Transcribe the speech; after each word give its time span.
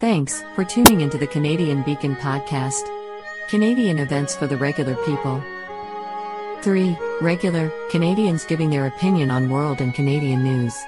Thanks 0.00 0.44
for 0.54 0.62
tuning 0.62 1.00
into 1.00 1.18
the 1.18 1.26
Canadian 1.26 1.82
Beacon 1.82 2.14
podcast. 2.14 2.88
Canadian 3.48 3.98
events 3.98 4.36
for 4.36 4.46
the 4.46 4.56
regular 4.56 4.94
people. 5.04 5.42
3. 6.62 6.96
Regular 7.20 7.72
Canadians 7.90 8.44
giving 8.44 8.70
their 8.70 8.86
opinion 8.86 9.28
on 9.28 9.50
world 9.50 9.80
and 9.80 9.92
Canadian 9.92 10.44
news. 10.44 10.78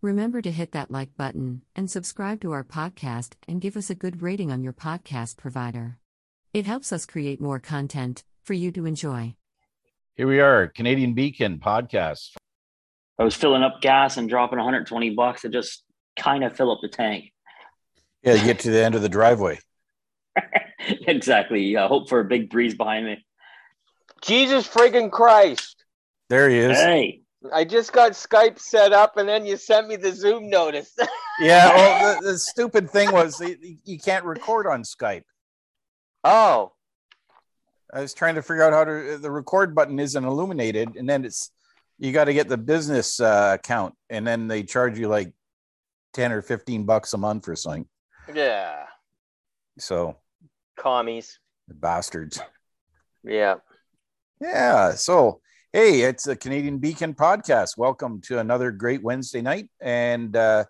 Remember 0.00 0.40
to 0.40 0.50
hit 0.50 0.72
that 0.72 0.90
like 0.90 1.14
button 1.14 1.60
and 1.76 1.90
subscribe 1.90 2.40
to 2.40 2.52
our 2.52 2.64
podcast 2.64 3.34
and 3.46 3.60
give 3.60 3.76
us 3.76 3.90
a 3.90 3.94
good 3.94 4.22
rating 4.22 4.50
on 4.50 4.62
your 4.62 4.72
podcast 4.72 5.36
provider. 5.36 5.98
It 6.54 6.64
helps 6.64 6.90
us 6.90 7.04
create 7.04 7.38
more 7.38 7.58
content 7.58 8.24
for 8.44 8.54
you 8.54 8.72
to 8.72 8.86
enjoy. 8.86 9.34
Here 10.14 10.26
we 10.26 10.40
are, 10.40 10.68
Canadian 10.68 11.12
Beacon 11.12 11.58
podcast. 11.58 12.30
I 13.18 13.24
was 13.24 13.34
filling 13.34 13.62
up 13.62 13.80
gas 13.80 14.16
and 14.16 14.28
dropping 14.28 14.58
120 14.58 15.10
bucks 15.10 15.42
to 15.42 15.48
just 15.48 15.82
kind 16.16 16.44
of 16.44 16.56
fill 16.56 16.70
up 16.70 16.78
the 16.82 16.88
tank. 16.88 17.32
Yeah, 18.22 18.34
you 18.34 18.44
get 18.44 18.60
to 18.60 18.70
the 18.70 18.84
end 18.84 18.94
of 18.94 19.02
the 19.02 19.08
driveway. 19.08 19.58
exactly. 20.88 21.76
Uh, 21.76 21.88
hope 21.88 22.08
for 22.08 22.20
a 22.20 22.24
big 22.24 22.50
breeze 22.50 22.74
behind 22.74 23.06
me. 23.06 23.24
Jesus 24.22 24.66
friggin' 24.68 25.10
Christ. 25.10 25.84
There 26.28 26.48
he 26.48 26.58
is. 26.58 26.76
Hey, 26.76 27.22
I 27.52 27.64
just 27.64 27.92
got 27.92 28.12
Skype 28.12 28.58
set 28.58 28.92
up 28.92 29.16
and 29.16 29.28
then 29.28 29.46
you 29.46 29.56
sent 29.56 29.88
me 29.88 29.96
the 29.96 30.12
Zoom 30.12 30.48
notice. 30.48 30.94
Yeah, 31.40 31.68
well, 31.68 32.20
the, 32.20 32.32
the 32.32 32.38
stupid 32.38 32.90
thing 32.90 33.12
was 33.12 33.38
you 33.38 33.78
you 33.84 33.96
can't 33.96 34.24
record 34.24 34.66
on 34.66 34.82
Skype. 34.82 35.22
oh, 36.24 36.72
I 37.94 38.00
was 38.00 38.12
trying 38.12 38.34
to 38.34 38.42
figure 38.42 38.64
out 38.64 38.72
how 38.72 38.82
to. 38.82 39.18
The 39.18 39.30
record 39.30 39.72
button 39.72 40.00
isn't 40.00 40.24
illuminated, 40.24 40.96
and 40.96 41.08
then 41.08 41.24
it's 41.24 41.52
you 41.98 42.12
got 42.12 42.24
to 42.24 42.34
get 42.34 42.48
the 42.48 42.56
business 42.56 43.20
uh, 43.20 43.56
account, 43.58 43.94
and 44.08 44.26
then 44.26 44.48
they 44.48 44.62
charge 44.62 44.98
you 44.98 45.08
like 45.08 45.32
ten 46.12 46.32
or 46.32 46.42
fifteen 46.42 46.84
bucks 46.84 47.12
a 47.12 47.18
month 47.18 47.44
for 47.44 47.56
something. 47.56 47.86
yeah. 48.34 48.84
So 49.78 50.16
Commies. 50.76 51.38
bastards. 51.68 52.40
Yeah. 53.24 53.56
Yeah. 54.40 54.92
So, 54.94 55.40
hey, 55.72 56.02
it's 56.02 56.26
a 56.26 56.36
Canadian 56.36 56.78
Beacon 56.78 57.14
podcast. 57.14 57.76
Welcome 57.76 58.20
to 58.22 58.38
another 58.38 58.70
great 58.70 59.02
Wednesday 59.02 59.42
night. 59.42 59.68
And 59.80 60.34
uh, 60.36 60.64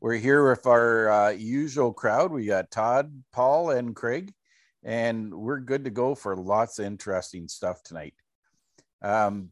we're 0.00 0.16
here 0.16 0.48
with 0.48 0.66
our 0.66 1.10
uh, 1.10 1.30
usual 1.30 1.92
crowd. 1.92 2.32
We 2.32 2.46
got 2.46 2.70
Todd, 2.70 3.22
Paul, 3.32 3.70
and 3.70 3.94
Craig. 3.94 4.32
And 4.82 5.32
we're 5.32 5.60
good 5.60 5.84
to 5.84 5.90
go 5.90 6.16
for 6.16 6.36
lots 6.36 6.80
of 6.80 6.86
interesting 6.86 7.46
stuff 7.46 7.82
tonight. 7.84 8.14
Um, 9.00 9.50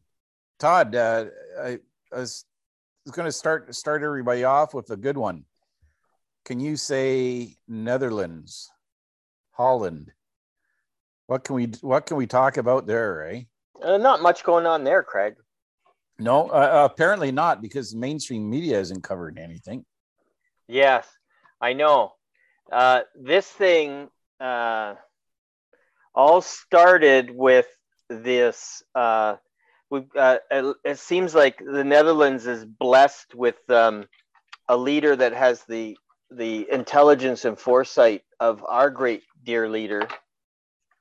Todd, 0.61 0.93
uh, 0.95 1.25
I, 1.59 1.79
I 2.13 2.19
was, 2.19 2.45
going 3.13 3.25
to 3.25 3.31
start 3.31 3.73
start 3.73 4.03
everybody 4.03 4.43
off 4.43 4.75
with 4.75 4.91
a 4.91 4.95
good 4.95 5.17
one. 5.17 5.43
Can 6.45 6.59
you 6.59 6.77
say 6.77 7.55
Netherlands, 7.67 8.69
Holland? 9.53 10.11
What 11.25 11.43
can 11.43 11.55
we 11.55 11.65
what 11.81 12.05
can 12.05 12.15
we 12.15 12.27
talk 12.27 12.57
about 12.57 12.85
there, 12.85 13.27
eh? 13.27 13.41
Uh, 13.83 13.97
not 13.97 14.21
much 14.21 14.43
going 14.43 14.67
on 14.67 14.83
there, 14.83 15.01
Craig. 15.01 15.33
No, 16.19 16.49
uh, 16.49 16.87
apparently 16.91 17.31
not, 17.31 17.63
because 17.63 17.95
mainstream 17.95 18.47
media 18.47 18.77
hasn't 18.77 19.03
covered 19.03 19.39
anything. 19.39 19.83
Yes, 20.67 21.07
I 21.59 21.73
know. 21.73 22.13
Uh, 22.71 23.01
this 23.15 23.47
thing 23.47 24.09
uh, 24.39 24.93
all 26.13 26.41
started 26.41 27.31
with 27.31 27.65
this. 28.09 28.83
We, 29.91 30.05
uh, 30.15 30.37
it, 30.49 30.75
it 30.85 30.99
seems 30.99 31.35
like 31.35 31.59
the 31.59 31.83
Netherlands 31.83 32.47
is 32.47 32.65
blessed 32.65 33.35
with 33.35 33.57
um, 33.69 34.07
a 34.67 34.77
leader 34.77 35.15
that 35.15 35.33
has 35.33 35.63
the 35.65 35.97
the 36.33 36.65
intelligence 36.71 37.43
and 37.43 37.59
foresight 37.59 38.23
of 38.39 38.63
our 38.65 38.89
great 38.89 39.21
dear 39.43 39.67
leader, 39.67 40.07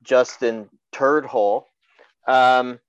Justin 0.03 0.69
Turdhole. 0.93 1.67
Um, 2.27 2.81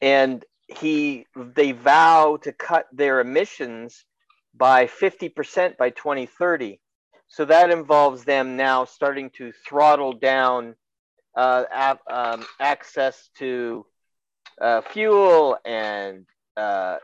and 0.00 0.44
he 0.66 1.26
they 1.36 1.72
vow 1.72 2.38
to 2.42 2.52
cut 2.52 2.86
their 2.92 3.20
emissions 3.20 4.04
by 4.54 4.86
50% 4.86 5.76
by 5.78 5.90
2030 5.90 6.80
so 7.28 7.46
that 7.46 7.70
involves 7.70 8.24
them 8.24 8.56
now 8.58 8.84
starting 8.84 9.30
to 9.30 9.52
throttle 9.66 10.12
down 10.12 10.74
uh, 11.34 11.64
um, 12.10 12.44
access 12.60 13.30
to 13.38 13.86
uh, 14.60 14.80
fuel 14.80 15.58
and 15.64 16.26
uh, 16.56 16.98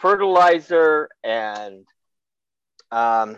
fertilizer 0.00 1.08
and 1.22 1.86
um, 2.90 3.36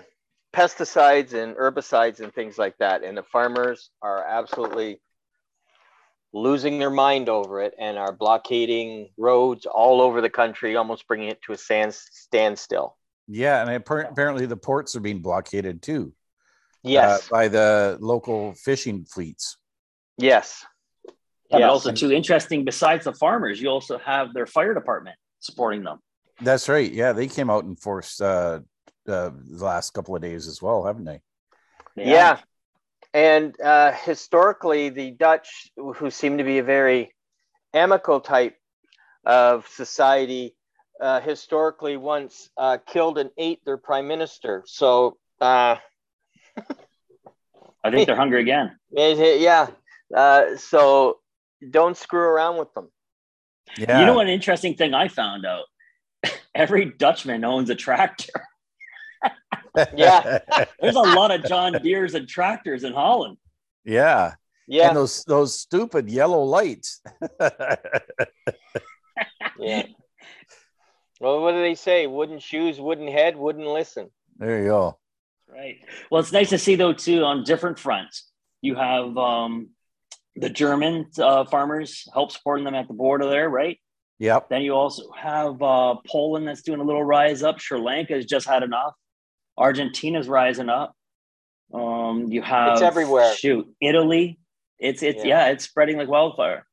pesticides 0.53 1.32
and 1.34 1.56
herbicides 1.56 2.21
and 2.21 2.32
things 2.34 2.59
like 2.59 2.76
that 2.78 3.05
and 3.05 3.16
the 3.16 3.22
farmers 3.22 3.91
are 4.03 4.25
absolutely 4.25 5.00
losing 6.32 6.78
their 6.78 6.91
mind 6.91 7.28
over 7.28 7.62
it 7.62 7.75
and 7.78 7.97
are 7.97 8.12
blockading 8.12 9.09
roads 9.16 9.66
all 9.66 10.00
over 10.00 10.21
the 10.21 10.31
country, 10.31 10.76
almost 10.76 11.09
bringing 11.09 11.28
it 11.28 11.41
to 11.43 11.53
a 11.53 11.56
stand, 11.56 11.94
standstill. 11.94 12.97
Yeah, 13.26 13.62
and 13.66 13.71
apparently 13.71 14.47
the 14.47 14.56
ports 14.56 14.94
are 14.94 15.00
being 15.00 15.21
blockaded 15.21 15.82
too 15.82 16.12
Yes, 16.82 17.26
uh, 17.26 17.31
by 17.31 17.49
the 17.49 17.99
local 18.00 18.55
fishing 18.55 19.05
fleets. 19.05 19.56
yes, 20.19 20.65
but 21.51 21.61
Yes. 21.61 21.71
also 21.71 21.93
too 21.93 22.12
interesting. 22.12 22.65
Besides 22.65 23.05
the 23.05 23.12
farmers, 23.12 23.61
you 23.61 23.69
also 23.69 23.99
have 23.99 24.33
their 24.34 24.47
fire 24.47 24.75
department 24.75 25.17
supporting 25.41 25.84
them. 25.84 26.01
That's 26.41 26.69
right. 26.69 26.91
Yeah, 26.91 27.12
they 27.12 27.29
came 27.29 27.49
out 27.51 27.65
and 27.65 27.79
forced 27.81 28.21
uh, 28.21 28.61
uh, 29.09 29.31
the 29.31 29.65
last 29.65 29.91
couple 29.95 30.15
of 30.17 30.23
days 30.23 30.47
as 30.49 30.61
well, 30.61 30.85
haven't 30.85 31.05
they? 31.05 31.21
yeah. 31.97 32.39
And 33.15 33.59
uh, 33.61 33.93
historically, 33.93 34.91
the 34.91 35.12
Dutch, 35.12 35.71
who 35.77 36.11
seem 36.11 36.37
to 36.39 36.45
be 36.45 36.59
a 36.59 36.62
very 36.62 37.15
amical 37.75 38.23
type 38.23 38.56
of 39.25 39.67
society, 39.69 40.55
uh, 41.01 41.21
historically 41.21 41.97
once 41.97 42.51
uh, 42.59 42.77
killed 42.87 43.17
and 43.17 43.31
ate 43.39 43.65
their 43.65 43.79
prime 43.79 44.06
minister. 44.06 44.65
So, 44.67 45.17
uh, 45.41 45.77
I 47.83 47.91
think 47.91 48.06
they're 48.06 48.17
hungry 48.17 48.41
again. 48.43 48.77
it- 48.93 49.19
it- 49.29 49.41
yeah. 49.41 49.69
Uh, 50.15 50.56
so 50.56 51.19
don't 51.71 51.97
screw 51.97 52.21
around 52.21 52.59
with 52.59 52.72
them. 52.75 52.91
Yeah. 53.77 54.00
You 54.00 54.06
know 54.06 54.15
what 54.15 54.28
interesting 54.28 54.75
thing 54.75 54.94
I 54.94 55.09
found 55.09 55.44
out? 55.44 55.65
Every 56.54 56.87
Dutchman 56.87 57.44
owns 57.44 57.71
a 57.71 57.75
tractor. 57.75 58.32
Yeah. 59.94 60.38
There's 60.81 60.94
a 60.97 61.00
lot 61.00 61.31
of 61.31 61.44
John 61.44 61.75
Deere's 61.82 62.15
and 62.15 62.26
tractors 62.26 62.82
in 62.82 62.94
Holland. 62.94 63.37
yeah. 63.84 64.34
Yeah. 64.66 64.88
And 64.88 64.97
those 64.97 65.22
those 65.25 65.60
stupid 65.60 66.09
yellow 66.09 66.43
lights. 66.44 67.03
Yeah. 69.59 69.87
Well, 71.21 71.41
what 71.41 71.53
do 71.53 71.60
they 71.60 71.75
say? 71.75 72.06
Wooden 72.06 72.38
shoes, 72.38 72.81
wooden 72.81 73.09
head, 73.09 73.37
wouldn't 73.37 73.66
listen. 73.66 74.10
there 74.37 74.62
you 74.62 74.69
go. 74.69 74.99
Right. 75.49 75.78
Well, 76.10 76.21
it's 76.21 76.32
nice 76.32 76.50
to 76.50 76.59
see 76.59 76.76
though 76.76 76.93
too 76.93 77.25
on 77.25 77.44
different 77.44 77.78
fronts. 77.78 78.31
You 78.60 78.75
have 78.75 79.16
um, 79.16 79.71
the 80.37 80.51
German 80.51 81.07
uh, 81.19 81.45
farmers 81.47 82.07
help 82.13 82.31
supporting 82.31 82.65
them 82.65 82.75
at 82.75 82.89
the 82.89 82.95
border 82.95 83.29
there, 83.29 83.49
right? 83.49 83.79
Yep. 84.19 84.49
Then 84.49 84.63
you 84.63 84.73
also 84.73 85.11
have 85.13 85.61
uh, 85.63 85.97
Poland 86.07 86.49
that's 86.49 86.63
doing 86.63 86.81
a 86.81 86.85
little 86.85 87.05
rise 87.05 87.43
up. 87.43 87.61
Sri 87.61 87.79
Lanka 87.79 88.15
has 88.15 88.25
just 88.25 88.47
had 88.47 88.63
enough. 88.63 88.95
Argentina's 89.59 90.29
rising 90.29 90.69
up. 90.69 90.95
Um, 91.73 92.27
you 92.29 92.43
have 92.43 92.75
it's 92.75 92.83
everywhere. 92.83 93.35
Shoot, 93.35 93.67
Italy. 93.81 94.39
It's 94.79 95.03
it's 95.03 95.25
Yeah. 95.25 95.47
yeah, 95.47 95.49
it's 95.49 95.65
spreading 95.65 95.97
like 95.97 96.09
wildfire. 96.09 96.67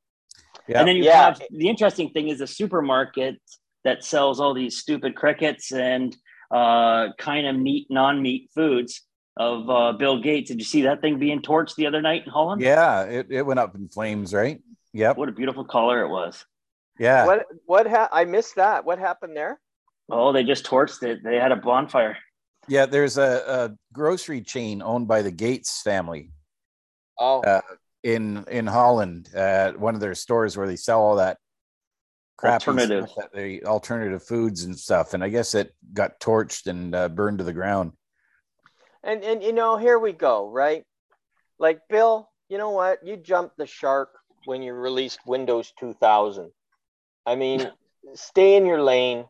Yeah. 0.67 0.79
And 0.79 0.87
then 0.87 0.95
you 0.97 1.05
Yeah. 1.05 1.23
have 1.25 1.41
the 1.49 1.67
interesting 1.67 2.09
thing 2.11 2.29
is 2.29 2.41
a 2.41 2.47
supermarket 2.47 3.41
that 3.83 4.03
sells 4.03 4.39
all 4.39 4.53
these 4.53 4.77
stupid 4.77 5.15
crickets 5.15 5.71
and 5.71 6.15
uh, 6.51 7.07
kind 7.17 7.47
of 7.47 7.55
meat, 7.55 7.87
non-meat 7.89 8.49
foods 8.53 9.01
of 9.37 9.69
uh, 9.69 9.91
Bill 9.93 10.21
Gates. 10.21 10.49
Did 10.49 10.59
you 10.59 10.65
see 10.65 10.83
that 10.83 11.01
thing 11.01 11.19
being 11.19 11.41
torched 11.41 11.75
the 11.75 11.87
other 11.87 12.01
night 12.01 12.23
in 12.25 12.31
Holland? 12.31 12.61
Yeah, 12.61 13.03
it, 13.03 13.27
it 13.29 13.45
went 13.45 13.59
up 13.59 13.75
in 13.75 13.89
flames, 13.89 14.33
right? 14.33 14.61
Yep. 14.93 15.17
What 15.17 15.29
a 15.29 15.31
beautiful 15.31 15.65
color 15.65 16.03
it 16.03 16.09
was. 16.09 16.45
Yeah. 16.99 17.25
What? 17.25 17.45
What? 17.65 17.87
Ha- 17.87 18.09
I 18.11 18.25
missed 18.25 18.55
that. 18.55 18.85
What 18.85 18.99
happened 18.99 19.35
there? 19.35 19.59
Oh, 20.11 20.31
they 20.33 20.43
just 20.43 20.65
torched 20.65 21.01
it. 21.03 21.23
They 21.23 21.37
had 21.37 21.51
a 21.51 21.55
bonfire. 21.55 22.17
Yeah, 22.67 22.85
there's 22.85 23.17
a, 23.17 23.43
a 23.47 23.75
grocery 23.93 24.41
chain 24.41 24.81
owned 24.81 25.07
by 25.07 25.21
the 25.21 25.31
Gates 25.31 25.81
family 25.81 26.31
Oh, 27.19 27.41
Uh, 27.41 27.61
in 28.03 28.45
in 28.49 28.67
Holland 28.67 29.29
at 29.33 29.79
one 29.79 29.95
of 29.95 30.01
their 30.01 30.15
stores 30.15 30.55
where 30.55 30.67
they 30.67 30.75
sell 30.75 31.01
all 31.01 31.15
that 31.17 31.37
crap, 32.37 32.61
Alternative. 32.67 33.09
that 33.17 33.31
they 33.33 33.61
alternative 33.61 34.23
foods 34.23 34.63
and 34.63 34.77
stuff. 34.77 35.13
And 35.13 35.23
I 35.23 35.29
guess 35.29 35.55
it 35.55 35.73
got 35.93 36.19
torched 36.19 36.67
and 36.67 36.93
uh, 36.93 37.09
burned 37.09 37.37
to 37.39 37.43
the 37.43 37.53
ground. 37.53 37.93
And 39.03 39.23
and 39.23 39.43
you 39.43 39.53
know, 39.53 39.77
here 39.77 39.99
we 39.99 40.13
go, 40.13 40.49
right? 40.49 40.83
Like 41.59 41.81
Bill, 41.89 42.29
you 42.49 42.57
know 42.57 42.71
what? 42.71 43.05
You 43.05 43.17
jumped 43.17 43.57
the 43.57 43.67
shark 43.67 44.09
when 44.45 44.61
you 44.61 44.73
released 44.73 45.19
Windows 45.25 45.73
2000. 45.79 46.51
I 47.25 47.35
mean, 47.35 47.69
stay 48.13 48.55
in 48.55 48.65
your 48.65 48.81
lane. 48.81 49.25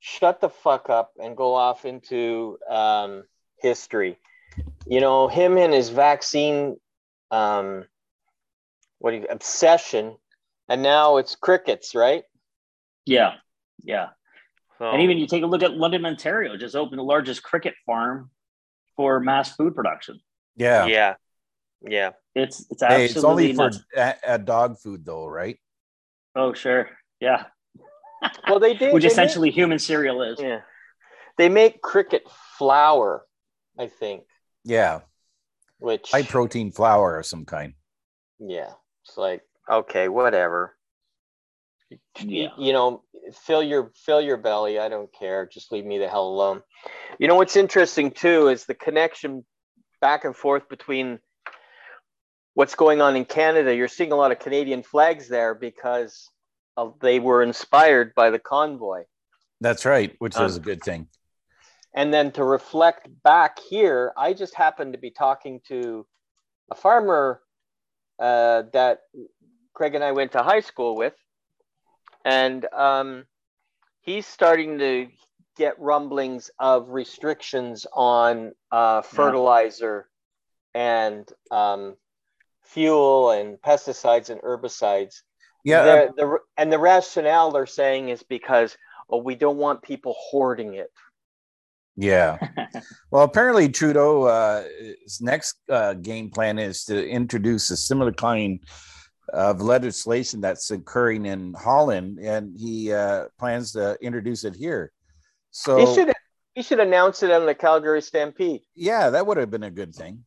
shut 0.00 0.40
the 0.40 0.48
fuck 0.48 0.88
up 0.90 1.12
and 1.22 1.36
go 1.36 1.54
off 1.54 1.84
into 1.84 2.58
um, 2.68 3.24
history. 3.58 4.18
You 4.86 5.00
know, 5.00 5.28
him 5.28 5.56
and 5.58 5.72
his 5.72 5.90
vaccine, 5.90 6.76
um, 7.30 7.84
what 8.98 9.12
do 9.12 9.18
you, 9.18 9.26
obsession, 9.30 10.16
and 10.68 10.82
now 10.82 11.18
it's 11.18 11.36
crickets, 11.36 11.94
right? 11.94 12.24
Yeah, 13.06 13.34
yeah. 13.84 14.08
So, 14.78 14.90
And 14.90 15.02
even 15.02 15.18
you 15.18 15.26
take 15.26 15.42
a 15.42 15.46
look 15.46 15.62
at 15.62 15.72
London, 15.72 16.04
Ontario, 16.06 16.56
just 16.56 16.74
opened 16.74 16.98
the 16.98 17.04
largest 17.04 17.42
cricket 17.42 17.74
farm 17.86 18.30
for 19.00 19.18
mass 19.18 19.56
food 19.56 19.74
production. 19.74 20.20
Yeah. 20.56 20.84
yeah, 20.84 21.14
yeah. 21.80 22.10
It's 22.34 22.66
it's 22.70 22.82
Hey, 22.82 23.04
absolutely 23.06 23.50
it's 23.50 23.58
only 23.58 23.72
for 23.72 23.84
a, 23.96 24.34
a 24.34 24.38
dog 24.38 24.78
food 24.78 25.06
though, 25.06 25.26
right? 25.26 25.56
Oh 26.36 26.52
sure, 26.52 26.90
yeah. 27.18 27.44
Well, 28.46 28.60
they 28.60 28.74
did. 28.80 28.92
Which 28.92 29.04
they 29.04 29.08
essentially 29.08 29.50
human 29.50 29.78
cereal 29.78 30.20
is. 30.20 30.38
yeah, 30.38 30.60
they 31.38 31.48
make 31.48 31.80
cricket 31.80 32.24
flour, 32.58 33.24
I 33.78 33.86
think, 33.86 34.24
Yeah. 34.64 35.00
which 35.78 36.10
High 36.10 36.24
protein 36.24 36.72
flour 36.72 37.18
of 37.18 37.24
some 37.24 37.46
kind. 37.46 37.72
yeah, 38.38 38.72
it's 39.06 39.16
like 39.16 39.40
okay, 39.66 40.08
whatever. 40.10 40.76
Yeah. 42.20 42.48
you 42.58 42.72
know 42.72 43.02
fill 43.32 43.62
your 43.62 43.92
fill 43.96 44.20
your 44.20 44.36
belly. 44.36 44.78
I 44.78 44.88
don't 44.88 45.10
care. 45.12 45.46
Just 45.46 45.72
leave 45.72 45.84
me 45.84 45.98
the 45.98 46.08
hell 46.08 46.26
alone. 46.28 46.62
You 47.18 47.28
know 47.28 47.34
what's 47.36 47.56
interesting 47.56 48.10
too 48.10 48.48
is 48.48 48.64
the 48.66 48.74
connection 48.74 49.44
back 50.00 50.24
and 50.24 50.34
forth 50.36 50.68
between 50.68 51.18
what's 52.54 52.74
going 52.74 53.00
on 53.00 53.16
in 53.16 53.24
canada. 53.24 53.74
You're 53.74 53.88
seeing 53.88 54.12
a 54.12 54.16
lot 54.16 54.32
of 54.32 54.38
canadian 54.38 54.82
flags 54.82 55.28
there 55.28 55.54
because 55.54 56.28
of, 56.76 56.98
they 57.00 57.18
were 57.20 57.42
inspired 57.42 58.14
by 58.14 58.30
the 58.30 58.38
convoy. 58.38 59.04
That's 59.60 59.84
right, 59.84 60.14
which 60.18 60.36
Um, 60.36 60.46
is 60.46 60.56
a 60.56 60.60
good 60.60 60.82
thing. 60.82 61.08
and 61.94 62.14
then 62.14 62.30
to 62.32 62.44
reflect 62.44 63.08
back 63.24 63.58
here 63.58 64.12
i 64.16 64.32
just 64.32 64.54
happened 64.54 64.92
to 64.92 64.98
be 64.98 65.10
talking 65.10 65.60
to 65.66 66.06
a 66.70 66.74
farmer 66.76 67.40
uh, 68.20 68.62
that 68.72 69.00
craig 69.74 69.94
and 69.96 70.04
i 70.04 70.12
went 70.12 70.30
to 70.32 70.42
high 70.42 70.60
school 70.60 70.94
with 70.96 71.14
and 72.24 72.66
um, 72.72 73.24
he's 74.00 74.26
starting 74.26 74.78
to 74.78 75.08
get 75.56 75.78
rumblings 75.78 76.50
of 76.58 76.88
restrictions 76.88 77.86
on 77.92 78.52
uh, 78.70 79.02
fertilizer 79.02 80.08
and 80.74 81.28
um, 81.50 81.96
fuel 82.62 83.30
and 83.32 83.58
pesticides 83.60 84.30
and 84.30 84.40
herbicides 84.42 85.22
Yeah. 85.64 85.84
the, 85.84 86.12
the, 86.16 86.38
and 86.56 86.72
the 86.72 86.78
rationale 86.78 87.50
they're 87.50 87.66
saying 87.66 88.08
is 88.10 88.22
because 88.22 88.76
oh 89.10 89.18
we 89.18 89.34
don't 89.34 89.56
want 89.56 89.82
people 89.82 90.14
hoarding 90.16 90.74
it 90.74 90.90
Yeah. 91.96 92.38
well, 93.10 93.24
apparently 93.24 93.68
Trudeau's 93.68 94.28
uh, 94.28 94.68
next 95.20 95.56
uh, 95.68 95.94
game 95.94 96.30
plan 96.30 96.58
is 96.58 96.84
to 96.84 97.06
introduce 97.06 97.70
a 97.70 97.76
similar 97.76 98.12
kind 98.12 98.60
of 99.32 99.60
legislation 99.60 100.40
that's 100.40 100.70
occurring 100.70 101.26
in 101.26 101.54
Holland, 101.54 102.18
and 102.18 102.54
he 102.58 102.92
uh, 102.92 103.26
plans 103.38 103.72
to 103.72 103.96
introduce 104.00 104.44
it 104.44 104.54
here. 104.56 104.92
So, 105.50 105.78
He 105.78 105.94
should 105.94 106.12
he 106.54 106.62
should 106.62 106.80
announce 106.80 107.22
it 107.22 107.30
on 107.30 107.46
the 107.46 107.54
Calgary 107.54 108.02
Stampede. 108.02 108.62
yeah, 108.74 109.10
that 109.10 109.26
would 109.26 109.36
have 109.36 109.50
been 109.50 109.62
a 109.64 109.70
good 109.70 109.94
thing. 109.94 110.24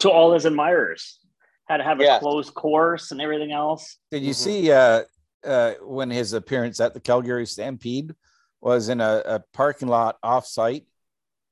to 0.00 0.10
all 0.10 0.32
his 0.34 0.44
admirers. 0.44 1.18
Had 1.66 1.78
to 1.78 1.82
have 1.84 1.98
a 2.00 2.04
Yes. 2.04 2.20
closed 2.20 2.54
course 2.54 3.10
and 3.10 3.20
everything 3.20 3.52
else. 3.52 3.96
Did 4.10 4.22
you 4.22 4.32
Mhm. 4.32 4.34
see 4.36 4.70
uh, 4.72 5.04
uh, 5.44 5.74
when 5.82 6.10
his 6.10 6.34
appearance 6.34 6.78
at 6.78 6.92
the 6.94 7.00
Calgary 7.00 7.46
Stampede 7.46 8.14
was 8.60 8.88
in 8.90 9.00
a, 9.00 9.22
a 9.24 9.40
parking 9.54 9.88
lot 9.88 10.16
off-site, 10.22 10.86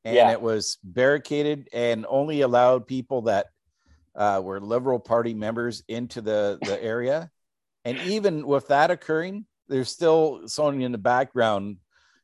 and 0.05 0.14
Yeah. 0.17 0.31
it 0.32 0.41
was 0.41 0.79
barricaded 0.85 1.69
and 1.73 2.05
only 2.09 2.43
allowed 2.43 2.87
people 2.87 3.23
that 3.23 3.47
uh, 4.16 4.40
were 4.42 4.60
Liberal 4.60 4.98
Party 4.98 5.34
members 5.34 5.82
into 5.88 6.20
the 6.20 6.58
the 6.62 6.82
area, 6.82 7.30
and 7.84 7.98
even 7.98 8.46
with 8.46 8.68
that 8.68 8.90
occurring, 8.90 9.46
there's 9.68 9.90
still 9.90 10.48
someone 10.48 10.80
in 10.82 10.92
the 10.92 10.98
background 10.98 11.76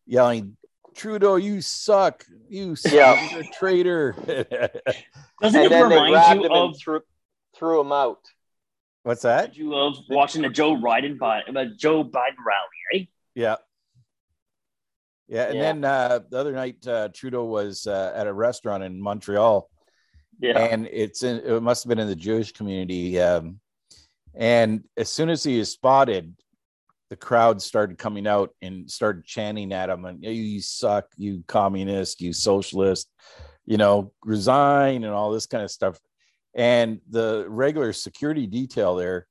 yelling. 0.06 0.56
Trudeau, 0.94 1.36
you 1.36 1.62
suck. 1.62 2.24
You 2.48 2.76
suck. 2.76 2.92
Yeah. 2.92 3.30
You're 3.30 3.40
a 3.40 3.44
traitor. 3.44 4.12
Doesn't 4.26 4.52
And 5.40 5.54
it 5.56 5.70
then 5.70 5.70
they 5.70 5.82
remind 5.82 6.12
grabbed 6.12 6.40
you 6.40 6.46
him 6.46 6.52
of 6.52 6.64
and 6.70 6.76
threw, 6.78 7.00
threw 7.56 7.80
him 7.80 7.92
out. 7.92 8.18
What's 9.02 9.22
that? 9.22 9.56
you 9.56 9.74
of 9.74 9.96
watching 10.10 10.42
the 10.42 10.50
Joe 10.50 10.76
Biden 10.76 11.16
uh, 11.22 11.64
Joe 11.78 12.04
Biden 12.04 12.36
rally, 12.46 12.68
right? 12.92 13.08
Yeah. 13.34 13.56
Yeah. 15.28 15.44
And 15.46 15.54
Yeah. 15.56 15.62
then 15.62 15.84
uh, 15.84 16.20
the 16.28 16.38
other 16.38 16.52
night, 16.52 16.86
uh, 16.86 17.08
Trudeau 17.08 17.44
was 17.46 17.86
uh, 17.86 18.12
at 18.14 18.26
a 18.26 18.32
restaurant 18.32 18.84
in 18.84 19.00
Montreal, 19.00 19.70
Yeah. 20.42 20.58
and 20.58 20.88
it's 20.92 21.22
in, 21.22 21.36
it 21.38 21.62
must 21.62 21.84
have 21.84 21.88
been 21.88 22.00
in 22.00 22.08
the 22.08 22.16
Jewish 22.16 22.52
community. 22.52 23.18
Um, 23.20 23.60
and 24.34 24.84
as 24.96 25.08
soon 25.08 25.30
as 25.30 25.44
he 25.44 25.58
is 25.58 25.70
spotted, 25.70 26.34
the 27.10 27.16
crowd 27.16 27.62
started 27.62 27.96
coming 27.96 28.26
out 28.26 28.50
and 28.60 28.90
started 28.90 29.24
chanting 29.24 29.72
at 29.72 29.88
him 29.88 30.04
and 30.04 30.24
you 30.24 30.60
suck, 30.60 31.06
you 31.16 31.44
communist, 31.46 32.20
you 32.20 32.32
socialist, 32.32 33.08
you 33.66 33.76
know, 33.76 34.12
resign 34.24 35.04
and 35.04 35.12
all 35.12 35.30
this 35.30 35.46
kind 35.46 35.62
of 35.62 35.70
stuff. 35.70 35.98
And 36.54 37.00
the 37.08 37.46
regular 37.48 37.92
security 37.92 38.46
detail 38.46 38.96
there 38.96 39.26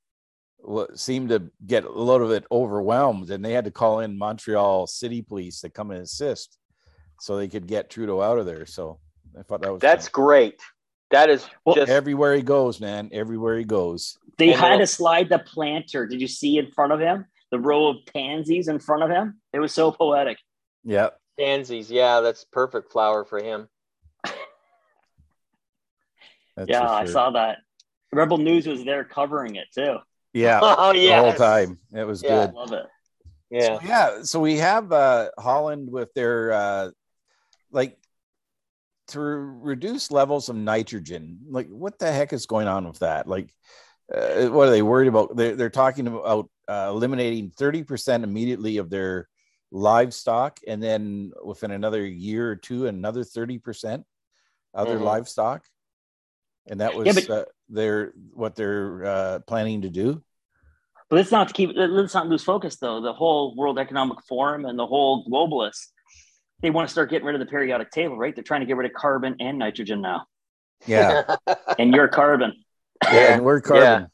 seemed 0.95 1.29
to 1.29 1.51
get 1.65 1.85
a 1.85 1.91
little 1.91 2.27
bit 2.27 2.45
overwhelmed, 2.51 3.29
and 3.31 3.43
they 3.43 3.53
had 3.53 3.65
to 3.65 3.71
call 3.71 3.99
in 3.99 4.17
Montreal 4.17 4.87
City 4.87 5.21
Police 5.21 5.61
to 5.61 5.69
come 5.69 5.91
and 5.91 6.01
assist, 6.01 6.57
so 7.19 7.35
they 7.35 7.47
could 7.47 7.67
get 7.67 7.89
Trudeau 7.89 8.21
out 8.21 8.37
of 8.37 8.45
there. 8.45 8.65
So 8.65 8.99
I 9.37 9.43
thought 9.43 9.61
that 9.61 9.71
was 9.71 9.81
That's 9.81 10.07
great. 10.07 10.61
That 11.11 11.29
is 11.29 11.45
Well, 11.65 11.75
just 11.75 11.89
everywhere 11.91 12.33
he 12.35 12.41
goes, 12.41 12.79
man. 12.79 13.09
Everywhere 13.11 13.57
he 13.57 13.65
goes. 13.65 14.17
They 14.37 14.51
And 14.51 14.59
had 14.59 14.71
they'll- 14.71 14.79
to 14.79 14.87
slide 14.87 15.29
the 15.29 15.39
planter. 15.39 16.07
Did 16.07 16.21
you 16.21 16.27
see 16.27 16.57
in 16.57 16.71
front 16.71 16.93
of 16.93 16.99
him 16.99 17.25
the 17.51 17.59
row 17.59 17.87
of 17.87 17.97
pansies 18.13 18.67
in 18.69 18.79
front 18.79 19.03
of 19.03 19.09
him? 19.09 19.41
It 19.53 19.59
was 19.59 19.73
so 19.73 19.91
poetic. 19.91 20.37
Yeah, 20.83 21.09
pansies. 21.37 21.91
Yeah, 21.91 22.21
that's 22.21 22.43
perfect 22.45 22.91
flower 22.91 23.25
for 23.25 23.39
him. 23.43 23.67
that's 26.55 26.69
yeah, 26.69 26.87
for 26.87 26.93
I 26.93 27.05
saw 27.05 27.31
that. 27.31 27.57
Rebel 28.13 28.37
News 28.37 28.67
was 28.67 28.83
there 28.83 29.03
covering 29.03 29.55
it 29.55 29.67
too. 29.73 29.97
Yeah, 30.33 30.59
Oh 30.63 30.93
yeah. 30.93 31.21
the 31.21 31.29
whole 31.29 31.37
time 31.37 31.79
it 31.93 32.05
was 32.05 32.23
Yeah. 32.23 32.47
good. 32.47 32.55
Love 32.55 32.71
it. 32.73 32.85
Yeah. 33.49 33.79
So, 33.79 33.79
yeah. 33.85 34.21
So 34.23 34.39
we 34.39 34.57
have 34.57 34.91
uh, 34.91 35.29
Holland 35.37 35.91
with 35.91 36.13
their 36.13 36.51
uh, 36.53 36.89
like 37.71 37.97
to 39.11 39.19
re- 39.19 39.73
reduce 39.73 40.11
levels 40.11 40.49
of 40.49 40.55
nitrogen. 40.55 41.39
Like, 41.49 41.67
what 41.69 41.99
the 41.99 42.11
heck 42.11 42.33
is 42.33 42.45
going 42.45 42.67
on 42.67 42.87
with 42.87 42.99
that? 42.99 43.27
Like, 43.27 43.53
uh, 44.13 44.47
what 44.47 44.67
are 44.67 44.71
they 44.71 44.81
worried 44.81 45.07
about? 45.07 45.35
They're, 45.35 45.55
they're 45.55 45.69
talking 45.69 46.07
about 46.07 46.49
uh, 46.67 46.87
eliminating 46.89 47.51
30% 47.51 48.23
immediately 48.23 48.77
of 48.77 48.89
their 48.89 49.27
livestock, 49.71 50.59
and 50.67 50.81
then 50.83 51.31
within 51.43 51.71
another 51.71 52.05
year 52.05 52.49
or 52.49 52.55
two, 52.55 52.87
another 52.87 53.23
30% 53.23 54.03
of 54.73 54.87
their 54.87 54.99
Mhm. 54.99 55.03
livestock. 55.05 55.65
And 56.67 56.79
that 56.81 56.95
was 56.95 57.07
Yeah, 57.07 57.13
but- 57.13 57.29
uh, 57.29 57.45
their 57.69 58.13
what 58.33 58.55
they're 58.55 59.05
uh, 59.05 59.39
planning 59.47 59.81
to 59.83 59.89
do. 59.89 60.21
But 61.09 61.15
let's 61.17 61.31
not 61.31 61.53
keep 61.53 61.71
let's 61.75 62.13
not 62.13 62.27
lose 62.29 62.43
focus 62.43 62.77
though. 62.77 63.01
The 63.01 63.11
whole 63.13 63.55
World 63.55 63.79
Economic 63.79 64.19
Forum 64.29 64.65
and 64.65 64.77
the 64.79 64.85
whole 64.87 65.25
globalists, 65.25 65.87
they 66.61 66.69
want 66.69 66.87
to 66.87 66.91
start 66.91 67.09
getting 67.09 67.25
rid 67.25 67.35
of 67.35 67.39
the 67.39 67.45
periodic 67.45 67.91
table, 67.91 68.17
right? 68.17 68.35
They're 68.35 68.43
trying 68.43 68.61
to 68.61 68.65
get 68.65 68.77
rid 68.77 68.89
of 68.89 68.93
carbon 68.93 69.35
and 69.39 69.57
nitrogen 69.57 70.01
now. 70.01 70.25
Yeah, 70.85 71.35
And 71.79 71.93
you're 71.93 72.07
carbon. 72.07 72.53
yeah. 73.03 73.33
and 73.33 73.43
we're 73.43 73.61
carbon. 73.61 74.07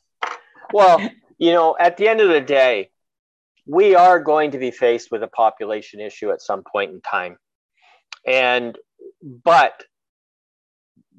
well, 0.73 0.99
you 1.37 1.51
know, 1.51 1.75
at 1.79 1.97
the 1.97 2.07
end 2.07 2.21
of 2.21 2.29
the 2.29 2.41
day, 2.41 2.89
we 3.65 3.95
are 3.95 4.19
going 4.19 4.51
to 4.51 4.57
be 4.57 4.71
faced 4.71 5.11
with 5.11 5.23
a 5.23 5.27
population 5.27 5.99
issue 5.99 6.31
at 6.31 6.41
some 6.41 6.63
point 6.63 6.91
in 6.91 7.01
time. 7.01 7.37
And 8.25 8.77
but 9.21 9.83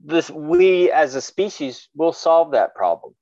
this 0.04 0.30
we 0.30 0.90
as 0.90 1.14
a 1.14 1.20
species 1.20 1.88
will 1.94 2.12
solve 2.12 2.52
that 2.52 2.74
problem 2.74 3.14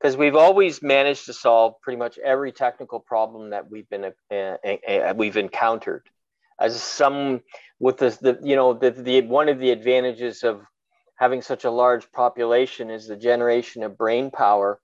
because 0.00 0.16
we've 0.16 0.36
always 0.36 0.82
managed 0.82 1.26
to 1.26 1.32
solve 1.32 1.74
pretty 1.82 1.98
much 1.98 2.18
every 2.18 2.52
technical 2.52 3.00
problem 3.00 3.50
that 3.50 3.70
we've 3.70 3.88
been 3.88 4.12
uh, 4.30 4.34
uh, 4.34 4.90
uh, 4.90 5.14
we've 5.16 5.36
encountered 5.36 6.06
as 6.62 6.80
some 6.80 7.40
with 7.80 7.98
this 7.98 8.16
the 8.18 8.38
you 8.42 8.56
know 8.56 8.72
the, 8.72 8.92
the 8.92 9.20
one 9.22 9.48
of 9.48 9.58
the 9.58 9.70
advantages 9.70 10.44
of 10.44 10.62
having 11.16 11.42
such 11.42 11.64
a 11.64 11.70
large 11.70 12.10
population 12.12 12.88
is 12.88 13.06
the 13.06 13.16
generation 13.16 13.82
of 13.82 13.98
brain 13.98 14.30
power 14.30 14.80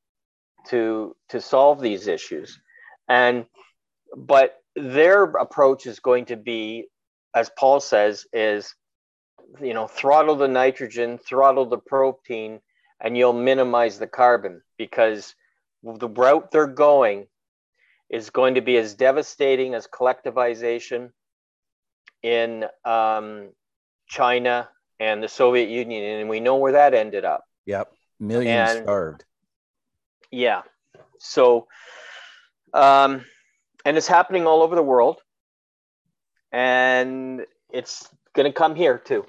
to 0.68 1.14
to 1.28 1.40
solve 1.40 1.80
these 1.80 2.08
issues. 2.08 2.60
And 3.08 3.46
but 4.16 4.56
their 4.74 5.24
approach 5.24 5.86
is 5.86 6.00
going 6.00 6.24
to 6.26 6.36
be 6.36 6.88
as 7.34 7.50
paul 7.58 7.80
says 7.80 8.26
is 8.32 8.74
you 9.60 9.74
know 9.74 9.86
throttle 9.86 10.36
the 10.36 10.46
nitrogen 10.46 11.18
throttle 11.18 11.66
the 11.66 11.78
protein 11.78 12.60
and 13.00 13.16
you'll 13.16 13.32
minimize 13.32 13.98
the 13.98 14.06
carbon 14.06 14.62
because 14.76 15.34
the 15.82 16.08
route 16.08 16.50
they're 16.52 16.66
going 16.66 17.26
is 18.08 18.30
going 18.30 18.54
to 18.54 18.60
be 18.60 18.76
as 18.76 18.94
devastating 18.94 19.74
as 19.74 19.88
collectivization 19.88 21.10
in 22.22 22.64
um, 22.84 23.50
China 24.06 24.68
and 25.00 25.22
the 25.22 25.28
Soviet 25.28 25.68
Union, 25.68 26.20
and 26.20 26.28
we 26.28 26.40
know 26.40 26.56
where 26.56 26.72
that 26.72 26.94
ended 26.94 27.24
up. 27.24 27.44
Yep, 27.66 27.92
millions 28.18 28.70
And- 28.70 28.84
starved. 28.84 29.24
Yeah. 30.30 30.62
So, 31.18 31.68
um, 32.74 33.24
and 33.84 33.96
it's 33.96 34.06
happening 34.06 34.46
all 34.46 34.62
over 34.62 34.74
the 34.74 34.82
world, 34.82 35.20
and 36.52 37.46
it's 37.72 38.08
going 38.34 38.46
to 38.46 38.52
come 38.52 38.74
here 38.74 38.98
too. 38.98 39.24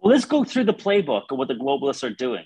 Well, 0.00 0.12
let's 0.12 0.26
go 0.26 0.44
through 0.44 0.64
the 0.64 0.74
playbook 0.74 1.24
of 1.30 1.38
what 1.38 1.48
the 1.48 1.54
globalists 1.54 2.04
are 2.04 2.14
doing. 2.14 2.44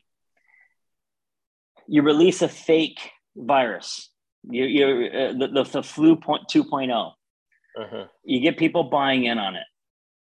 You 1.87 2.03
release 2.03 2.43
a 2.43 2.49
fake 2.49 3.11
virus, 3.35 4.11
you, 4.49 4.65
you 4.65 5.07
uh, 5.09 5.33
the, 5.33 5.49
the, 5.49 5.63
the 5.65 5.83
flu 5.83 6.17
point 6.17 6.43
2.0. 6.49 7.13
Mhm. 7.79 8.09
You 8.25 8.41
get 8.41 8.59
people 8.59 8.85
buying 8.85 9.25
in 9.25 9.39
on 9.39 9.55
it. 9.55 9.65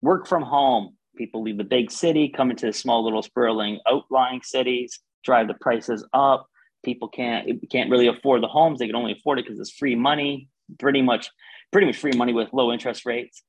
Work 0.01 0.27
from 0.27 0.43
home. 0.43 0.97
People 1.17 1.41
leave 1.41 1.57
the 1.57 1.63
big 1.63 1.91
city, 1.91 2.29
come 2.29 2.49
into 2.49 2.65
the 2.65 2.73
small 2.73 3.03
little 3.03 3.21
sprawling 3.21 3.79
outlying 3.87 4.41
cities, 4.41 4.99
drive 5.23 5.47
the 5.47 5.53
prices 5.55 6.07
up. 6.13 6.47
People 6.83 7.09
can't 7.09 7.69
can't 7.69 7.91
really 7.91 8.07
afford 8.07 8.41
the 8.41 8.47
homes. 8.47 8.79
They 8.79 8.87
can 8.87 8.95
only 8.95 9.11
afford 9.11 9.37
it 9.37 9.45
because 9.45 9.59
it's 9.59 9.71
free 9.71 9.95
money, 9.95 10.47
pretty 10.79 11.01
much, 11.01 11.29
pretty 11.71 11.85
much 11.85 11.97
free 11.97 12.13
money 12.13 12.33
with 12.33 12.53
low 12.53 12.71
interest 12.71 13.05
rates. 13.05 13.43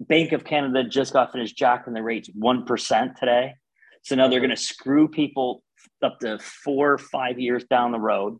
Bank 0.00 0.32
of 0.32 0.44
Canada 0.44 0.84
just 0.84 1.12
got 1.14 1.32
finished 1.32 1.56
jacking 1.56 1.94
the 1.94 2.02
rates 2.02 2.28
one 2.34 2.66
percent 2.66 3.16
today, 3.16 3.54
so 4.02 4.16
now 4.16 4.28
they're 4.28 4.40
going 4.40 4.50
to 4.50 4.56
screw 4.56 5.08
people 5.08 5.62
up 6.02 6.18
to 6.20 6.38
four 6.38 6.92
or 6.92 6.98
five 6.98 7.38
years 7.38 7.64
down 7.64 7.92
the 7.92 8.00
road 8.00 8.38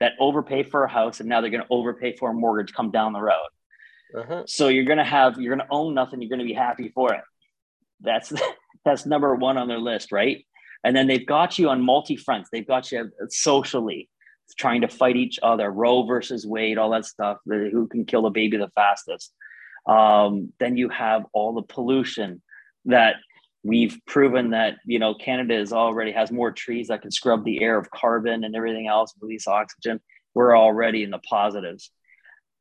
that 0.00 0.14
overpay 0.18 0.64
for 0.64 0.82
a 0.82 0.90
house, 0.90 1.20
and 1.20 1.28
now 1.28 1.40
they're 1.40 1.50
going 1.50 1.62
to 1.62 1.68
overpay 1.70 2.16
for 2.16 2.30
a 2.30 2.34
mortgage 2.34 2.72
come 2.72 2.90
down 2.90 3.12
the 3.12 3.22
road. 3.22 3.46
Mhm. 4.14 4.48
So 4.48 4.68
you're 4.68 4.84
gonna 4.84 5.04
have 5.04 5.40
you're 5.40 5.56
gonna 5.56 5.68
own 5.70 5.94
nothing. 5.94 6.20
You're 6.22 6.30
gonna 6.30 6.44
be 6.44 6.52
happy 6.52 6.90
for 6.90 7.12
it. 7.14 7.22
That's 8.00 8.32
that's 8.84 9.06
number 9.06 9.34
one 9.34 9.58
on 9.58 9.68
their 9.68 9.78
list, 9.78 10.12
right? 10.12 10.44
And 10.84 10.94
then 10.94 11.06
they've 11.06 11.26
got 11.26 11.58
you 11.58 11.70
on 11.70 11.82
multi 11.82 12.16
fronts. 12.16 12.50
They've 12.52 12.66
got 12.66 12.92
you 12.92 13.10
socially 13.28 14.08
trying 14.58 14.82
to 14.82 14.88
fight 14.88 15.16
each 15.16 15.38
other, 15.42 15.70
Roe 15.70 16.04
versus 16.04 16.46
Wade, 16.46 16.76
all 16.76 16.90
that 16.90 17.06
stuff. 17.06 17.38
Who 17.46 17.88
can 17.88 18.04
kill 18.04 18.26
a 18.26 18.30
baby 18.30 18.58
the 18.58 18.68
fastest? 18.74 19.32
Um, 19.86 20.52
then 20.60 20.76
you 20.76 20.90
have 20.90 21.24
all 21.32 21.54
the 21.54 21.62
pollution 21.62 22.42
that 22.84 23.16
we've 23.62 23.98
proven 24.06 24.50
that 24.50 24.76
you 24.84 24.98
know 24.98 25.14
Canada 25.14 25.54
is 25.58 25.72
already 25.72 26.12
has 26.12 26.30
more 26.30 26.52
trees 26.52 26.88
that 26.88 27.02
can 27.02 27.10
scrub 27.10 27.44
the 27.44 27.62
air 27.62 27.78
of 27.78 27.90
carbon 27.90 28.44
and 28.44 28.54
everything 28.54 28.86
else, 28.86 29.14
release 29.20 29.48
oxygen. 29.48 30.00
We're 30.34 30.56
already 30.56 31.02
in 31.02 31.10
the 31.10 31.18
positives 31.18 31.90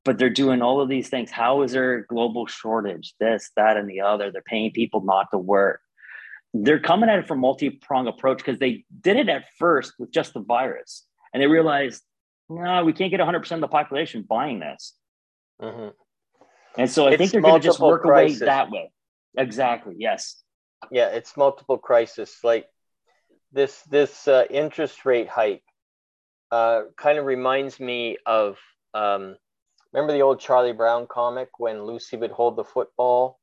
but 0.05 0.17
they're 0.17 0.29
doing 0.29 0.61
all 0.61 0.81
of 0.81 0.89
these 0.89 1.09
things. 1.09 1.31
How 1.31 1.61
is 1.61 1.71
there 1.71 1.95
a 1.95 2.05
global 2.05 2.45
shortage? 2.45 3.13
This, 3.19 3.51
that, 3.55 3.77
and 3.77 3.89
the 3.89 4.01
other. 4.01 4.31
They're 4.31 4.41
paying 4.41 4.71
people 4.71 5.01
not 5.03 5.31
to 5.31 5.37
work. 5.37 5.81
They're 6.53 6.79
coming 6.79 7.09
at 7.09 7.19
it 7.19 7.27
from 7.27 7.39
multi-prong 7.39 8.07
approach 8.07 8.37
because 8.37 8.59
they 8.59 8.85
did 9.01 9.17
it 9.17 9.29
at 9.29 9.45
first 9.57 9.93
with 9.97 10.11
just 10.11 10.33
the 10.33 10.41
virus, 10.41 11.05
and 11.33 11.41
they 11.41 11.47
realized, 11.47 12.03
no, 12.49 12.83
we 12.83 12.93
can't 12.93 13.09
get 13.09 13.19
100% 13.19 13.51
of 13.51 13.61
the 13.61 13.67
population 13.67 14.23
buying 14.23 14.59
this. 14.59 14.93
Mhm. 15.61 15.93
And 16.77 16.89
so 16.89 17.07
I 17.07 17.11
It's 17.11 17.17
think 17.17 17.31
they're 17.31 17.41
going 17.41 17.61
to 17.61 17.65
just 17.65 17.79
work 17.79 18.03
away 18.03 18.33
that 18.33 18.69
way. 18.69 18.91
Exactly. 19.37 19.95
Yes. 19.97 20.43
Yeah, 20.91 21.07
it's 21.07 21.37
multiple 21.37 21.77
crisis. 21.77 22.43
Like 22.43 22.67
this, 23.51 23.81
this 23.83 24.27
uh, 24.27 24.45
interest 24.49 25.05
rate 25.05 25.29
hike 25.29 25.63
uh, 26.51 26.83
kind 26.97 27.17
of 27.17 27.25
reminds 27.25 27.79
me 27.79 28.17
of. 28.25 28.57
Um, 28.93 29.37
remember 29.93 30.13
the 30.13 30.21
old 30.21 30.39
Charlie 30.39 30.73
Brown 30.73 31.07
comic 31.07 31.59
when 31.59 31.83
Lucy 31.85 32.17
would 32.17 32.31
hold 32.31 32.55
the 32.55 32.63
football 32.63 33.39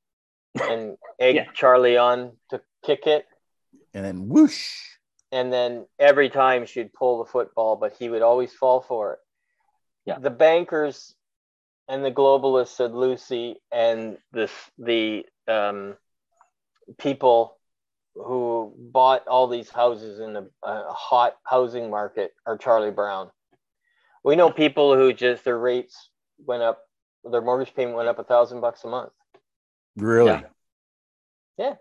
and 0.61 0.97
egg 1.21 1.37
Yeah. 1.37 1.45
Charlie 1.55 1.97
on 1.97 2.33
to 2.51 2.61
kick 2.85 3.07
it, 3.07 3.27
And 3.95 4.05
then 4.05 4.29
whoosh. 4.29 4.73
and 5.33 5.53
then 5.53 5.87
every 5.99 6.29
time 6.29 6.67
she'd 6.67 6.93
pull 6.93 7.23
the 7.23 7.31
football, 7.31 7.77
but 7.77 7.95
he 7.99 8.09
would 8.09 8.23
always 8.23 8.53
fall 8.53 8.81
for 8.81 9.13
it. 9.15 9.19
Yeah. 10.07 10.19
The 10.19 10.31
bankers 10.31 11.15
and 11.89 12.05
the 12.05 12.11
globalists 12.11 12.69
said 12.77 12.93
Lucy, 12.93 13.57
and 13.73 14.19
the 14.33 14.51
the 14.79 15.25
um, 15.49 15.97
people 16.99 17.57
who 18.15 18.75
bought 18.77 19.27
all 19.29 19.47
these 19.47 19.71
houses 19.71 20.19
in 20.21 20.33
the 20.33 20.51
uh, 20.63 20.93
hot 20.93 21.37
housing 21.45 21.91
market 21.91 22.33
are 22.47 22.59
Charlie 22.59 22.91
Brown. 22.91 23.31
We 24.25 24.37
know 24.37 24.51
people 24.51 24.95
who 24.97 25.13
just 25.13 25.45
their 25.45 25.59
rates 25.59 26.10
went 26.47 26.63
up, 26.63 26.83
their 27.31 27.43
mortgage 27.43 27.75
payment 27.75 27.97
went 27.97 28.09
up 28.09 28.19
a 28.19 28.25
thousand 28.25 28.61
bucks 28.61 28.85
a 28.85 28.89
month. 28.89 29.13
Really? 29.97 30.43
Yeah. 31.59 31.75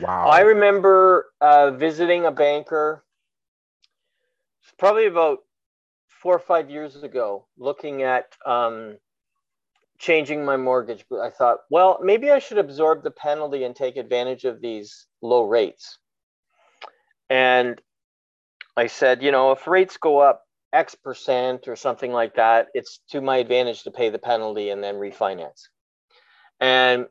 Wow. 0.00 0.28
I 0.28 0.40
remember 0.40 1.26
uh, 1.40 1.70
visiting 1.72 2.26
a 2.26 2.30
banker 2.30 3.04
probably 4.78 5.06
about 5.06 5.38
four 6.08 6.34
or 6.34 6.40
five 6.40 6.70
years 6.70 7.02
ago, 7.02 7.46
looking 7.58 8.02
at 8.02 8.34
um, 8.46 8.96
changing 9.98 10.44
my 10.44 10.56
mortgage. 10.56 11.04
But 11.08 11.20
I 11.20 11.30
thought, 11.30 11.58
well, 11.70 11.98
maybe 12.02 12.30
I 12.30 12.38
should 12.38 12.58
absorb 12.58 13.02
the 13.02 13.10
penalty 13.10 13.64
and 13.64 13.76
take 13.76 13.96
advantage 13.96 14.44
of 14.44 14.60
these 14.60 15.06
low 15.22 15.42
rates. 15.42 15.98
And 17.28 17.80
I 18.76 18.86
said, 18.86 19.22
you 19.22 19.30
know, 19.30 19.52
if 19.52 19.66
rates 19.66 19.96
go 19.96 20.18
up 20.18 20.42
X 20.72 20.94
percent 20.94 21.68
or 21.68 21.76
something 21.76 22.12
like 22.12 22.36
that, 22.36 22.68
it's 22.74 23.00
to 23.10 23.20
my 23.20 23.38
advantage 23.38 23.82
to 23.82 23.90
pay 23.90 24.10
the 24.10 24.18
penalty 24.18 24.70
and 24.70 24.82
then 24.82 24.94
refinance. 24.96 25.68
And 26.60 27.06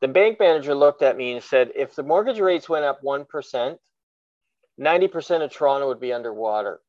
the 0.00 0.08
bank 0.08 0.38
manager 0.40 0.74
looked 0.74 1.02
at 1.02 1.16
me 1.16 1.32
and 1.32 1.42
said, 1.42 1.72
if 1.74 1.94
the 1.94 2.02
mortgage 2.02 2.38
rates 2.38 2.68
went 2.68 2.84
up 2.84 3.02
1%, 3.02 3.78
90% 4.78 5.42
of 5.42 5.52
Toronto 5.52 5.88
would 5.88 6.00
be 6.00 6.12
underwater. 6.12 6.80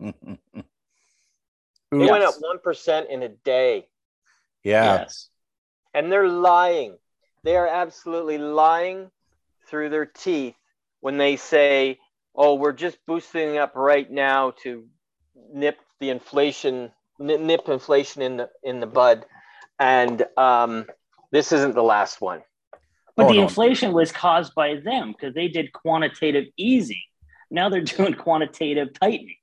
It 1.90 2.10
went 2.10 2.22
up 2.22 2.34
1% 2.34 3.08
in 3.08 3.22
a 3.22 3.30
day. 3.30 3.88
yeah. 4.62 5.00
Yes. 5.00 5.30
And 5.94 6.12
they're 6.12 6.28
lying. 6.28 6.98
They 7.44 7.56
are 7.56 7.66
absolutely 7.66 8.36
lying 8.36 9.10
through 9.68 9.88
their 9.88 10.04
teeth 10.04 10.54
when 11.00 11.16
they 11.16 11.36
say, 11.36 11.98
oh, 12.34 12.56
we're 12.56 12.72
just 12.74 12.98
boosting 13.06 13.56
up 13.56 13.72
right 13.74 14.10
now 14.10 14.52
to 14.62 14.86
nip 15.52 15.78
the 16.00 16.10
inflation, 16.10 16.90
nip, 17.18 17.40
nip 17.40 17.68
inflation 17.68 18.22
in 18.22 18.36
the, 18.38 18.50
in 18.62 18.80
the 18.80 18.86
bud. 18.86 19.26
And 19.78 20.24
um, 20.36 20.86
this 21.32 21.52
isn't 21.52 21.74
the 21.74 21.82
last 21.82 22.20
one. 22.20 22.42
But 23.16 23.26
Oh, 23.26 23.28
the 23.30 23.36
no. 23.36 23.42
inflation 23.44 23.92
was 23.92 24.12
caused 24.12 24.54
by 24.54 24.76
them 24.76 25.12
because 25.12 25.34
they 25.34 25.48
did 25.48 25.72
quantitative 25.72 26.44
easing. 26.56 27.02
Now 27.50 27.68
they're 27.68 27.80
doing 27.98 28.14
quantitative 28.14 28.88
tightening. 29.00 29.36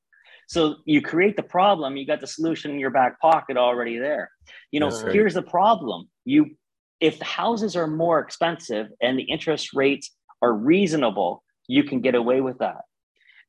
So 0.48 0.76
you 0.86 1.02
create 1.02 1.36
the 1.36 1.44
problem, 1.44 1.98
you 1.98 2.06
got 2.06 2.22
the 2.22 2.28
solution 2.28 2.72
in 2.72 2.80
your 2.80 2.92
back 2.92 3.20
pocket 3.20 3.58
already 3.58 3.98
there. 3.98 4.30
You 4.72 4.80
know, 4.80 4.90
right. 4.90 5.12
here's 5.12 5.34
the 5.34 5.42
problem. 5.42 6.08
You 6.24 6.56
if 7.02 7.20
the 7.20 7.26
houses 7.26 7.76
are 7.76 7.88
more 7.88 8.20
expensive 8.20 8.88
and 9.02 9.20
the 9.20 9.24
interest 9.24 9.74
rates 9.74 10.12
are 10.42 10.54
reasonable, 10.54 11.44
you 11.68 11.84
can 11.84 12.00
get 12.00 12.16
away 12.16 12.42
with 12.42 12.60
that. 12.60 12.84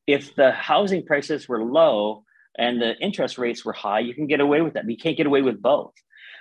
If 0.06 0.34
the 0.34 0.50
housing 0.50 1.04
prices 1.04 1.48
were 1.48 1.62
low 1.62 2.24
and 2.58 2.80
the 2.80 2.96
interest 2.98 3.38
rates 3.38 3.64
were 3.64 3.72
high, 3.72 4.00
you 4.00 4.14
can 4.14 4.26
get 4.26 4.40
away 4.40 4.60
with 4.62 4.74
that. 4.74 4.88
You 4.88 4.96
can't 4.96 5.16
get 5.16 5.26
away 5.26 5.42
with 5.42 5.60
both. 5.60 5.92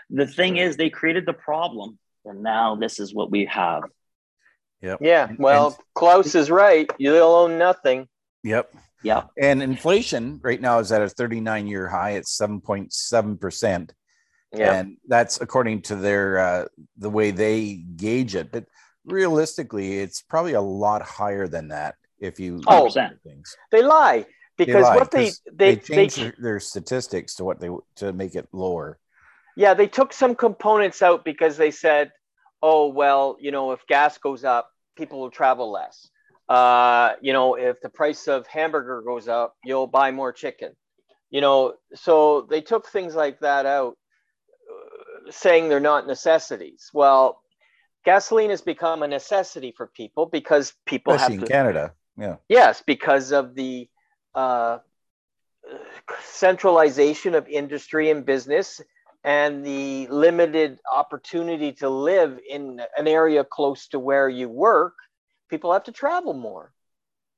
The 0.09 0.27
thing 0.27 0.57
is, 0.57 0.77
they 0.77 0.89
created 0.89 1.25
the 1.25 1.33
problem, 1.33 1.97
and 2.25 2.43
now 2.43 2.75
this 2.75 2.99
is 2.99 3.13
what 3.13 3.31
we 3.31 3.45
have. 3.45 3.83
Yep. 4.81 4.99
Yeah, 5.01 5.29
well, 5.39 5.67
and- 5.67 5.75
Klaus 5.95 6.35
is 6.35 6.51
right. 6.51 6.89
You'll 6.99 7.33
own 7.33 7.57
nothing. 7.57 8.07
Yep. 8.43 8.73
Yeah. 9.03 9.23
And 9.39 9.61
inflation 9.63 10.39
right 10.43 10.59
now 10.59 10.79
is 10.79 10.91
at 10.91 11.01
a 11.01 11.09
39 11.09 11.67
year 11.67 11.87
high. 11.87 12.11
It's 12.11 12.35
7.7%. 12.37 13.91
Yeah. 14.53 14.73
And 14.73 14.97
that's 15.07 15.41
according 15.41 15.83
to 15.83 15.95
their, 15.95 16.39
uh, 16.39 16.65
the 16.97 17.09
way 17.09 17.31
they 17.31 17.73
gauge 17.75 18.35
it. 18.35 18.51
But 18.51 18.65
realistically, 19.05 19.99
it's 19.99 20.21
probably 20.21 20.53
a 20.53 20.61
lot 20.61 21.01
higher 21.01 21.47
than 21.47 21.69
that 21.69 21.95
if 22.19 22.39
you 22.39 22.61
Oh. 22.67 22.85
look 22.85 22.97
at 22.97 23.21
things. 23.21 23.55
They 23.71 23.81
lie 23.83 24.25
because 24.57 24.83
lie, 24.83 24.95
what 24.95 25.11
they 25.11 25.31
they 25.51 25.75
They, 25.75 25.75
they, 25.75 26.07
change 26.07 26.35
their, 26.37 26.59
statistics 26.59 27.35
to 27.35 27.43
what 27.43 27.59
they 27.59 27.69
to 27.97 28.13
make 28.13 28.35
it 28.35 28.47
lower. 28.51 28.99
yeah 29.55 29.73
they 29.73 29.87
took 29.87 30.13
some 30.13 30.35
components 30.35 31.01
out 31.01 31.25
because 31.25 31.57
they 31.57 31.71
said, 31.71 32.11
oh 32.61 32.87
well, 32.87 33.37
you 33.39 33.51
know, 33.51 33.71
if 33.71 33.85
gas 33.87 34.17
goes 34.17 34.43
up, 34.43 34.71
people 34.97 35.19
will 35.19 35.31
travel 35.31 35.71
less. 35.71 36.09
Uh, 36.47 37.13
you 37.21 37.33
know, 37.33 37.55
if 37.55 37.81
the 37.81 37.89
price 37.89 38.27
of 38.27 38.45
hamburger 38.47 39.01
goes 39.01 39.27
up, 39.27 39.55
you'll 39.63 39.87
buy 39.87 40.11
more 40.11 40.31
chicken. 40.31 40.71
You 41.31 41.41
know, 41.41 41.73
so 41.95 42.47
they 42.49 42.61
took 42.61 42.87
things 42.87 43.15
like 43.15 43.39
that 43.39 43.65
out, 43.65 43.97
uh, 44.69 45.31
saying 45.31 45.69
they're 45.69 45.79
not 45.79 46.07
necessities. 46.07 46.89
Well, 46.93 47.41
gasoline 48.05 48.51
has 48.51 48.61
become 48.61 49.03
a 49.03 49.07
necessity 49.07 49.73
for 49.75 49.87
people 49.87 50.27
because 50.27 50.73
people 50.85 51.13
Especially 51.13 51.35
have 51.35 51.43
in 51.43 51.49
Canada. 51.49 51.93
Yeah. 52.17 52.35
Yes, 52.47 52.83
because 52.85 53.31
of 53.31 53.55
the 53.55 53.89
uh, 54.35 54.79
centralization 56.23 57.35
of 57.35 57.47
industry 57.47 58.09
and 58.09 58.25
business 58.25 58.81
and 59.23 59.65
the 59.65 60.07
limited 60.07 60.79
opportunity 60.93 61.71
to 61.71 61.89
live 61.89 62.39
in 62.47 62.79
an 62.95 63.07
area 63.07 63.43
close 63.43 63.87
to 63.87 63.99
where 63.99 64.29
you 64.29 64.47
work, 64.47 64.93
people 65.49 65.73
have 65.73 65.83
to 65.85 65.91
travel 65.91 66.33
more. 66.33 66.71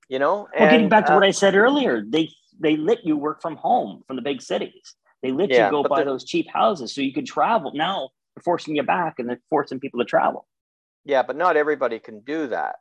You 0.09 0.19
know, 0.19 0.47
well, 0.57 0.69
getting 0.69 0.89
back 0.89 1.05
to 1.07 1.13
uh, 1.13 1.15
what 1.15 1.23
I 1.23 1.31
said 1.31 1.55
earlier, 1.55 2.03
they 2.05 2.29
they 2.59 2.77
let 2.77 3.05
you 3.05 3.17
work 3.17 3.41
from 3.41 3.55
home 3.55 4.03
from 4.07 4.15
the 4.15 4.21
big 4.21 4.41
cities. 4.41 4.95
They 5.21 5.31
let 5.31 5.49
yeah, 5.49 5.65
you 5.65 5.71
go 5.71 5.83
buy 5.83 6.03
those 6.03 6.23
cheap 6.23 6.47
houses 6.51 6.93
so 6.93 7.01
you 7.01 7.13
could 7.13 7.25
travel. 7.25 7.71
Now 7.73 8.09
they're 8.35 8.43
forcing 8.43 8.75
you 8.75 8.83
back 8.83 9.19
and 9.19 9.29
they're 9.29 9.41
forcing 9.49 9.79
people 9.79 9.99
to 9.99 10.05
travel. 10.05 10.47
Yeah, 11.03 11.23
but 11.23 11.35
not 11.35 11.57
everybody 11.57 11.99
can 11.99 12.21
do 12.21 12.47
that. 12.47 12.75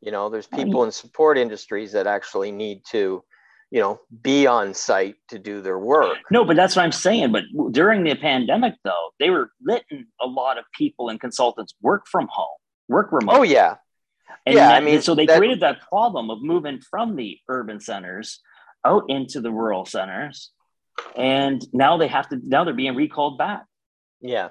You 0.00 0.12
know, 0.12 0.30
there's 0.30 0.46
people 0.46 0.84
in 0.84 0.92
support 0.92 1.36
industries 1.36 1.92
that 1.92 2.06
actually 2.06 2.52
need 2.52 2.82
to, 2.90 3.22
you 3.70 3.80
know, 3.80 4.00
be 4.22 4.46
on 4.46 4.72
site 4.72 5.16
to 5.28 5.38
do 5.38 5.60
their 5.60 5.78
work. 5.78 6.16
No, 6.30 6.44
but 6.44 6.56
that's 6.56 6.74
what 6.74 6.84
I'm 6.84 6.92
saying. 6.92 7.32
But 7.32 7.44
during 7.70 8.02
the 8.02 8.14
pandemic, 8.14 8.74
though, 8.82 9.10
they 9.18 9.28
were 9.28 9.50
letting 9.62 10.06
a 10.20 10.26
lot 10.26 10.58
of 10.58 10.64
people 10.76 11.10
and 11.10 11.20
consultants 11.20 11.74
work 11.82 12.06
from 12.10 12.28
home, 12.30 12.56
work 12.88 13.12
remote. 13.12 13.36
Oh 13.36 13.42
yeah, 13.42 13.76
and 14.46 14.54
yeah. 14.54 14.68
That, 14.68 14.82
I 14.82 14.84
mean, 14.84 15.02
so 15.02 15.14
they 15.14 15.26
that, 15.26 15.36
created 15.36 15.60
that 15.60 15.82
problem 15.88 16.30
of 16.30 16.38
moving 16.40 16.80
from 16.80 17.16
the 17.16 17.38
urban 17.48 17.80
centers 17.80 18.40
out 18.86 19.04
into 19.08 19.42
the 19.42 19.52
rural 19.52 19.84
centers, 19.84 20.50
and 21.14 21.62
now 21.74 21.98
they 21.98 22.08
have 22.08 22.28
to. 22.30 22.40
Now 22.42 22.64
they're 22.64 22.72
being 22.72 22.96
recalled 22.96 23.36
back. 23.36 23.64
Yeah, 24.22 24.48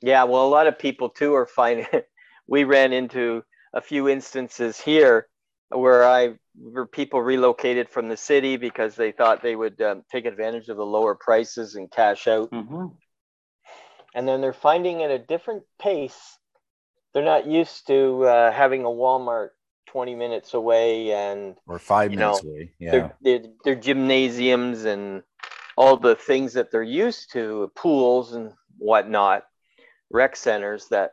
yeah. 0.00 0.24
Well, 0.24 0.44
a 0.44 0.48
lot 0.50 0.66
of 0.66 0.76
people 0.76 1.08
too 1.08 1.34
are 1.34 1.46
finding. 1.46 1.86
we 2.48 2.64
ran 2.64 2.92
into 2.92 3.44
a 3.72 3.80
few 3.80 4.08
instances 4.08 4.80
here 4.80 5.28
where 5.70 6.06
I 6.06 6.34
where 6.60 6.86
people 6.86 7.22
relocated 7.22 7.88
from 7.88 8.08
the 8.08 8.16
city 8.16 8.56
because 8.56 8.96
they 8.96 9.12
thought 9.12 9.42
they 9.42 9.54
would 9.54 9.80
um, 9.80 10.02
take 10.10 10.24
advantage 10.24 10.68
of 10.68 10.76
the 10.76 10.86
lower 10.86 11.14
prices 11.14 11.74
and 11.74 11.90
cash 11.90 12.26
out. 12.26 12.50
Mm-hmm. 12.50 12.86
And 14.14 14.26
then 14.26 14.40
they're 14.40 14.52
finding 14.52 15.02
at 15.02 15.10
a 15.10 15.18
different 15.18 15.62
pace. 15.78 16.38
They're 17.14 17.24
not 17.24 17.46
used 17.46 17.86
to 17.86 18.24
uh, 18.24 18.52
having 18.52 18.84
a 18.84 18.88
Walmart 18.88 19.50
20 19.86 20.14
minutes 20.14 20.54
away 20.54 21.12
and 21.12 21.56
or 21.66 21.78
five 21.78 22.10
minutes 22.10 22.42
know, 22.42 22.50
away. 22.50 22.72
Yeah. 22.78 22.90
Their, 22.90 23.16
their, 23.22 23.40
their 23.64 23.74
gymnasiums 23.76 24.84
and 24.84 25.22
all 25.76 25.96
the 25.96 26.16
things 26.16 26.54
that 26.54 26.70
they're 26.70 26.82
used 26.82 27.32
to, 27.32 27.70
pools 27.76 28.32
and 28.32 28.52
whatnot, 28.78 29.44
rec 30.10 30.34
centers 30.34 30.88
that 30.88 31.12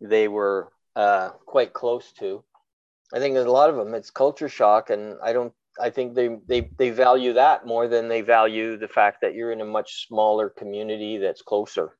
they 0.00 0.26
were 0.26 0.72
uh, 0.96 1.30
quite 1.46 1.72
close 1.72 2.12
to. 2.18 2.44
I 3.12 3.18
think 3.18 3.34
there's 3.34 3.46
a 3.46 3.50
lot 3.50 3.70
of 3.70 3.76
them. 3.76 3.94
It's 3.94 4.10
culture 4.10 4.48
shock, 4.48 4.90
and 4.90 5.16
I 5.22 5.32
don't. 5.32 5.52
I 5.80 5.90
think 5.90 6.14
they 6.14 6.36
they 6.46 6.70
they 6.78 6.90
value 6.90 7.32
that 7.34 7.66
more 7.66 7.88
than 7.88 8.08
they 8.08 8.20
value 8.20 8.76
the 8.76 8.88
fact 8.88 9.18
that 9.22 9.34
you're 9.34 9.52
in 9.52 9.60
a 9.60 9.64
much 9.64 10.06
smaller 10.06 10.48
community 10.48 11.18
that's 11.18 11.42
closer. 11.42 11.96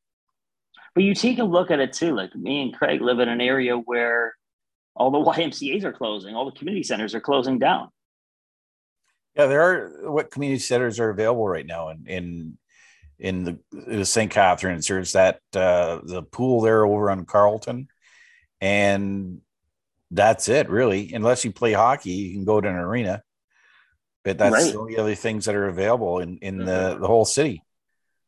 But 0.95 1.05
you 1.05 1.15
take 1.15 1.39
a 1.39 1.45
look 1.45 1.71
at 1.71 1.81
it 1.81 1.93
too. 1.93 2.15
Like 2.15 2.35
me 2.35 2.63
and 2.63 2.75
Craig 2.75 3.01
live 3.01 3.21
in 3.21 3.29
an 3.29 3.41
area 3.41 3.77
where 3.77 4.35
all 4.95 5.11
the 5.11 5.19
YMCA's 5.33 5.85
are 5.85 5.93
closing, 5.93 6.35
all 6.35 6.45
the 6.45 6.59
community 6.59 6.83
centers 6.83 7.15
are 7.15 7.21
closing 7.21 7.59
down. 7.59 7.89
Yeah, 9.37 9.47
there 9.47 9.63
are 9.63 10.11
what 10.13 10.31
community 10.31 10.61
centers 10.61 10.99
are 10.99 11.11
available 11.11 11.49
right 11.49 11.67
now 11.67 11.89
in 11.89 12.07
in 12.07 12.59
in 13.19 13.45
the, 13.45 13.59
the 13.71 14.05
St. 14.05 14.31
Catharines. 14.31 14.89
There's 14.89 15.13
that 15.13 15.41
uh, 15.55 16.01
the 16.03 16.23
pool 16.23 16.63
there 16.63 16.85
over 16.85 17.11
on 17.11 17.27
Carlton 17.27 17.89
and 18.61 19.41
that's 20.11 20.49
it 20.49 20.69
really 20.69 21.13
unless 21.13 21.45
you 21.45 21.53
play 21.53 21.73
hockey 21.73 22.11
you 22.11 22.33
can 22.33 22.45
go 22.45 22.61
to 22.61 22.69
an 22.69 22.75
arena 22.75 23.23
but 24.25 24.39
that's 24.39 24.53
right. 24.53 24.73
the 24.73 24.79
only 24.79 24.99
other 24.99 25.15
things 25.15 25.45
that 25.45 25.55
are 25.55 25.69
available 25.69 26.19
in 26.19 26.39
in 26.39 26.59
the, 26.59 26.65
mm-hmm. 26.65 27.01
the 27.01 27.07
whole 27.07 27.25
city 27.25 27.63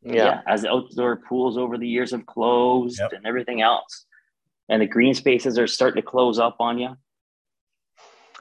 yeah. 0.03 0.15
yeah 0.15 0.41
as 0.47 0.65
outdoor 0.65 1.17
pools 1.17 1.59
over 1.59 1.77
the 1.77 1.89
years 1.89 2.13
have 2.13 2.27
closed 2.27 2.99
yep. 3.01 3.13
and 3.13 3.27
everything 3.27 3.61
else 3.63 4.07
and 4.69 4.81
the 4.81 4.87
green 4.87 5.15
spaces 5.15 5.59
are 5.59 5.67
starting 5.67 6.01
to 6.01 6.07
close 6.07 6.39
up 6.39 6.57
on 6.61 6.79
you 6.79 6.97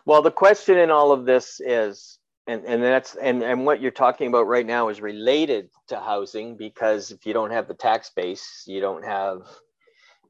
well 0.05 0.21
the 0.21 0.31
question 0.31 0.77
in 0.77 0.91
all 0.91 1.11
of 1.11 1.25
this 1.25 1.59
is 1.59 2.19
and, 2.47 2.65
and 2.65 2.81
that's 2.81 3.15
and, 3.15 3.43
and 3.43 3.65
what 3.65 3.81
you're 3.81 3.91
talking 3.91 4.27
about 4.27 4.47
right 4.47 4.65
now 4.65 4.89
is 4.89 4.99
related 4.99 5.69
to 5.87 5.99
housing 5.99 6.57
because 6.57 7.11
if 7.11 7.25
you 7.25 7.33
don't 7.33 7.51
have 7.51 7.67
the 7.67 7.73
tax 7.73 8.11
base 8.15 8.63
you 8.67 8.81
don't 8.81 9.05
have 9.05 9.41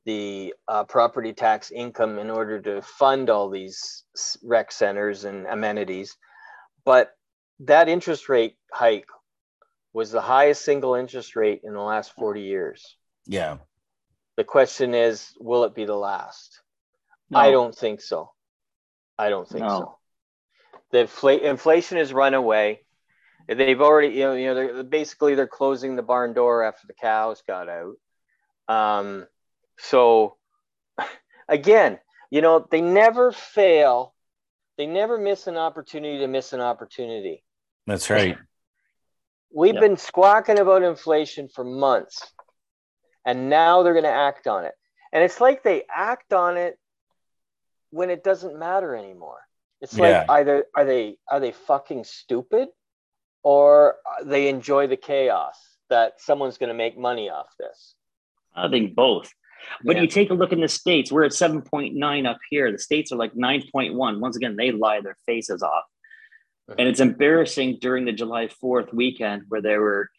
the 0.05 0.53
uh, 0.67 0.83
property 0.83 1.33
tax 1.33 1.71
income 1.71 2.17
in 2.17 2.29
order 2.29 2.59
to 2.61 2.81
fund 2.81 3.29
all 3.29 3.49
these 3.49 4.03
rec 4.43 4.71
centers 4.71 5.25
and 5.25 5.45
amenities. 5.45 6.17
But 6.85 7.11
that 7.61 7.87
interest 7.87 8.29
rate 8.29 8.55
hike 8.71 9.07
was 9.93 10.11
the 10.11 10.21
highest 10.21 10.63
single 10.63 10.95
interest 10.95 11.35
rate 11.35 11.61
in 11.63 11.73
the 11.73 11.81
last 11.81 12.13
40 12.15 12.41
years. 12.41 12.97
Yeah. 13.27 13.57
The 14.37 14.43
question 14.43 14.93
is, 14.93 15.33
will 15.39 15.65
it 15.65 15.75
be 15.75 15.85
the 15.85 15.95
last? 15.95 16.61
No. 17.29 17.39
I 17.39 17.51
don't 17.51 17.75
think 17.75 18.01
so. 18.01 18.31
I 19.17 19.29
don't 19.29 19.47
think 19.47 19.65
no. 19.65 19.69
so. 19.69 19.97
The 20.91 20.97
infl- 21.05 21.41
inflation 21.41 21.97
has 21.97 22.11
run 22.11 22.33
away. 22.33 22.83
They've 23.47 23.81
already, 23.81 24.15
you 24.15 24.21
know, 24.21 24.33
you 24.33 24.47
know, 24.47 24.55
they're 24.55 24.83
basically 24.83 25.35
they're 25.35 25.47
closing 25.47 25.95
the 25.95 26.03
barn 26.03 26.33
door 26.33 26.63
after 26.63 26.87
the 26.87 26.93
cows 26.93 27.43
got 27.45 27.67
out. 27.69 27.95
Um, 28.67 29.27
so 29.81 30.37
again, 31.47 31.99
you 32.29 32.41
know, 32.41 32.65
they 32.69 32.81
never 32.81 33.31
fail. 33.31 34.13
They 34.77 34.87
never 34.87 35.17
miss 35.17 35.47
an 35.47 35.57
opportunity 35.57 36.19
to 36.19 36.27
miss 36.27 36.53
an 36.53 36.61
opportunity. 36.61 37.43
That's 37.87 38.09
right. 38.09 38.37
We've 39.53 39.73
yep. 39.73 39.81
been 39.81 39.97
squawking 39.97 40.59
about 40.59 40.81
inflation 40.81 41.49
for 41.53 41.63
months, 41.63 42.31
and 43.25 43.49
now 43.49 43.83
they're 43.83 43.93
going 43.93 44.05
to 44.05 44.09
act 44.09 44.47
on 44.47 44.63
it. 44.63 44.73
And 45.11 45.23
it's 45.23 45.41
like 45.41 45.61
they 45.61 45.83
act 45.93 46.31
on 46.31 46.55
it 46.55 46.79
when 47.89 48.09
it 48.09 48.23
doesn't 48.23 48.57
matter 48.57 48.95
anymore. 48.95 49.39
It's 49.81 49.97
like 49.97 50.11
yeah. 50.11 50.25
either 50.29 50.65
are 50.75 50.85
they 50.85 51.17
are 51.29 51.39
they 51.39 51.51
fucking 51.51 52.05
stupid, 52.05 52.69
or 53.43 53.95
they 54.23 54.47
enjoy 54.47 54.87
the 54.87 54.95
chaos 54.95 55.57
that 55.89 56.21
someone's 56.21 56.57
going 56.57 56.69
to 56.69 56.75
make 56.75 56.97
money 56.97 57.29
off 57.29 57.47
this. 57.59 57.95
I 58.55 58.69
think 58.69 58.95
both. 58.95 59.33
But 59.83 59.95
yeah. 59.95 60.01
you 60.03 60.07
take 60.07 60.29
a 60.29 60.33
look 60.33 60.51
in 60.51 60.61
the 60.61 60.67
states, 60.67 61.11
we're 61.11 61.23
at 61.23 61.31
7.9 61.31 62.29
up 62.29 62.37
here. 62.49 62.71
The 62.71 62.79
states 62.79 63.11
are 63.11 63.15
like 63.15 63.33
9.1. 63.33 64.19
Once 64.19 64.35
again, 64.35 64.55
they 64.55 64.71
lie 64.71 65.01
their 65.01 65.17
faces 65.25 65.63
off. 65.63 65.83
Mm-hmm. 66.69 66.79
And 66.79 66.89
it's 66.89 66.99
embarrassing 66.99 67.79
during 67.81 68.05
the 68.05 68.11
July 68.11 68.47
4th 68.47 68.93
weekend 68.93 69.43
where 69.49 69.61
there 69.61 69.81
were 69.81 70.09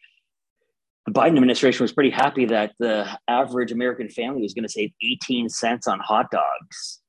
the 1.05 1.11
Biden 1.11 1.35
administration 1.35 1.83
was 1.83 1.91
pretty 1.91 2.11
happy 2.11 2.45
that 2.45 2.73
the 2.79 3.05
average 3.27 3.71
American 3.71 4.09
family 4.09 4.41
was 4.41 4.53
going 4.53 4.63
to 4.63 4.71
save 4.71 4.91
18 5.01 5.49
cents 5.49 5.85
on 5.87 5.99
hot 5.99 6.31
dogs. 6.31 7.01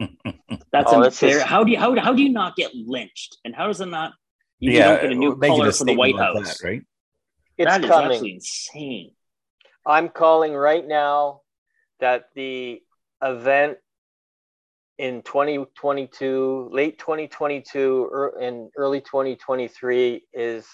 That's 0.72 0.92
oh, 0.92 1.02
unfair. 1.02 1.38
Just... 1.38 1.46
How 1.46 1.62
do 1.62 1.70
you 1.70 1.78
how, 1.78 1.94
how 2.00 2.14
do 2.14 2.22
you 2.22 2.30
not 2.30 2.56
get 2.56 2.74
lynched? 2.74 3.36
And 3.44 3.54
how 3.54 3.66
does 3.66 3.80
it 3.80 3.86
not 3.86 4.12
you 4.60 4.72
yeah, 4.72 4.88
don't 4.88 5.02
get 5.02 5.12
a 5.12 5.14
new 5.14 5.36
color 5.36 5.72
for 5.72 5.84
the 5.84 5.94
White 5.94 6.16
House? 6.16 6.58
That, 6.58 6.66
right? 6.66 6.82
It's 7.58 7.70
that 7.70 7.84
is 7.84 7.90
actually 7.90 8.34
insane. 8.34 9.10
I'm 9.86 10.08
calling 10.08 10.54
right 10.54 10.86
now 10.86 11.42
that 12.00 12.28
the 12.34 12.82
event 13.22 13.78
in 14.98 15.22
2022, 15.22 16.68
late 16.72 16.98
2022 16.98 18.30
and 18.40 18.70
early 18.76 19.00
2023 19.00 20.22
is 20.32 20.66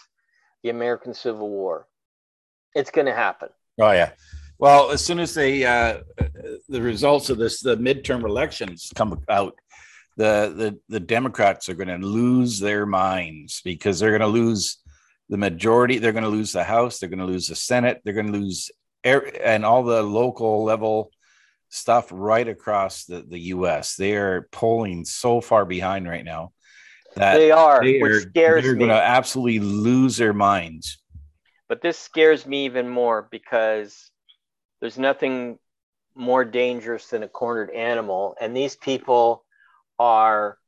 the 0.62 0.70
American 0.70 1.14
Civil 1.14 1.48
War. 1.48 1.86
It's 2.74 2.90
going 2.90 3.06
to 3.06 3.14
happen. 3.14 3.48
Oh 3.80 3.90
yeah. 3.90 4.10
Well, 4.58 4.90
as 4.90 5.02
soon 5.02 5.20
as 5.20 5.32
they 5.34 5.64
uh, 5.64 6.00
the 6.68 6.82
results 6.82 7.30
of 7.30 7.38
this 7.38 7.60
the 7.62 7.76
midterm 7.78 8.24
elections 8.24 8.92
come 8.94 9.18
out, 9.28 9.54
the 10.18 10.52
the 10.54 10.78
the 10.88 11.00
Democrats 11.00 11.68
are 11.68 11.74
going 11.74 11.88
to 11.88 12.06
lose 12.06 12.60
their 12.60 12.84
minds 12.84 13.62
because 13.64 13.98
they're 13.98 14.10
going 14.10 14.20
to 14.20 14.26
lose 14.26 14.78
the 15.30 15.38
majority. 15.38 15.98
They're 15.98 16.12
going 16.12 16.24
to 16.24 16.30
lose 16.30 16.52
the 16.52 16.62
House. 16.62 16.98
They're 16.98 17.08
going 17.08 17.20
to 17.20 17.24
lose 17.24 17.48
the 17.48 17.56
Senate. 17.56 18.02
They're 18.04 18.12
going 18.12 18.32
to 18.32 18.38
lose 18.38 18.70
and 19.04 19.64
all 19.64 19.82
the 19.82 20.02
local 20.02 20.64
level 20.64 21.10
stuff 21.68 22.08
right 22.10 22.46
across 22.46 23.04
the, 23.04 23.22
the 23.22 23.38
US. 23.54 23.96
They 23.96 24.16
are 24.16 24.48
pulling 24.52 25.04
so 25.04 25.40
far 25.40 25.64
behind 25.64 26.08
right 26.08 26.24
now 26.24 26.52
that 27.16 27.36
they 27.36 27.50
are, 27.50 27.82
they 27.82 28.00
which 28.00 28.22
scares 28.22 28.64
they're 28.64 28.74
me. 28.74 28.78
going 28.80 28.90
to 28.90 29.02
absolutely 29.02 29.60
lose 29.60 30.16
their 30.16 30.32
minds. 30.32 30.98
But 31.68 31.82
this 31.82 31.98
scares 31.98 32.46
me 32.46 32.64
even 32.64 32.88
more 32.88 33.28
because 33.30 34.10
there's 34.80 34.98
nothing 34.98 35.58
more 36.14 36.44
dangerous 36.44 37.06
than 37.08 37.22
a 37.22 37.28
cornered 37.28 37.70
animal. 37.70 38.34
And 38.40 38.56
these 38.56 38.76
people 38.76 39.44
are 39.98 40.58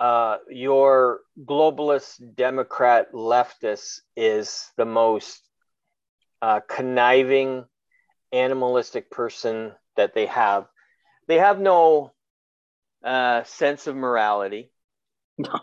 uh, 0.00 0.38
your 0.50 1.20
globalist 1.44 2.34
Democrat 2.34 3.12
leftist 3.12 4.00
is 4.16 4.70
the 4.76 4.84
most 4.84 5.42
uh, 6.44 6.60
conniving, 6.68 7.64
animalistic 8.30 9.10
person 9.10 9.72
that 9.96 10.12
they 10.12 10.26
have. 10.26 10.66
They 11.26 11.38
have 11.38 11.58
no 11.58 12.12
uh, 13.02 13.44
sense 13.44 13.86
of 13.86 13.96
morality. 13.96 14.70
No. 15.38 15.60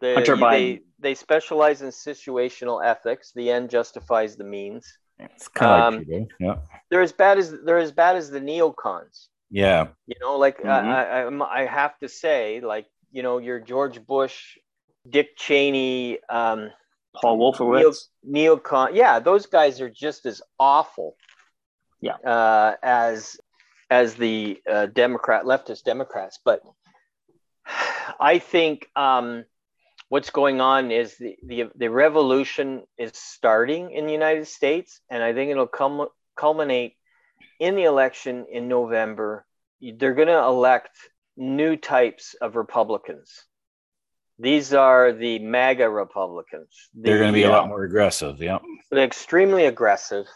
They, 0.00 0.16
Biden. 0.16 0.82
they 0.98 1.14
specialize 1.14 1.80
in 1.80 1.88
situational 1.88 2.84
ethics. 2.84 3.32
The 3.34 3.50
end 3.50 3.70
justifies 3.70 4.36
the 4.36 4.44
means. 4.44 4.84
It's 5.18 5.48
kind 5.48 5.94
of 5.94 6.06
like 6.06 6.20
um, 6.20 6.26
yeah. 6.38 6.56
They're 6.90 7.02
as 7.02 7.12
bad 7.12 7.38
as 7.38 7.54
they're 7.64 7.78
as 7.78 7.92
bad 7.92 8.16
as 8.16 8.28
the 8.28 8.40
neocons. 8.40 9.28
Yeah. 9.50 9.88
You 10.06 10.16
know, 10.20 10.36
like 10.36 10.58
mm-hmm. 10.58 10.68
I, 10.68 11.44
I 11.46 11.62
I 11.62 11.66
have 11.66 11.96
to 12.00 12.08
say, 12.08 12.60
like 12.60 12.86
you 13.10 13.22
know, 13.22 13.38
your 13.38 13.60
George 13.60 14.04
Bush, 14.04 14.58
Dick 15.08 15.36
Cheney, 15.36 16.18
um, 16.28 16.70
Paul 17.14 17.38
Wolfowitz, 17.38 18.08
Neo, 18.22 18.56
neocon. 18.56 18.94
Yeah, 18.94 19.18
those 19.18 19.46
guys 19.46 19.80
are 19.80 19.90
just 19.90 20.26
as 20.26 20.42
awful. 20.58 21.16
Yeah. 22.00 22.14
Uh, 22.14 22.74
as 22.82 23.36
as 23.90 24.14
the 24.14 24.60
uh, 24.68 24.86
Democrat 24.86 25.44
leftist 25.44 25.84
Democrats, 25.84 26.38
but 26.44 26.62
I 28.18 28.38
think 28.38 28.88
um, 28.96 29.44
what's 30.08 30.30
going 30.30 30.60
on 30.60 30.90
is 30.90 31.16
the, 31.16 31.36
the, 31.42 31.64
the 31.74 31.88
revolution 31.88 32.82
is 32.98 33.12
starting 33.14 33.92
in 33.92 34.06
the 34.06 34.12
United 34.12 34.46
States, 34.46 35.00
and 35.10 35.22
I 35.22 35.32
think 35.32 35.50
it'll 35.50 35.66
come 35.66 36.06
culminate 36.36 36.96
in 37.60 37.76
the 37.76 37.84
election 37.84 38.46
in 38.50 38.68
November. 38.68 39.46
They're 39.80 40.14
going 40.14 40.28
to 40.28 40.42
elect 40.42 40.90
new 41.36 41.76
types 41.76 42.34
of 42.40 42.56
Republicans. 42.56 43.44
These 44.42 44.74
are 44.74 45.12
the 45.12 45.38
MAGA 45.38 45.88
Republicans. 45.88 46.90
The, 46.94 47.02
They're 47.02 47.18
going 47.18 47.32
to 47.32 47.32
be 47.32 47.44
a 47.44 47.48
lot 47.48 47.68
more 47.68 47.84
aggressive. 47.84 48.42
Yeah. 48.42 48.58
They're 48.90 49.04
extremely 49.04 49.66
aggressive, 49.66 50.26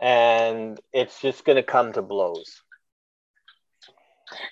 and 0.00 0.80
it's 0.92 1.20
just 1.20 1.44
going 1.44 1.56
to 1.56 1.64
come 1.64 1.92
to 1.94 2.02
blows. 2.02 2.62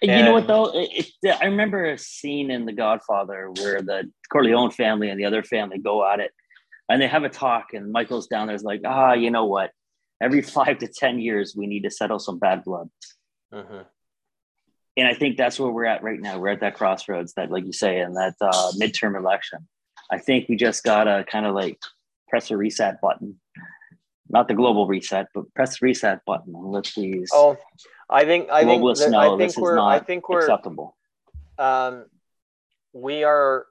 And, 0.03 0.11
you 0.11 0.25
know 0.25 0.33
what 0.33 0.49
though? 0.49 0.73
It, 0.75 1.07
it, 1.23 1.37
I 1.41 1.45
remember 1.45 1.85
a 1.85 1.99
scene 1.99 2.51
in 2.51 2.67
The 2.67 2.73
Godfather 2.73 3.53
where 3.61 3.81
the 3.81 4.11
Corleone 4.29 4.73
family 4.73 5.09
and 5.09 5.21
the 5.21 5.25
other 5.25 5.45
family 5.45 5.79
go 5.79 6.05
at 6.05 6.19
it, 6.19 6.33
and 6.89 7.01
they 7.01 7.07
have 7.07 7.23
a 7.23 7.29
talk, 7.29 7.75
and 7.75 7.93
Michael's 7.93 8.27
down 8.27 8.49
there's 8.49 8.65
like, 8.65 8.83
ah, 8.85 9.13
you 9.13 9.31
know 9.31 9.47
what? 9.47 9.71
Every 10.21 10.43
five 10.59 10.79
to 10.79 10.89
ten 10.89 11.21
years, 11.21 11.55
we 11.57 11.69
need 11.69 11.85
to 11.85 11.93
settle 11.93 12.19
some 12.19 12.41
bad 12.41 12.65
blood. 12.65 12.91
Mm-hmm. 13.55 13.83
And 15.01 15.09
I 15.09 15.15
think 15.15 15.39
that's 15.39 15.59
where 15.59 15.71
we're 15.71 15.87
at 15.87 16.03
right 16.03 16.21
now. 16.21 16.39
We're 16.39 16.51
at 16.51 16.61
that 16.61 16.75
crossroads 16.75 17.33
that, 17.33 17.51
like 17.51 17.65
you 17.65 17.73
say, 17.73 18.01
in 18.01 18.13
that 18.13 18.35
uh, 18.39 18.73
midterm 18.79 19.17
election. 19.17 19.67
I 20.13 20.19
think 20.19 20.47
we 20.51 20.57
just 20.57 20.85
gotta 20.85 21.25
kind 21.25 21.47
of 21.47 21.55
like 21.55 21.79
press 22.29 22.51
a 22.51 22.57
reset 22.59 23.01
button, 23.01 23.41
not 24.29 24.47
the 24.47 24.53
global 24.53 24.87
reset, 24.87 25.29
but 25.33 25.53
press 25.55 25.79
the 25.79 25.87
reset 25.87 26.23
button 26.27 26.55
and 26.55 26.71
let 26.71 26.93
these. 26.95 27.31
Oh, 27.33 27.57
I 28.11 28.27
think 28.27 28.51
I 28.51 28.65
think 28.65 28.83
that, 28.83 29.15
I 29.15 29.37
think 29.39 29.57
we're 29.57 29.75
not 29.75 29.89
I 29.89 30.01
think 30.01 30.29
we're 30.29 30.41
acceptable. 30.41 30.97
Um, 31.59 32.05
we 32.93 33.25
are 33.25 33.67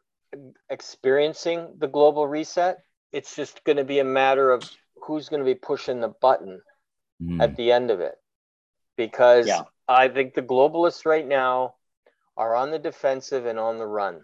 experiencing 0.67 1.75
the 1.77 1.87
global 1.87 2.27
reset. 2.27 2.79
It's 3.11 3.35
just 3.35 3.63
going 3.65 3.77
to 3.77 3.83
be 3.83 3.99
a 3.99 4.03
matter 4.03 4.49
of 4.49 4.63
who's 5.03 5.29
going 5.29 5.41
to 5.41 5.45
be 5.45 5.55
pushing 5.55 5.99
the 5.99 6.13
button 6.21 6.61
mm. 7.21 7.39
at 7.39 7.55
the 7.55 7.71
end 7.71 7.91
of 7.91 7.99
it, 7.99 8.15
because 8.97 9.47
yeah. 9.47 9.63
I 9.89 10.08
think 10.08 10.36
the 10.36 10.43
globalists 10.43 11.06
right 11.06 11.28
now 11.28 11.73
are 12.38 12.56
on 12.56 12.69
the 12.69 12.80
defensive 12.80 13.47
and 13.47 13.58
on 13.58 13.80
the 13.80 13.88
run. 13.88 14.21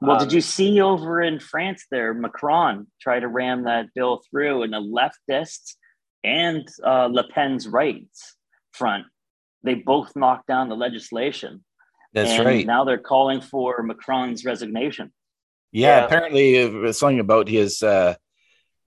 Well, 0.00 0.16
um, 0.16 0.18
did 0.18 0.32
you 0.32 0.40
see 0.40 0.80
over 0.80 1.20
in 1.20 1.38
France 1.38 1.84
there, 1.90 2.14
Macron 2.14 2.86
try 3.00 3.20
to 3.20 3.28
ram 3.28 3.64
that 3.64 3.86
bill 3.94 4.22
through, 4.30 4.62
and 4.62 4.72
the 4.72 4.80
leftists 4.80 5.74
and 6.24 6.66
uh, 6.84 7.06
Le 7.06 7.28
Pen's 7.28 7.68
rights 7.68 8.36
front, 8.72 9.04
they 9.62 9.74
both 9.74 10.16
knocked 10.16 10.46
down 10.46 10.68
the 10.68 10.76
legislation. 10.76 11.64
That's 12.14 12.30
and 12.30 12.46
right. 12.46 12.66
Now 12.66 12.84
they're 12.84 12.98
calling 12.98 13.42
for 13.42 13.82
Macron's 13.82 14.44
resignation. 14.44 15.12
Yeah, 15.72 15.98
yeah. 15.98 16.04
apparently 16.06 16.56
it's 16.56 16.98
something 16.98 17.20
about 17.20 17.48
his 17.48 17.82
uh, 17.82 18.14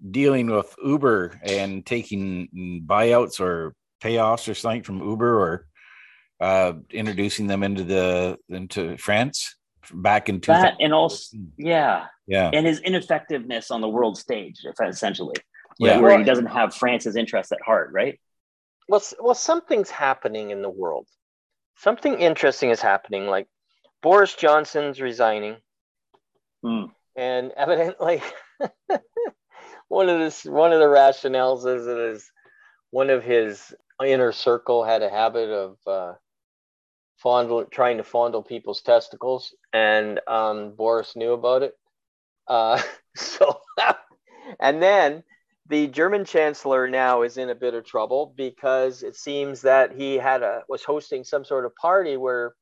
dealing 0.09 0.47
with 0.47 0.75
Uber 0.83 1.39
and 1.43 1.85
taking 1.85 2.81
buyouts 2.87 3.39
or 3.39 3.75
payoffs 4.01 4.49
or 4.49 4.53
something 4.53 4.83
from 4.83 5.01
Uber 5.01 5.39
or 5.39 5.67
uh, 6.39 6.73
introducing 6.89 7.47
them 7.47 7.63
into 7.63 7.83
the 7.83 8.37
into 8.49 8.97
France 8.97 9.55
back 9.93 10.29
in 10.29 10.39
that 10.41 10.75
and 10.79 10.93
also 10.93 11.37
yeah 11.57 12.05
yeah 12.25 12.49
and 12.53 12.65
his 12.65 12.79
ineffectiveness 12.81 13.71
on 13.71 13.81
the 13.81 13.89
world 13.89 14.17
stage 14.17 14.59
essentially 14.87 15.35
yeah. 15.79 15.97
where 15.97 16.17
he 16.17 16.23
doesn't 16.23 16.45
have 16.45 16.73
France's 16.73 17.15
interests 17.15 17.51
at 17.51 17.59
heart 17.65 17.89
right 17.91 18.17
well, 18.91 19.01
well, 19.21 19.35
something's 19.35 19.89
happening 19.89 20.49
in 20.51 20.61
the 20.61 20.69
world. 20.69 21.07
Something 21.77 22.19
interesting 22.19 22.71
is 22.71 22.81
happening. 22.81 23.25
Like 23.27 23.47
Boris 24.01 24.35
Johnson's 24.35 24.99
resigning, 24.99 25.55
hmm. 26.61 26.85
and 27.15 27.53
evidently, 27.55 28.21
one 29.87 30.09
of 30.09 30.19
this 30.19 30.43
one 30.43 30.73
of 30.73 30.79
the 30.79 30.87
rationales 30.87 31.65
is 31.65 31.85
that 31.85 32.11
is 32.11 32.29
one 32.89 33.09
of 33.09 33.23
his 33.23 33.73
inner 34.05 34.31
circle 34.31 34.83
had 34.83 35.01
a 35.01 35.09
habit 35.09 35.49
of 35.49 35.77
uh, 35.87 36.13
fondle 37.17 37.65
trying 37.65 37.97
to 37.97 38.03
fondle 38.03 38.43
people's 38.43 38.81
testicles, 38.81 39.53
and 39.73 40.19
um, 40.27 40.75
Boris 40.75 41.15
knew 41.15 41.33
about 41.33 41.63
it. 41.63 41.73
Uh, 42.47 42.81
so, 43.15 43.59
and 44.59 44.81
then 44.81 45.23
the 45.69 45.87
German 45.87 46.25
chancellor 46.25 46.89
now 46.89 47.21
is 47.21 47.37
in 47.37 47.49
a 47.49 47.55
bit 47.55 47.73
of 47.73 47.85
trouble 47.85 48.33
because 48.35 49.03
it 49.03 49.15
seems 49.15 49.61
that 49.61 49.95
he 49.95 50.15
had 50.15 50.43
a 50.43 50.63
was 50.67 50.83
hosting 50.83 51.23
some 51.23 51.45
sort 51.45 51.65
of 51.65 51.75
party 51.75 52.17
where 52.17 52.53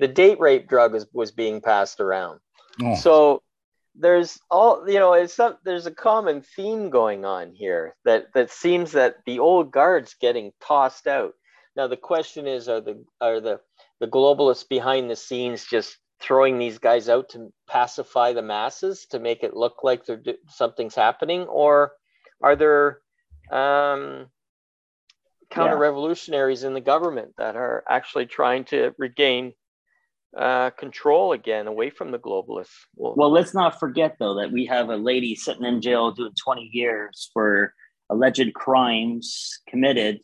the 0.00 0.08
date 0.08 0.40
rape 0.40 0.68
drug 0.68 0.92
was, 0.92 1.06
was 1.12 1.30
being 1.30 1.60
passed 1.60 2.00
around. 2.00 2.40
Oh. 2.82 2.96
So 2.96 3.42
there's 3.94 4.38
all 4.50 4.88
you 4.88 4.98
know 4.98 5.12
it's 5.14 5.38
not, 5.38 5.62
there's 5.64 5.86
a 5.86 5.90
common 5.94 6.42
theme 6.42 6.90
going 6.90 7.24
on 7.24 7.52
here 7.52 7.96
that 8.04 8.26
that 8.34 8.50
seems 8.50 8.92
that 8.92 9.16
the 9.26 9.38
old 9.38 9.70
guard's 9.70 10.14
getting 10.20 10.52
tossed 10.60 11.06
out. 11.06 11.34
Now 11.76 11.86
the 11.86 11.96
question 11.96 12.46
is 12.46 12.68
are 12.68 12.80
the 12.80 13.04
are 13.20 13.40
the 13.40 13.60
the 14.00 14.08
globalists 14.08 14.68
behind 14.68 15.10
the 15.10 15.16
scenes 15.16 15.64
just 15.64 15.96
throwing 16.20 16.58
these 16.58 16.78
guys 16.78 17.08
out 17.08 17.28
to 17.30 17.52
pacify 17.68 18.32
the 18.32 18.42
masses 18.42 19.06
to 19.10 19.18
make 19.18 19.42
it 19.42 19.54
look 19.54 19.82
like 19.82 20.04
they're 20.04 20.22
something's 20.48 20.94
happening 20.94 21.42
or 21.42 21.92
are 22.42 22.56
there 22.56 23.00
um, 23.50 24.26
counter 25.50 25.76
revolutionaries 25.76 26.62
yeah. 26.62 26.68
in 26.68 26.74
the 26.74 26.80
government 26.80 27.34
that 27.36 27.56
are 27.56 27.84
actually 27.88 28.26
trying 28.26 28.64
to 28.64 28.92
regain 28.98 29.52
uh, 30.36 30.70
control 30.70 31.32
again 31.32 31.66
away 31.66 31.90
from 31.90 32.10
the 32.10 32.18
globalists? 32.18 32.86
Well, 32.96 33.14
well, 33.16 33.30
let's 33.30 33.54
not 33.54 33.78
forget 33.78 34.16
though 34.18 34.34
that 34.34 34.50
we 34.50 34.66
have 34.66 34.88
a 34.88 34.96
lady 34.96 35.34
sitting 35.34 35.64
in 35.64 35.80
jail 35.80 36.10
doing 36.10 36.32
20 36.42 36.70
years 36.72 37.30
for 37.32 37.72
alleged 38.10 38.52
crimes 38.54 39.60
committed 39.68 40.20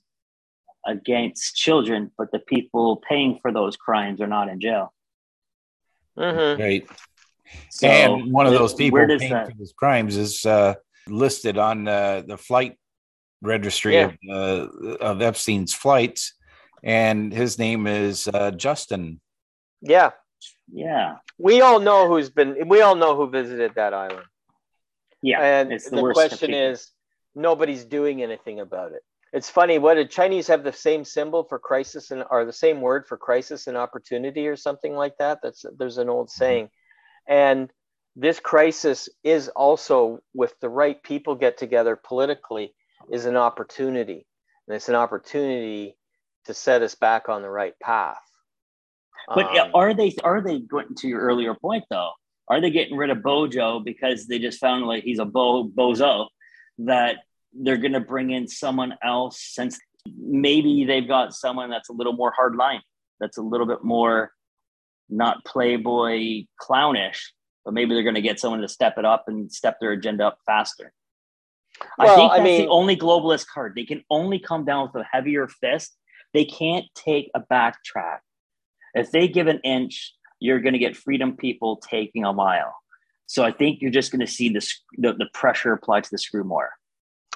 against 0.86 1.56
children, 1.56 2.10
but 2.16 2.30
the 2.32 2.38
people 2.38 3.02
paying 3.08 3.38
for 3.40 3.52
those 3.52 3.76
crimes 3.76 4.20
are 4.20 4.26
not 4.26 4.48
in 4.48 4.60
jail. 4.60 4.92
Mm-hmm. 6.18 6.60
Right. 6.60 6.88
So 7.70 7.86
and 7.86 8.32
one 8.32 8.46
of 8.46 8.52
those 8.52 8.74
people 8.74 8.98
paying 8.98 9.30
that, 9.30 9.50
for 9.50 9.58
those 9.58 9.72
crimes 9.72 10.16
is 10.16 10.46
uh, 10.46 10.74
listed 11.08 11.58
on 11.58 11.88
uh, 11.88 12.22
the 12.26 12.36
flight 12.36 12.76
registry 13.42 13.94
yeah. 13.94 14.12
of, 14.28 14.68
uh, 14.82 14.94
of 14.96 15.22
Epstein's 15.22 15.72
flights, 15.72 16.34
and 16.82 17.32
his 17.32 17.58
name 17.58 17.86
is 17.86 18.28
uh, 18.28 18.50
Justin. 18.52 19.20
Yeah, 19.82 20.10
yeah. 20.72 21.16
We 21.38 21.60
all 21.60 21.80
know 21.80 22.08
who's 22.08 22.30
been. 22.30 22.68
We 22.68 22.80
all 22.80 22.94
know 22.94 23.16
who 23.16 23.28
visited 23.30 23.72
that 23.76 23.94
island. 23.94 24.26
Yeah, 25.22 25.40
and 25.40 25.70
the, 25.70 25.90
the 25.90 26.12
question 26.12 26.54
is, 26.54 26.90
nobody's 27.34 27.84
doing 27.84 28.22
anything 28.22 28.60
about 28.60 28.92
it. 28.92 29.02
It's 29.32 29.50
funny. 29.50 29.78
What 29.78 29.94
did 29.94 30.10
Chinese 30.10 30.48
have 30.48 30.64
the 30.64 30.72
same 30.72 31.04
symbol 31.04 31.44
for 31.44 31.58
crisis 31.58 32.10
and 32.10 32.24
or 32.30 32.44
the 32.44 32.52
same 32.52 32.80
word 32.80 33.06
for 33.06 33.16
crisis 33.16 33.66
and 33.66 33.76
opportunity 33.76 34.48
or 34.48 34.56
something 34.56 34.94
like 34.94 35.16
that? 35.18 35.38
That's 35.42 35.64
there's 35.78 35.98
an 35.98 36.08
old 36.08 36.28
mm-hmm. 36.28 36.38
saying, 36.38 36.70
and 37.28 37.70
this 38.16 38.40
crisis 38.40 39.08
is 39.22 39.48
also 39.48 40.20
with 40.34 40.54
the 40.60 40.68
right 40.68 41.00
people 41.02 41.34
get 41.34 41.58
together 41.58 41.96
politically 41.96 42.74
is 43.10 43.24
an 43.24 43.36
opportunity 43.36 44.26
and 44.66 44.76
it's 44.76 44.88
an 44.88 44.94
opportunity 44.94 45.96
to 46.44 46.54
set 46.54 46.82
us 46.82 46.94
back 46.94 47.28
on 47.28 47.42
the 47.42 47.48
right 47.48 47.78
path 47.80 48.20
but 49.28 49.56
um, 49.58 49.70
are 49.74 49.94
they 49.94 50.14
are 50.22 50.40
they 50.40 50.60
going 50.60 50.94
to 50.96 51.08
your 51.08 51.20
earlier 51.20 51.54
point 51.54 51.84
though 51.90 52.10
are 52.48 52.60
they 52.60 52.70
getting 52.70 52.96
rid 52.96 53.10
of 53.10 53.22
bojo 53.22 53.80
because 53.80 54.26
they 54.26 54.38
just 54.38 54.58
found 54.58 54.84
like 54.86 55.04
he's 55.04 55.18
a 55.18 55.24
bo 55.24 55.64
bozo 55.64 56.26
that 56.78 57.16
they're 57.52 57.76
going 57.76 57.92
to 57.92 58.00
bring 58.00 58.30
in 58.30 58.46
someone 58.46 58.94
else 59.02 59.40
since 59.40 59.78
maybe 60.16 60.84
they've 60.84 61.08
got 61.08 61.34
someone 61.34 61.70
that's 61.70 61.90
a 61.90 61.92
little 61.92 62.12
more 62.12 62.32
hard 62.34 62.56
line 62.56 62.80
that's 63.18 63.38
a 63.38 63.42
little 63.42 63.66
bit 63.66 63.84
more 63.84 64.32
not 65.08 65.44
playboy 65.44 66.44
clownish 66.60 67.32
but 67.64 67.74
maybe 67.74 67.94
they're 67.94 68.02
going 68.02 68.14
to 68.14 68.20
get 68.20 68.40
someone 68.40 68.60
to 68.60 68.68
step 68.68 68.98
it 68.98 69.04
up 69.04 69.24
and 69.26 69.52
step 69.52 69.78
their 69.80 69.92
agenda 69.92 70.26
up 70.26 70.38
faster. 70.46 70.92
Well, 71.98 72.10
I 72.10 72.14
think 72.16 72.30
that's 72.32 72.40
I 72.40 72.44
mean, 72.44 72.62
the 72.62 72.68
only 72.68 72.96
globalist 72.96 73.46
card. 73.46 73.74
They 73.74 73.84
can 73.84 74.02
only 74.10 74.38
come 74.38 74.64
down 74.64 74.90
with 74.92 75.02
a 75.02 75.06
heavier 75.10 75.48
fist. 75.48 75.96
They 76.34 76.44
can't 76.44 76.86
take 76.94 77.30
a 77.34 77.40
backtrack. 77.40 78.18
If 78.94 79.10
they 79.10 79.28
give 79.28 79.46
an 79.46 79.60
inch, 79.64 80.14
you're 80.40 80.60
going 80.60 80.72
to 80.72 80.78
get 80.78 80.96
freedom 80.96 81.36
people 81.36 81.76
taking 81.76 82.24
a 82.24 82.32
mile. 82.32 82.74
So 83.26 83.44
I 83.44 83.52
think 83.52 83.80
you're 83.80 83.90
just 83.90 84.10
going 84.10 84.26
to 84.26 84.26
see 84.26 84.48
this 84.48 84.82
the, 84.98 85.12
the 85.12 85.28
pressure 85.32 85.72
applied 85.72 86.04
to 86.04 86.10
the 86.10 86.18
screw 86.18 86.42
more. 86.42 86.70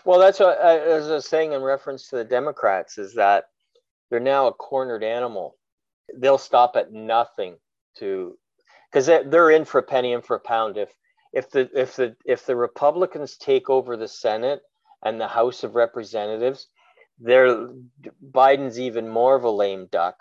Well, 0.05 0.19
that's 0.19 0.41
what 0.41 0.61
I, 0.61 0.79
as 0.81 1.09
I 1.09 1.15
was 1.15 1.29
saying 1.29 1.53
in 1.53 1.63
reference 1.63 2.09
to 2.09 2.17
the 2.17 2.25
Democrats 2.25 2.99
is 2.99 3.15
that 3.15 3.45
they're 4.11 4.21
now 4.21 4.49
a 4.49 4.53
cornered 4.53 5.05
animal. 5.05 5.57
They'll 6.17 6.39
stop 6.39 6.77
at 6.77 6.93
nothing 6.93 7.57
to 7.99 8.37
because 8.93 9.07
they're 9.07 9.51
in 9.51 9.65
for 9.65 9.79
a 9.79 9.83
penny 9.83 10.13
and 10.13 10.25
for 10.25 10.37
a 10.37 10.41
pound. 10.41 10.77
If 10.77 10.91
if 11.33 11.51
the 11.51 11.71
if 11.75 11.97
the 11.97 12.17
if 12.25 12.45
the 12.45 12.57
Republicans 12.57 13.37
take 13.37 13.71
over 13.71 13.97
the 13.97 14.09
Senate 14.09 14.63
and 15.05 15.21
the 15.21 15.29
House 15.29 15.65
of 15.65 15.75
Representatives, 15.75 16.69
they're 17.19 17.69
Biden's 18.33 18.79
even 18.79 19.09
more 19.09 19.35
of 19.37 19.45
a 19.45 19.51
lame 19.51 19.89
duck. 19.91 20.17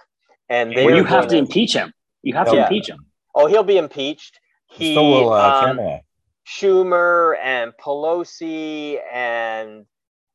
And 0.54 0.72
they 0.72 0.86
well, 0.86 0.96
you 0.96 1.04
have 1.04 1.28
to 1.30 1.38
impeach 1.38 1.74
him. 1.74 1.92
You 2.22 2.36
have 2.36 2.48
to 2.48 2.56
yeah. 2.56 2.64
impeach 2.64 2.88
him. 2.88 3.00
Oh, 3.34 3.48
he'll 3.48 3.64
be 3.64 3.78
impeached. 3.78 4.40
He, 4.68 4.94
so 4.94 5.02
will 5.02 5.34
uh, 5.34 5.72
um, 5.72 6.00
Schumer 6.46 7.36
and 7.42 7.74
Pelosi 7.84 9.00
and 9.12 9.86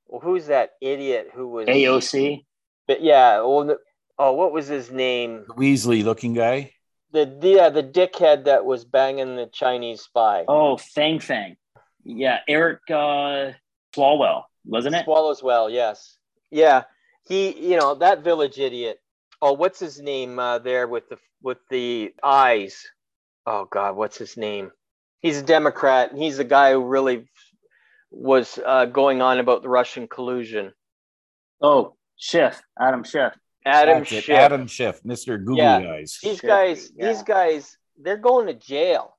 well, 0.08 0.20
who's 0.20 0.46
that 0.46 0.70
idiot 0.80 1.30
who 1.32 1.46
was 1.48 1.68
AOC? 1.68 2.44
But 2.88 3.00
yeah, 3.00 3.42
well, 3.42 3.76
oh, 4.18 4.32
what 4.32 4.52
was 4.52 4.66
his 4.66 4.90
name? 4.90 5.44
The 5.46 5.54
Weasley 5.54 6.02
looking 6.02 6.34
guy. 6.34 6.72
The 7.12 7.38
yeah, 7.40 7.68
the 7.68 7.84
dickhead 7.84 8.44
that 8.46 8.64
was 8.64 8.84
banging 8.84 9.36
the 9.36 9.46
Chinese 9.46 10.00
spy. 10.00 10.44
Oh, 10.48 10.76
Fang 10.78 11.20
Fang. 11.20 11.56
Yeah, 12.04 12.40
Eric 12.48 12.80
uh, 12.90 13.52
Swalwell, 13.94 14.44
wasn't 14.64 14.96
it? 14.96 15.06
Swalwell, 15.06 15.72
yes. 15.72 16.16
Yeah, 16.50 16.84
he, 17.28 17.70
you 17.70 17.76
know, 17.76 17.94
that 17.96 18.24
village 18.24 18.58
idiot. 18.58 18.98
Oh, 19.40 19.52
what's 19.52 19.78
his 19.78 20.00
name 20.00 20.38
uh, 20.38 20.58
there 20.58 20.86
with 20.86 21.08
the 21.08 21.18
with 21.42 21.58
the 21.70 22.12
eyes? 22.22 22.84
Oh 23.46 23.66
God, 23.70 23.96
what's 23.96 24.18
his 24.18 24.36
name? 24.36 24.72
He's 25.20 25.38
a 25.38 25.42
Democrat. 25.42 26.12
He's 26.16 26.36
the 26.36 26.44
guy 26.44 26.72
who 26.72 26.84
really 26.84 27.28
was 28.10 28.58
uh, 28.64 28.86
going 28.86 29.22
on 29.22 29.38
about 29.38 29.62
the 29.62 29.68
Russian 29.68 30.08
collusion. 30.08 30.72
Oh, 31.60 31.96
Schiff, 32.16 32.60
Adam 32.78 33.04
Schiff. 33.04 33.32
Adam 33.64 34.04
Schiff. 34.04 34.28
Adam 34.30 34.66
Schiff, 34.66 35.02
Mr. 35.02 35.38
Googly 35.42 35.62
yeah. 35.62 35.78
Eyes. 35.78 36.18
These 36.22 36.38
Schiff, 36.38 36.42
guys, 36.42 36.90
yeah. 36.96 37.08
these 37.08 37.22
guys, 37.22 37.76
they're 38.00 38.16
going 38.16 38.46
to 38.46 38.54
jail 38.54 39.16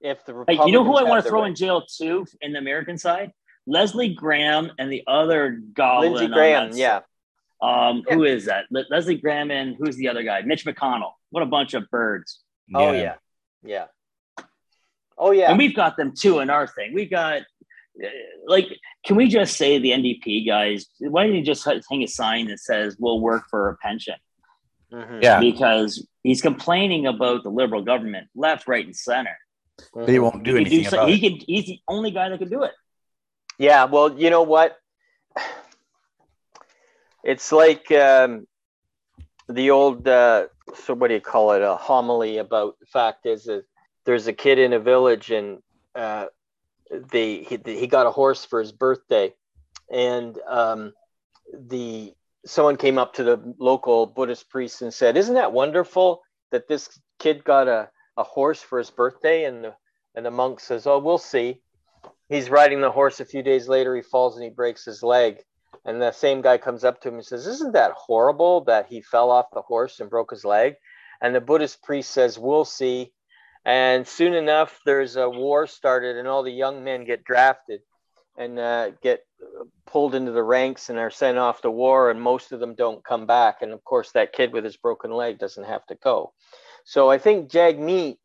if 0.00 0.24
the 0.24 0.34
Republicans. 0.34 0.66
Hey, 0.66 0.70
you 0.70 0.78
know 0.78 0.84
who 0.84 0.96
I 0.96 1.04
want 1.04 1.22
to 1.24 1.28
throw 1.28 1.42
right. 1.42 1.48
in 1.48 1.54
jail 1.54 1.82
too 1.82 2.26
in 2.40 2.52
the 2.52 2.58
American 2.58 2.98
side? 2.98 3.32
Leslie 3.66 4.14
Graham 4.14 4.72
and 4.78 4.90
the 4.90 5.04
other 5.06 5.60
goblin. 5.72 6.14
Lindsey 6.14 6.32
Graham, 6.32 6.70
yeah. 6.74 7.00
Um, 7.62 8.02
yeah. 8.08 8.14
Who 8.14 8.24
is 8.24 8.46
that? 8.46 8.64
Le- 8.70 8.84
Leslie 8.90 9.16
Graham 9.16 9.50
and 9.50 9.76
who's 9.78 9.96
the 9.96 10.08
other 10.08 10.24
guy? 10.24 10.42
Mitch 10.42 10.66
McConnell. 10.66 11.12
What 11.30 11.42
a 11.42 11.46
bunch 11.46 11.74
of 11.74 11.88
birds. 11.90 12.40
Oh 12.74 12.92
yeah, 12.92 13.14
yeah. 13.62 13.86
Oh 15.16 15.30
yeah. 15.30 15.50
And 15.50 15.58
we've 15.58 15.74
got 15.74 15.96
them 15.96 16.12
too 16.16 16.40
in 16.40 16.50
our 16.50 16.66
thing. 16.66 16.92
We 16.92 17.06
got 17.06 17.42
like, 18.46 18.66
can 19.04 19.16
we 19.16 19.28
just 19.28 19.56
say 19.56 19.78
the 19.78 19.90
NDP 19.90 20.46
guys? 20.46 20.86
Why 20.98 21.26
don't 21.26 21.36
you 21.36 21.44
just 21.44 21.64
hang 21.64 22.02
a 22.02 22.08
sign 22.08 22.48
that 22.48 22.58
says 22.58 22.96
"We'll 22.98 23.20
work 23.20 23.44
for 23.48 23.68
a 23.68 23.76
pension"? 23.76 24.16
Mm-hmm. 24.92 25.20
Yeah, 25.22 25.40
because 25.40 26.06
he's 26.22 26.42
complaining 26.42 27.06
about 27.06 27.44
the 27.44 27.50
liberal 27.50 27.82
government, 27.82 28.28
left, 28.34 28.66
right, 28.66 28.84
and 28.84 28.96
center. 28.96 29.36
But 29.94 30.08
he 30.08 30.18
won't 30.18 30.42
do 30.42 30.54
he 30.54 30.60
anything 30.62 30.82
do 30.82 30.88
so, 30.88 30.96
about 30.98 31.08
he 31.10 31.14
it. 31.14 31.20
Can, 31.20 31.38
he's 31.46 31.66
the 31.66 31.80
only 31.88 32.10
guy 32.10 32.28
that 32.28 32.38
can 32.38 32.48
do 32.48 32.62
it. 32.64 32.72
Yeah, 33.58 33.84
well, 33.84 34.18
you 34.18 34.30
know 34.30 34.42
what? 34.42 34.76
It's 37.24 37.52
like 37.52 37.90
um, 37.92 38.46
the 39.48 39.70
old, 39.70 40.08
uh, 40.08 40.46
so 40.74 40.94
what 40.94 41.08
do 41.08 41.14
you 41.14 41.20
call 41.20 41.52
it? 41.52 41.62
A 41.62 41.76
homily 41.76 42.38
about 42.38 42.78
the 42.80 42.86
fact 42.86 43.26
is 43.26 43.44
that 43.44 43.64
there's 44.04 44.26
a 44.26 44.32
kid 44.32 44.58
in 44.58 44.72
a 44.72 44.80
village 44.80 45.30
and 45.30 45.62
uh, 45.94 46.26
they 47.10 47.38
he, 47.38 47.58
he 47.64 47.86
got 47.86 48.06
a 48.06 48.10
horse 48.10 48.44
for 48.44 48.60
his 48.60 48.72
birthday, 48.72 49.32
and 49.90 50.38
um, 50.48 50.92
the 51.52 52.14
someone 52.44 52.76
came 52.76 52.98
up 52.98 53.14
to 53.14 53.24
the 53.24 53.54
local 53.58 54.06
Buddhist 54.06 54.48
priest 54.50 54.82
and 54.82 54.92
said, 54.92 55.16
"Isn't 55.16 55.34
that 55.34 55.52
wonderful 55.52 56.22
that 56.50 56.68
this 56.68 56.88
kid 57.18 57.44
got 57.44 57.68
a, 57.68 57.88
a 58.16 58.22
horse 58.22 58.60
for 58.60 58.78
his 58.78 58.90
birthday?" 58.90 59.44
And 59.44 59.64
the 59.64 59.74
and 60.14 60.26
the 60.26 60.30
monk 60.30 60.60
says, 60.60 60.86
"Oh, 60.86 60.98
we'll 60.98 61.18
see." 61.18 61.60
He's 62.28 62.50
riding 62.50 62.80
the 62.80 62.90
horse. 62.90 63.20
A 63.20 63.24
few 63.24 63.42
days 63.42 63.68
later, 63.68 63.94
he 63.94 64.02
falls 64.02 64.36
and 64.36 64.44
he 64.44 64.50
breaks 64.50 64.84
his 64.84 65.02
leg. 65.02 65.42
And 65.84 66.00
the 66.00 66.12
same 66.12 66.42
guy 66.42 66.58
comes 66.58 66.84
up 66.84 67.00
to 67.00 67.08
him 67.08 67.14
and 67.14 67.24
says, 67.24 67.46
Isn't 67.46 67.72
that 67.72 67.92
horrible 67.92 68.62
that 68.64 68.86
he 68.86 69.00
fell 69.00 69.30
off 69.30 69.46
the 69.52 69.62
horse 69.62 69.98
and 70.00 70.08
broke 70.08 70.30
his 70.30 70.44
leg? 70.44 70.74
And 71.20 71.34
the 71.34 71.40
Buddhist 71.40 71.82
priest 71.82 72.10
says, 72.10 72.38
We'll 72.38 72.64
see. 72.64 73.12
And 73.64 74.06
soon 74.06 74.34
enough, 74.34 74.80
there's 74.84 75.16
a 75.16 75.28
war 75.28 75.66
started, 75.66 76.16
and 76.16 76.26
all 76.26 76.42
the 76.42 76.52
young 76.52 76.82
men 76.82 77.04
get 77.04 77.24
drafted 77.24 77.80
and 78.36 78.58
uh, 78.58 78.90
get 79.02 79.24
pulled 79.86 80.14
into 80.14 80.32
the 80.32 80.42
ranks 80.42 80.88
and 80.88 80.98
are 80.98 81.10
sent 81.10 81.38
off 81.38 81.62
to 81.62 81.70
war, 81.70 82.10
and 82.10 82.20
most 82.20 82.52
of 82.52 82.60
them 82.60 82.74
don't 82.74 83.04
come 83.04 83.26
back. 83.26 83.62
And 83.62 83.72
of 83.72 83.84
course, 83.84 84.12
that 84.12 84.32
kid 84.32 84.52
with 84.52 84.64
his 84.64 84.76
broken 84.76 85.12
leg 85.12 85.38
doesn't 85.38 85.64
have 85.64 85.86
to 85.86 85.94
go. 85.96 86.32
So 86.84 87.10
I 87.10 87.18
think 87.18 87.50
Jagmeet, 87.50 88.18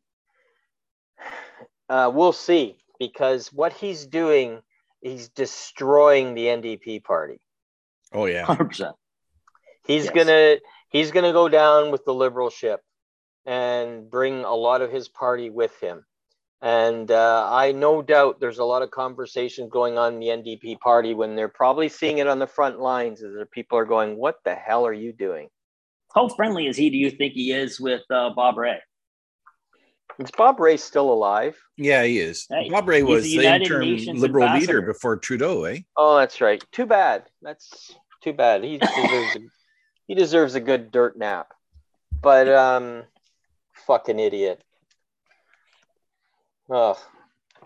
uh, 1.88 2.10
we'll 2.12 2.32
see, 2.32 2.76
because 2.98 3.52
what 3.52 3.72
he's 3.72 4.06
doing, 4.06 4.60
he's 5.00 5.28
destroying 5.28 6.34
the 6.34 6.46
NDP 6.46 7.04
party. 7.04 7.40
Oh 8.12 8.26
yeah, 8.26 8.44
hundred 8.44 8.68
percent. 8.68 8.96
He's 9.86 10.04
yes. 10.04 10.14
gonna 10.14 10.56
he's 10.90 11.10
gonna 11.10 11.32
go 11.32 11.48
down 11.48 11.90
with 11.90 12.04
the 12.04 12.14
liberal 12.14 12.50
ship 12.50 12.80
and 13.46 14.10
bring 14.10 14.44
a 14.44 14.54
lot 14.54 14.82
of 14.82 14.90
his 14.90 15.08
party 15.08 15.50
with 15.50 15.78
him. 15.80 16.04
And 16.60 17.10
uh, 17.10 17.48
I 17.50 17.72
no 17.72 18.02
doubt 18.02 18.40
there's 18.40 18.58
a 18.58 18.64
lot 18.64 18.82
of 18.82 18.90
conversation 18.90 19.68
going 19.68 19.96
on 19.96 20.14
in 20.14 20.20
the 20.20 20.26
NDP 20.26 20.80
party 20.80 21.14
when 21.14 21.36
they're 21.36 21.48
probably 21.48 21.88
seeing 21.88 22.18
it 22.18 22.26
on 22.26 22.40
the 22.40 22.46
front 22.46 22.80
lines 22.80 23.22
as 23.22 23.30
people 23.52 23.78
are 23.78 23.84
going, 23.84 24.16
What 24.16 24.36
the 24.44 24.54
hell 24.54 24.86
are 24.86 24.92
you 24.92 25.12
doing? 25.12 25.48
How 26.14 26.28
friendly 26.28 26.66
is 26.66 26.76
he, 26.76 26.90
do 26.90 26.96
you 26.96 27.10
think 27.10 27.34
he 27.34 27.52
is 27.52 27.78
with 27.78 28.02
uh, 28.10 28.30
Bob 28.34 28.56
Rae? 28.56 28.80
Is 30.18 30.30
Bob 30.32 30.58
Rae 30.58 30.76
still 30.76 31.12
alive? 31.12 31.56
Yeah, 31.76 32.02
he 32.02 32.18
is. 32.18 32.46
Hey, 32.50 32.68
Bob 32.68 32.88
Rae 32.88 33.02
was 33.02 33.24
the 33.24 33.46
interim 33.46 33.88
Nations 33.88 34.20
liberal 34.20 34.46
ambassador. 34.46 34.80
leader 34.80 34.92
before 34.92 35.16
Trudeau, 35.16 35.64
eh? 35.64 35.80
Oh, 35.96 36.16
that's 36.18 36.40
right. 36.40 36.62
Too 36.72 36.86
bad. 36.86 37.24
That's 37.40 37.94
too 38.22 38.32
bad. 38.32 38.64
He 38.64 38.78
deserves 38.78 39.36
a, 39.36 39.40
he 40.08 40.14
deserves 40.14 40.54
a 40.56 40.60
good 40.60 40.90
dirt 40.90 41.16
nap. 41.16 41.52
But 42.20 42.48
um, 42.48 43.04
fucking 43.86 44.18
idiot. 44.18 44.62
Oh, 46.68 46.98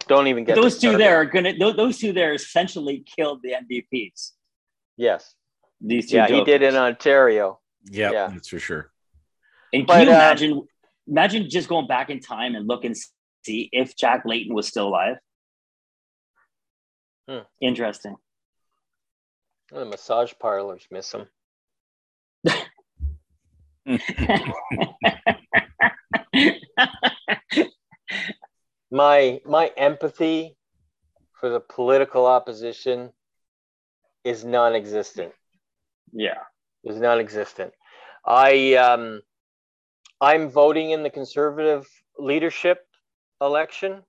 don't 0.07 0.27
even 0.27 0.45
get 0.45 0.57
those 0.57 0.79
two 0.79 0.97
there 0.97 1.17
are 1.17 1.25
gonna. 1.25 1.55
Those 1.59 1.99
two 1.99 2.13
there 2.13 2.35
essentially 2.35 3.05
killed 3.17 3.41
the 3.43 3.53
NDPs. 3.53 4.33
Yes, 4.97 5.35
these 5.81 6.11
two. 6.11 6.17
Yeah, 6.17 6.29
jokers. 6.29 6.39
he 6.39 6.45
did 6.45 6.63
in 6.63 6.77
Ontario. 6.77 7.61
Yep, 7.91 8.13
yeah, 8.13 8.29
that's 8.29 8.49
for 8.49 8.59
sure. 8.59 8.91
And 9.73 9.87
can 9.87 9.97
but, 9.97 10.07
you 10.07 10.13
uh, 10.13 10.17
imagine? 10.17 10.69
Imagine 11.09 11.49
just 11.51 11.69
going 11.69 11.87
back 11.87 12.11
in 12.11 12.21
time 12.21 12.55
and 12.55 12.67
look 12.67 12.85
and 12.85 12.97
see 13.45 13.69
if 13.73 13.97
Jack 13.97 14.23
Layton 14.25 14.55
was 14.55 14.69
still 14.69 14.89
alive. 14.89 15.17
Hmm. 17.29 17.41
Interesting. 17.61 18.17
The 19.71 19.85
massage 19.85 20.33
parlors 20.41 20.87
miss 20.91 21.13
him. 21.13 21.27
my 28.91 29.41
my 29.45 29.71
empathy 29.77 30.57
for 31.41 31.49
the 31.49 31.61
political 31.61 32.27
opposition 32.27 33.11
is 34.25 34.45
non-existent. 34.45 35.33
Yeah, 36.13 36.39
is 36.85 37.01
non-existent. 37.01 37.73
I 38.27 38.75
um, 38.75 39.23
I'm 40.23 40.51
voting 40.51 40.93
in 40.93 41.03
the 41.03 41.11
conservative 41.11 41.85
leadership 42.17 42.87
election, 43.41 44.05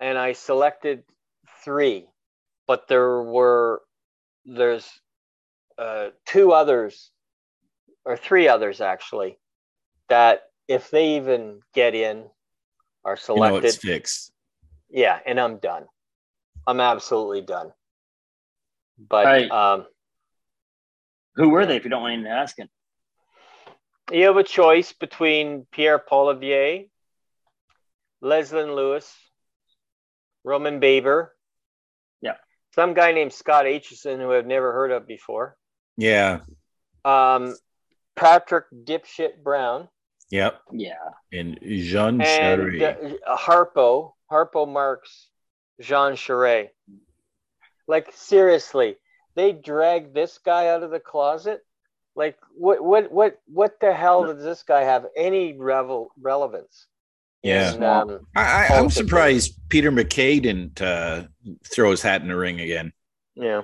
and 0.00 0.16
I 0.16 0.32
selected 0.32 1.04
three, 1.62 2.06
but 2.66 2.88
there 2.88 3.22
were 3.22 3.82
there's 4.46 4.88
uh, 5.76 6.08
two 6.24 6.52
others 6.52 7.10
or 8.06 8.16
three 8.16 8.48
others 8.48 8.80
actually 8.80 9.38
that 10.08 10.44
if 10.66 10.90
they 10.90 11.16
even 11.16 11.60
get 11.74 11.94
in 11.94 12.24
are 13.04 13.18
selected, 13.18 13.56
you 13.56 13.60
know 13.60 13.66
it's 13.66 13.76
fixed. 13.76 14.32
Yeah, 14.88 15.18
and 15.26 15.38
I'm 15.38 15.58
done. 15.58 15.84
I'm 16.66 16.80
absolutely 16.80 17.42
done. 17.42 17.72
But 18.98 19.26
right. 19.26 19.50
um, 19.50 19.86
who 21.34 21.50
were 21.50 21.66
they? 21.66 21.76
If 21.76 21.84
you 21.84 21.90
don't 21.90 22.02
mind 22.02 22.26
asking, 22.26 22.68
you 24.12 24.26
have 24.26 24.36
a 24.36 24.44
choice 24.44 24.92
between 24.92 25.66
Pierre 25.72 25.98
Poilievre, 25.98 26.88
Leslyn 28.22 28.74
Lewis, 28.74 29.12
Roman 30.44 30.80
Baber, 30.80 31.34
yeah, 32.20 32.34
some 32.74 32.94
guy 32.94 33.12
named 33.12 33.32
Scott 33.32 33.64
Aitchison 33.66 34.18
who 34.18 34.32
I've 34.32 34.46
never 34.46 34.72
heard 34.72 34.90
of 34.90 35.06
before. 35.06 35.56
Yeah. 35.96 36.40
Um, 37.04 37.54
Patrick 38.16 38.66
Dipshit 38.72 39.42
Brown. 39.42 39.88
Yep. 40.30 40.60
Yeah. 40.72 40.94
And 41.32 41.58
Jean 41.62 42.20
And 42.22 42.62
Charest. 42.62 43.18
uh, 43.26 43.36
Harpo, 43.36 44.12
Harpo 44.30 44.66
Marx, 44.66 45.28
Jean 45.80 46.12
Charest. 46.12 46.70
Like 47.86 48.10
seriously, 48.14 48.96
they 49.34 49.52
dragged 49.52 50.14
this 50.14 50.38
guy 50.38 50.68
out 50.68 50.82
of 50.82 50.90
the 50.90 51.00
closet. 51.00 51.60
Like 52.14 52.36
what 52.54 52.84
what 52.84 53.10
what 53.10 53.40
what 53.46 53.80
the 53.80 53.92
hell 53.94 54.26
does 54.26 54.42
this 54.42 54.62
guy 54.62 54.82
have 54.82 55.06
any 55.16 55.54
revel 55.58 56.10
relevance? 56.20 56.86
Yeah. 57.42 57.74
in, 57.74 57.82
um, 57.82 58.26
I, 58.36 58.66
I, 58.66 58.78
I'm 58.78 58.90
surprised 58.90 59.58
Peter 59.68 59.90
MacKay 59.90 60.40
didn't 60.40 60.80
uh, 60.80 61.24
throw 61.64 61.90
his 61.90 62.02
hat 62.02 62.22
in 62.22 62.28
the 62.28 62.36
ring 62.36 62.60
again. 62.60 62.92
Yeah. 63.34 63.62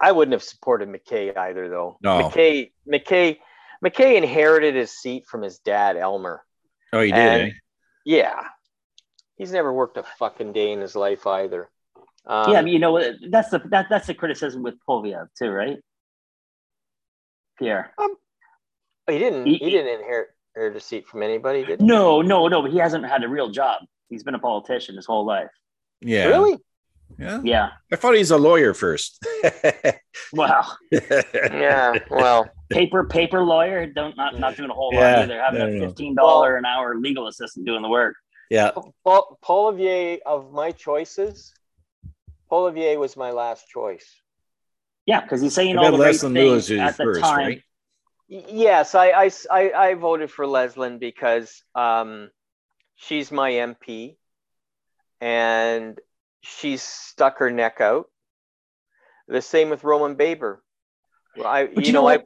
I 0.00 0.12
wouldn't 0.12 0.32
have 0.32 0.42
supported 0.42 0.88
MacKay 0.88 1.34
either, 1.34 1.68
though. 1.68 1.98
No. 2.02 2.22
MacKay, 2.22 2.72
MacKay, 2.86 3.40
MacKay 3.82 4.16
inherited 4.16 4.74
his 4.74 4.92
seat 4.92 5.26
from 5.26 5.42
his 5.42 5.58
dad, 5.58 5.96
Elmer. 5.96 6.44
Oh, 6.92 7.00
he 7.00 7.10
did. 7.10 7.18
And- 7.18 7.50
eh? 7.50 7.54
Yeah. 8.04 8.40
He's 9.36 9.52
never 9.52 9.72
worked 9.72 9.96
a 9.96 10.02
fucking 10.18 10.52
day 10.52 10.72
in 10.72 10.80
his 10.80 10.96
life 10.96 11.26
either. 11.26 11.70
Um, 12.26 12.52
yeah, 12.52 12.60
but 12.60 12.70
you 12.70 12.80
know? 12.80 13.00
That's 13.30 13.50
the 13.50 13.60
that, 13.70 13.86
that's 13.88 14.08
the 14.08 14.14
criticism 14.14 14.62
with 14.62 14.74
Poilievre 14.86 15.28
too, 15.38 15.50
right? 15.50 15.78
Pierre. 17.58 17.92
Um, 17.98 18.14
he 19.08 19.18
didn't. 19.18 19.46
he- 19.46 19.56
He, 19.58 19.70
didn't 19.70 20.00
inherit, 20.00 20.28
inherit 20.54 20.76
a 20.76 20.80
seat 20.80 21.06
from 21.06 21.22
anybody, 21.22 21.64
did 21.64 21.80
he? 21.80 21.86
No, 21.86 22.20
no, 22.22 22.48
no. 22.48 22.62
But 22.62 22.70
he 22.72 22.78
hasn't 22.78 23.06
had 23.06 23.24
a 23.24 23.28
real 23.28 23.50
job. 23.50 23.82
He's 24.08 24.22
been 24.22 24.34
a 24.34 24.38
politician 24.38 24.96
his 24.96 25.06
whole 25.06 25.24
life. 25.26 25.50
Yeah. 26.00 26.26
Really? 26.28 26.58
Yeah. 27.18 27.40
Yeah. 27.42 27.68
I 27.92 27.96
thought 27.96 28.14
he's 28.14 28.30
a 28.30 28.38
lawyer 28.38 28.74
first. 28.74 29.24
Wow. 30.32 30.64
Yeah. 31.32 31.94
Well, 32.10 32.48
Paper 32.70 33.04
paper 33.04 33.42
lawyer. 33.42 33.86
Don't 33.86 34.14
not 34.16 34.38
not 34.38 34.56
doing 34.56 34.68
a 34.68 34.74
whole 34.74 34.90
Yeah, 34.92 35.00
lot 35.14 35.18
either. 35.20 35.40
Having 35.40 35.58
no, 35.60 35.84
a 35.84 35.88
fifteen 35.88 36.14
dollar 36.14 36.56
an 36.56 36.66
hour 36.66 36.96
legal 36.96 37.28
assistant 37.28 37.64
doing 37.66 37.80
the 37.82 37.88
work. 37.88 38.14
yeah. 38.50 38.72
Paul, 39.04 39.38
Poilievre 39.42 40.18
of 40.26 40.52
my 40.52 40.70
choices, 40.72 41.54
Poilievre 42.52 42.98
was 42.98 43.16
my 43.16 43.30
last 43.30 43.68
choice. 43.68 44.06
Yeah, 45.08 45.22
because 45.22 45.40
he's 45.40 45.54
saying 45.54 45.78
I 45.78 45.80
all 45.80 45.90
bet 45.92 45.98
the 45.98 46.04
right 46.04 46.14
Leslyn 46.14 46.34
Lewis 46.34 46.68
things 46.68 46.70
is 46.70 46.80
at 46.80 46.98
the 46.98 47.04
first, 47.04 47.20
time. 47.22 47.38
right? 47.38 47.62
Y- 48.28 48.44
Yes, 48.46 48.94
I, 48.94 49.06
I, 49.08 49.30
I, 49.50 49.72
I 49.72 49.94
voted 49.94 50.30
for 50.30 50.44
Leslyn 50.44 50.98
because 51.00 51.62
um, 51.74 52.28
she's 52.96 53.32
my 53.32 53.50
MP 53.52 54.16
and 55.22 55.98
she's 56.42 56.82
stuck 56.82 57.38
her 57.38 57.50
neck 57.50 57.80
out. 57.80 58.10
The 59.28 59.40
same 59.40 59.70
with 59.70 59.82
Roman 59.82 60.14
Baber. 60.14 60.62
Well, 61.38 61.46
I, 61.46 61.64
But 61.68 61.86
you, 61.86 61.94
know, 61.94 62.06
I, 62.06 62.18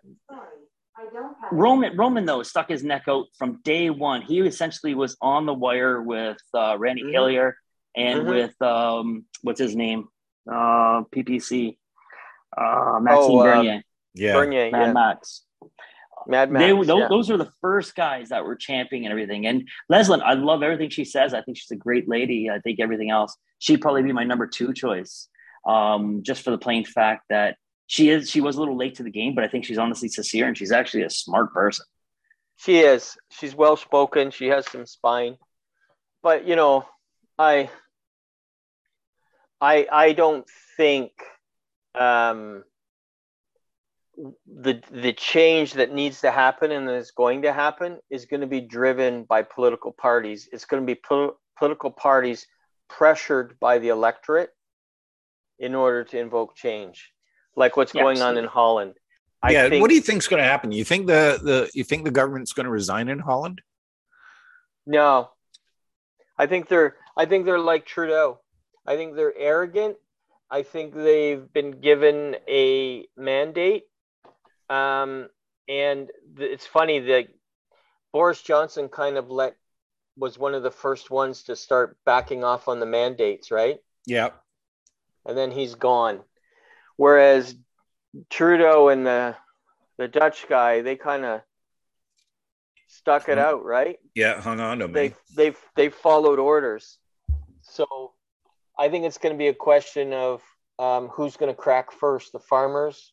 Roman 1.52 1.96
Roman 1.96 2.24
though 2.26 2.42
stuck 2.42 2.68
his 2.68 2.82
neck 2.82 3.04
out 3.06 3.26
from 3.38 3.60
day 3.62 3.90
one. 3.90 4.22
He 4.22 4.40
essentially 4.40 4.96
was 4.96 5.16
on 5.20 5.46
the 5.46 5.54
wire 5.54 6.02
with 6.02 6.38
uh, 6.52 6.76
Randy 6.78 7.04
Mhm. 7.04 7.12
Hillier 7.12 7.56
and 7.94 8.22
Mhm. 8.22 8.28
with 8.28 8.60
um, 8.62 9.24
what's 9.42 9.60
his 9.60 9.76
name, 9.76 10.08
uh, 10.50 11.02
PPC, 11.12 11.76
uh, 12.56 12.98
Maxime 13.00 13.30
Oh, 13.30 13.38
uh, 13.40 13.42
Bernier, 13.42 13.82
Yeah. 14.14 14.32
Bernier, 14.34 14.70
Mad 14.70 14.86
yeah, 14.86 14.92
Max. 14.92 15.42
Mad 16.26 16.50
Max. 16.50 16.62
they, 16.64 16.72
those, 16.72 16.86
yeah. 16.86 17.08
those 17.08 17.30
are 17.30 17.36
the 17.36 17.50
first 17.60 17.94
guys 17.94 18.28
that 18.28 18.44
were 18.44 18.54
championing 18.56 19.06
and 19.06 19.12
everything. 19.12 19.46
And 19.46 19.68
Leslyn, 19.90 20.22
I 20.22 20.34
love 20.34 20.62
everything 20.62 20.90
she 20.90 21.04
says. 21.04 21.34
I 21.34 21.42
think 21.42 21.56
she's 21.58 21.70
a 21.70 21.76
great 21.76 22.08
lady. 22.08 22.50
I 22.50 22.60
think 22.60 22.80
everything 22.80 23.10
else. 23.10 23.36
She'd 23.58 23.80
probably 23.80 24.02
be 24.02 24.12
my 24.12 24.24
number 24.24 24.46
two 24.46 24.72
choice, 24.72 25.28
um, 25.66 26.22
just 26.22 26.42
for 26.42 26.50
the 26.50 26.58
plain 26.58 26.84
fact 26.84 27.24
that 27.30 27.56
she 27.86 28.08
is. 28.08 28.30
She 28.30 28.40
was 28.40 28.56
a 28.56 28.60
little 28.60 28.76
late 28.76 28.96
to 28.96 29.02
the 29.02 29.10
game, 29.10 29.34
but 29.34 29.44
I 29.44 29.48
think 29.48 29.64
she's 29.64 29.78
honestly 29.78 30.08
sincere 30.08 30.46
and 30.46 30.56
she's 30.56 30.72
actually 30.72 31.02
a 31.02 31.10
smart 31.10 31.52
person. 31.52 31.86
She 32.56 32.78
is. 32.78 33.16
She's 33.30 33.54
well 33.54 33.76
spoken. 33.76 34.30
She 34.30 34.46
has 34.46 34.70
some 34.70 34.86
spine. 34.86 35.36
But 36.22 36.46
you 36.46 36.54
know, 36.54 36.86
I 37.38 37.70
I 39.60 39.86
I 39.90 40.12
don't 40.12 40.46
think 40.76 41.10
um 41.94 42.64
the 44.46 44.80
the 44.90 45.12
change 45.12 45.72
that 45.74 45.92
needs 45.92 46.20
to 46.20 46.30
happen 46.30 46.70
and 46.70 46.88
is 46.90 47.10
going 47.10 47.42
to 47.42 47.52
happen 47.52 47.98
is 48.10 48.26
going 48.26 48.40
to 48.40 48.46
be 48.46 48.60
driven 48.60 49.24
by 49.24 49.42
political 49.42 49.90
parties. 49.92 50.48
It's 50.52 50.64
going 50.66 50.82
to 50.82 50.86
be 50.86 50.94
pol- 50.94 51.38
political 51.58 51.90
parties 51.90 52.46
pressured 52.88 53.58
by 53.58 53.78
the 53.78 53.88
electorate 53.88 54.50
in 55.58 55.74
order 55.74 56.04
to 56.04 56.18
invoke 56.18 56.54
change, 56.54 57.10
like 57.56 57.76
what's 57.76 57.94
Yeah, 57.94 58.02
going 58.02 58.20
on 58.22 58.36
in. 58.36 58.44
Holland. 58.44 58.94
I 59.42 59.52
yeah. 59.52 59.68
think- 59.68 59.80
what 59.80 59.88
do 59.88 59.94
you 59.94 60.00
think's 60.02 60.28
going 60.28 60.42
to 60.42 60.48
happen? 60.48 60.72
You 60.72 60.84
think 60.84 61.06
the 61.06 61.40
the 61.42 61.70
you 61.74 61.82
think 61.84 62.04
the 62.04 62.10
government's 62.10 62.52
going 62.52 62.64
to 62.66 62.70
resign 62.70 63.08
in 63.08 63.18
Holland? 63.18 63.60
No. 64.86 65.30
I 66.38 66.46
think 66.46 66.68
they're 66.68 66.96
I 67.16 67.24
think 67.26 67.44
they're 67.46 67.58
like 67.58 67.86
Trudeau. 67.86 68.40
I 68.86 68.96
think 68.96 69.16
they're 69.16 69.36
arrogant. 69.36 69.96
I 70.52 70.64
think 70.64 70.94
they've 70.94 71.50
been 71.50 71.80
given 71.80 72.36
a 72.46 73.06
mandate. 73.16 73.84
Um, 74.68 75.28
and 75.66 76.10
th- 76.36 76.50
it's 76.50 76.66
funny 76.66 76.98
that 77.00 77.28
Boris 78.12 78.42
Johnson 78.42 78.90
kind 78.90 79.16
of 79.16 79.30
let 79.30 79.56
was 80.14 80.38
one 80.38 80.54
of 80.54 80.62
the 80.62 80.70
first 80.70 81.10
ones 81.10 81.44
to 81.44 81.56
start 81.56 81.96
backing 82.04 82.44
off 82.44 82.68
on 82.68 82.80
the 82.80 82.86
mandates, 82.86 83.50
right? 83.50 83.78
Yeah. 84.06 84.28
And 85.24 85.38
then 85.38 85.50
he's 85.50 85.74
gone. 85.74 86.20
Whereas 86.96 87.54
Trudeau 88.28 88.90
and 88.90 89.06
the 89.06 89.34
the 89.96 90.06
Dutch 90.06 90.46
guy, 90.50 90.82
they 90.82 90.96
kind 90.96 91.24
of 91.24 91.40
stuck 92.88 93.30
it 93.30 93.38
out, 93.38 93.64
right? 93.64 93.98
Yeah. 94.14 94.38
Hung 94.38 94.60
on 94.60 94.80
to 94.80 94.88
me. 94.88 94.92
they 94.92 95.14
they've 95.34 95.58
they've 95.76 95.94
followed 95.94 96.38
orders. 96.38 96.98
So 97.62 98.12
I 98.82 98.88
think 98.88 99.04
it's 99.04 99.18
going 99.18 99.32
to 99.32 99.38
be 99.38 99.46
a 99.46 99.54
question 99.54 100.12
of 100.12 100.42
um, 100.78 101.06
who's 101.08 101.36
going 101.36 101.52
to 101.52 101.56
crack 101.56 101.92
first, 101.92 102.32
the 102.32 102.40
farmers 102.40 103.12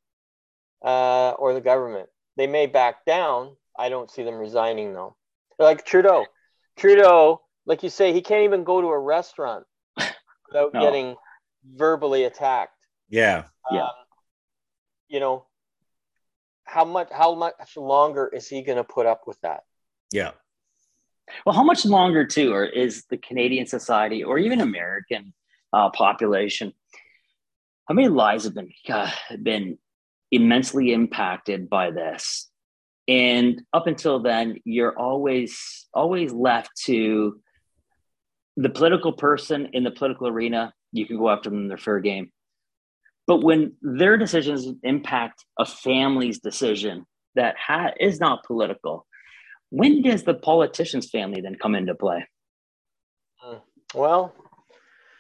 uh, 0.84 1.32
or 1.32 1.54
the 1.54 1.62
government. 1.62 2.10
They 2.38 2.48
may 2.48 2.66
back 2.66 3.06
down. 3.06 3.56
I 3.78 3.90
don't 3.90 4.10
see 4.10 4.24
them 4.24 4.36
resigning 4.36 4.94
though. 4.94 5.16
They're 5.58 5.68
like 5.68 5.86
Trudeau. 5.86 6.26
Trudeau, 6.76 7.42
like 7.68 7.84
you 7.84 7.90
say, 7.90 8.14
he 8.14 8.22
can't 8.22 8.46
even 8.46 8.64
go 8.64 8.82
to 8.82 8.88
a 8.88 8.98
restaurant 9.00 9.66
without 9.98 10.74
No. 10.74 10.82
getting 10.82 11.16
verbally 11.76 12.24
attacked. 12.24 12.74
yeah. 13.10 13.44
Yeah. 13.72 13.84
Um, 13.84 13.90
you 15.08 15.20
know, 15.20 15.46
how 16.64 16.86
much 16.86 17.10
how 17.12 17.36
much 17.36 17.54
longer 17.78 18.28
is 18.28 18.48
he 18.48 18.64
going 18.64 18.78
to 18.78 18.84
put 18.84 19.06
up 19.06 19.22
with 19.28 19.40
that? 19.42 19.62
Yeah. 20.12 20.32
Well, 21.46 21.54
how 21.54 21.64
much 21.64 21.86
longer 21.86 22.26
too, 22.26 22.54
or 22.54 22.66
is 22.66 23.06
the 23.12 23.18
Canadian 23.18 23.68
society, 23.68 24.24
or 24.24 24.40
even 24.40 24.62
American 24.62 25.34
uh, 25.74 25.90
population? 25.92 26.74
How 27.88 27.96
many 27.96 28.08
lives 28.08 28.44
have 28.44 28.54
been 28.54 28.72
uh, 28.90 29.12
been 29.42 29.78
immensely 30.32 30.94
impacted 30.94 31.70
by 31.70 31.92
this? 31.92 32.50
And 33.08 33.64
up 33.74 33.88
until 33.88 34.20
then, 34.20 34.58
you're 34.66 34.98
always 34.98 35.88
always 35.94 36.32
left 36.32 36.70
to 36.86 37.42
the 38.58 38.70
political 38.70 39.14
person 39.14 39.70
in 39.74 39.84
the 39.84 39.92
political 39.92 40.28
arena. 40.28 40.74
You 40.92 41.06
can 41.06 41.18
go 41.18 41.30
after 41.30 41.50
them 41.50 41.68
their 41.68 41.78
fair 41.78 42.00
game, 42.00 42.32
but 43.26 43.44
when 43.44 43.74
their 43.82 44.18
decisions 44.18 44.68
impact 44.84 45.46
a 45.58 45.66
family's 45.66 46.40
decision 46.40 47.06
that 47.36 47.56
ha- 47.58 47.94
is 48.00 48.20
not 48.20 48.44
political, 48.44 49.06
when 49.70 50.02
does 50.02 50.24
the 50.24 50.34
politician's 50.34 51.10
family 51.10 51.42
then 51.42 51.56
come 51.56 51.76
into 51.76 51.96
play? 51.96 52.28
Well, 53.94 54.34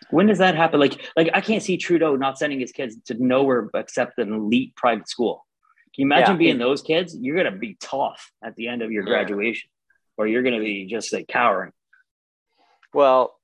When 0.09 0.25
does 0.27 0.37
that 0.39 0.55
happen? 0.55 0.79
Like, 0.79 0.99
like 1.15 1.29
I 1.33 1.41
can't 1.41 1.61
see 1.61 1.77
Trudeau 1.77 2.15
not 2.15 2.37
sending 2.37 2.59
his 2.59 2.71
kids 2.71 2.95
to 3.05 3.15
nowhere 3.15 3.69
except 3.75 4.17
an 4.17 4.33
elite 4.33 4.75
private 4.75 5.07
school. 5.09 5.45
Can 5.93 6.03
you 6.03 6.05
imagine 6.07 6.35
Yeah. 6.35 6.39
being 6.39 6.57
those 6.57 6.81
kids? 6.81 7.15
You're 7.19 7.35
gonna 7.35 7.57
be 7.57 7.75
tough 7.79 8.31
at 8.43 8.55
the 8.55 8.67
end 8.67 8.81
of 8.81 8.91
your 8.91 9.03
Yeah. 9.03 9.09
graduation, 9.09 9.69
or 10.17 10.27
you're 10.27 10.43
gonna 10.43 10.59
be 10.59 10.85
just 10.85 11.11
like 11.13 11.27
cowering. 11.27 11.73
Well, 12.93 13.39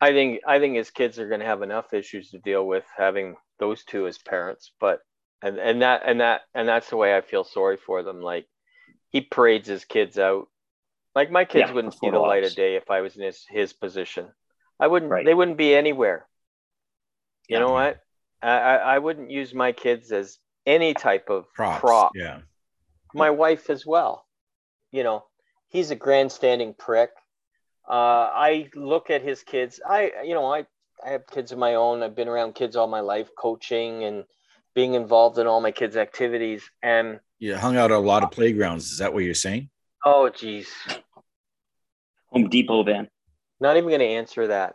I 0.00 0.12
think 0.12 0.40
I 0.46 0.58
think 0.58 0.76
his 0.76 0.90
kids 0.90 1.18
are 1.18 1.28
going 1.28 1.40
to 1.40 1.46
have 1.46 1.62
enough 1.62 1.94
issues 1.94 2.30
to 2.30 2.38
deal 2.38 2.66
with 2.66 2.84
having 2.96 3.36
those 3.58 3.84
two 3.84 4.06
as 4.06 4.18
parents, 4.18 4.72
but 4.80 5.00
and 5.42 5.58
and 5.58 5.82
that 5.82 6.02
and 6.04 6.20
that 6.20 6.42
and 6.54 6.66
that's 6.68 6.90
the 6.90 6.96
way 6.96 7.16
I 7.16 7.20
feel 7.20 7.44
sorry 7.44 7.76
for 7.76 8.02
them. 8.02 8.20
Like 8.20 8.46
he 9.10 9.20
parades 9.20 9.68
his 9.68 9.84
kids 9.84 10.18
out. 10.18 10.48
Like 11.14 11.30
my 11.30 11.44
kids 11.44 11.68
Yeah, 11.68 11.74
wouldn't 11.74 11.94
see 11.94 12.10
the 12.10 12.18
light 12.18 12.44
of 12.44 12.54
day 12.54 12.74
if 12.76 12.90
I 12.90 13.00
was 13.00 13.16
in 13.16 13.22
his 13.22 13.46
his 13.48 13.72
position. 13.72 14.32
I 14.80 14.86
wouldn't. 14.86 15.10
Right. 15.10 15.24
They 15.24 15.34
wouldn't 15.34 15.56
be 15.56 15.74
anywhere. 15.74 16.26
You 17.48 17.56
Yeah. 17.56 17.60
know 17.60 17.72
what? 17.72 18.00
I, 18.42 18.48
I 18.50 18.74
I 18.94 18.98
wouldn't 18.98 19.30
use 19.30 19.54
my 19.54 19.72
kids 19.72 20.12
as 20.12 20.38
any 20.66 20.94
type 20.94 21.28
of 21.30 21.46
Props. 21.54 21.80
prop 21.80 22.12
Yeah. 22.14 22.40
my 23.14 23.30
wife 23.30 23.70
as 23.70 23.84
well. 23.86 24.26
You 24.90 25.02
know, 25.02 25.24
he's 25.68 25.90
a 25.90 25.96
grandstanding 25.96 26.74
prick. 26.74 27.10
Uh, 27.88 27.92
I 28.32 28.70
look 28.74 29.10
at 29.10 29.22
his 29.22 29.42
kids. 29.42 29.80
I, 29.86 30.12
you 30.24 30.34
know, 30.34 30.46
I, 30.52 30.66
I 31.04 31.10
have 31.10 31.26
kids 31.26 31.52
of 31.52 31.58
my 31.58 31.74
own. 31.74 32.02
I've 32.02 32.14
been 32.16 32.28
around 32.28 32.54
kids 32.54 32.76
all 32.76 32.86
my 32.86 33.00
life, 33.00 33.28
coaching 33.36 34.04
and 34.04 34.24
being 34.74 34.94
involved 34.94 35.38
in 35.38 35.46
all 35.46 35.60
my 35.60 35.70
kids' 35.70 35.96
activities. 35.96 36.68
And 36.82 37.20
You 37.38 37.56
hung 37.56 37.76
out 37.76 37.90
at 37.92 37.96
a 37.96 37.98
lot 37.98 38.22
of 38.22 38.30
playgrounds. 38.30 38.90
Is 38.90 38.98
that 38.98 39.12
what 39.12 39.24
you're 39.24 39.34
saying? 39.34 39.68
Oh, 40.04 40.30
geez. 40.30 40.68
Home 42.30 42.48
Depot 42.48 42.82
van. 42.84 43.08
Not 43.64 43.78
even 43.78 43.88
going 43.88 44.00
to 44.00 44.06
answer 44.06 44.48
that. 44.48 44.74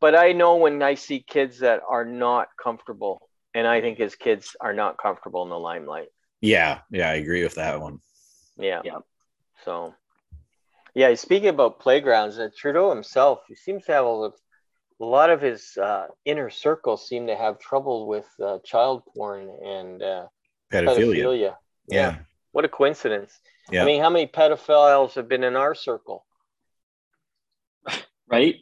But 0.00 0.16
I 0.16 0.32
know 0.32 0.56
when 0.56 0.82
I 0.82 0.96
see 0.96 1.20
kids 1.20 1.60
that 1.60 1.80
are 1.88 2.04
not 2.04 2.48
comfortable, 2.60 3.20
and 3.54 3.68
I 3.68 3.80
think 3.80 3.98
his 3.98 4.16
kids 4.16 4.56
are 4.60 4.72
not 4.72 4.98
comfortable 4.98 5.44
in 5.44 5.48
the 5.48 5.58
limelight. 5.70 6.08
Yeah, 6.40 6.80
yeah, 6.90 7.08
I 7.08 7.14
agree 7.14 7.44
with 7.44 7.54
that 7.54 7.80
one. 7.80 8.00
Yeah. 8.58 8.80
Yeah. 8.84 8.98
So, 9.64 9.94
yeah, 10.92 11.14
speaking 11.14 11.50
about 11.50 11.78
playgrounds, 11.78 12.36
uh, 12.40 12.48
Trudeau 12.58 12.90
himself, 12.90 13.42
he 13.46 13.54
seems 13.54 13.84
to 13.84 13.92
have 13.92 14.04
a, 14.04 14.08
lot- 14.08 14.40
a 15.00 15.04
lot 15.04 15.30
of 15.30 15.40
his 15.40 15.76
uh, 15.80 16.08
inner 16.24 16.50
circle 16.50 16.96
seem 16.96 17.28
to 17.28 17.36
have 17.36 17.60
trouble 17.60 18.08
with 18.08 18.26
uh, 18.42 18.58
child 18.64 19.04
porn 19.14 19.48
and 19.64 20.02
uh, 20.02 20.26
Pedophilia. 20.72 20.96
pedophilia. 21.14 21.54
Yeah. 21.86 22.18
What 22.50 22.64
a 22.64 22.68
coincidence. 22.68 23.38
Yeah. 23.70 23.82
I 23.82 23.86
mean, 23.86 24.02
how 24.02 24.10
many 24.10 24.26
pedophiles 24.26 25.14
have 25.14 25.28
been 25.28 25.44
in 25.44 25.54
our 25.54 25.76
circle? 25.76 26.26
Right? 28.30 28.56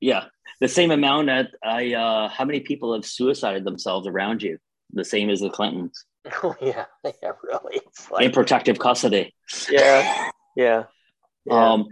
Yeah, 0.00 0.24
the 0.60 0.68
same 0.68 0.90
amount 0.90 1.26
that 1.26 1.50
I. 1.62 1.94
Uh, 1.94 2.28
how 2.28 2.44
many 2.44 2.60
people 2.60 2.94
have 2.94 3.04
suicided 3.04 3.64
themselves 3.64 4.06
around 4.06 4.42
you? 4.42 4.58
The 4.92 5.04
same 5.04 5.30
as 5.30 5.40
the 5.40 5.50
Clintons 5.50 6.04
Oh, 6.42 6.56
yeah. 6.60 6.86
Yeah, 7.22 7.32
really. 7.42 7.80
It's 7.86 8.08
in 8.20 8.32
protective 8.32 8.78
custody. 8.78 9.34
yeah. 9.70 10.30
Yeah. 10.56 10.84
yeah. 11.44 11.72
Um, 11.72 11.86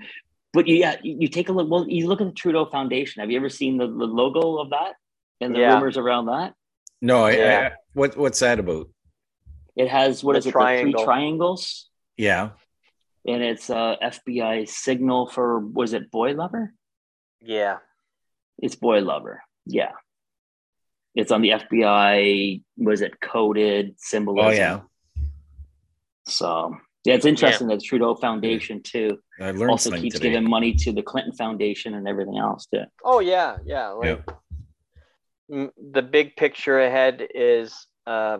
but 0.52 0.66
you, 0.66 0.76
yeah, 0.76 0.96
you, 1.02 1.16
you 1.20 1.28
take 1.28 1.48
a 1.48 1.52
look. 1.52 1.70
Well, 1.70 1.86
you 1.88 2.08
look 2.08 2.20
at 2.20 2.26
the 2.26 2.32
Trudeau 2.32 2.64
Foundation. 2.66 3.20
Have 3.20 3.30
you 3.30 3.36
ever 3.36 3.48
seen 3.50 3.76
the, 3.78 3.86
the 3.86 3.92
logo 3.92 4.56
of 4.58 4.70
that 4.70 4.94
and 5.40 5.54
the 5.54 5.60
Yeah. 5.60 5.74
rumors 5.74 5.96
around 5.96 6.26
that? 6.26 6.54
No, 7.00 7.24
I, 7.26 7.30
Yeah. 7.36 7.68
I, 7.72 7.76
what 7.92 8.16
what's 8.16 8.40
that 8.40 8.58
about? 8.58 8.88
It 9.76 9.88
has 9.88 10.24
what 10.24 10.32
The 10.32 10.38
is 10.38 10.46
it? 10.46 10.54
The 10.54 10.80
three 10.82 10.92
triangles, 11.04 11.88
Yeah. 12.16 12.50
and 13.26 13.42
it's 13.42 13.70
uh, 13.70 13.94
FBI 14.02 14.68
signal 14.68 15.28
for 15.28 15.60
was 15.60 15.92
it 15.92 16.10
boy 16.10 16.32
lover? 16.32 16.74
Yeah. 17.40 17.78
It's 18.58 18.74
boy 18.76 19.00
lover. 19.00 19.42
Yeah. 19.66 19.92
It's 21.14 21.32
on 21.32 21.42
the 21.42 21.50
FBI. 21.50 22.62
Was 22.76 23.00
it 23.00 23.20
coded 23.20 23.94
symbolism? 23.98 24.50
Oh 24.50 24.54
yeah. 24.54 24.80
So 26.26 26.76
yeah, 27.04 27.14
it's 27.14 27.26
interesting 27.26 27.68
that 27.68 27.80
the 27.80 27.84
Trudeau 27.84 28.14
Foundation 28.14 28.82
too 28.82 29.18
I 29.40 29.52
learned 29.52 29.70
also 29.70 29.90
keeps 29.92 30.16
today. 30.16 30.30
giving 30.30 30.48
money 30.48 30.74
to 30.74 30.92
the 30.92 31.02
Clinton 31.02 31.32
Foundation 31.32 31.94
and 31.94 32.06
everything 32.06 32.38
else 32.38 32.66
too. 32.66 32.84
Oh 33.04 33.20
yeah, 33.20 33.56
yeah. 33.64 33.88
Like 33.88 34.24
m- 35.50 35.72
the 35.92 36.02
big 36.02 36.36
picture 36.36 36.80
ahead 36.80 37.26
is 37.34 37.86
uh, 38.06 38.38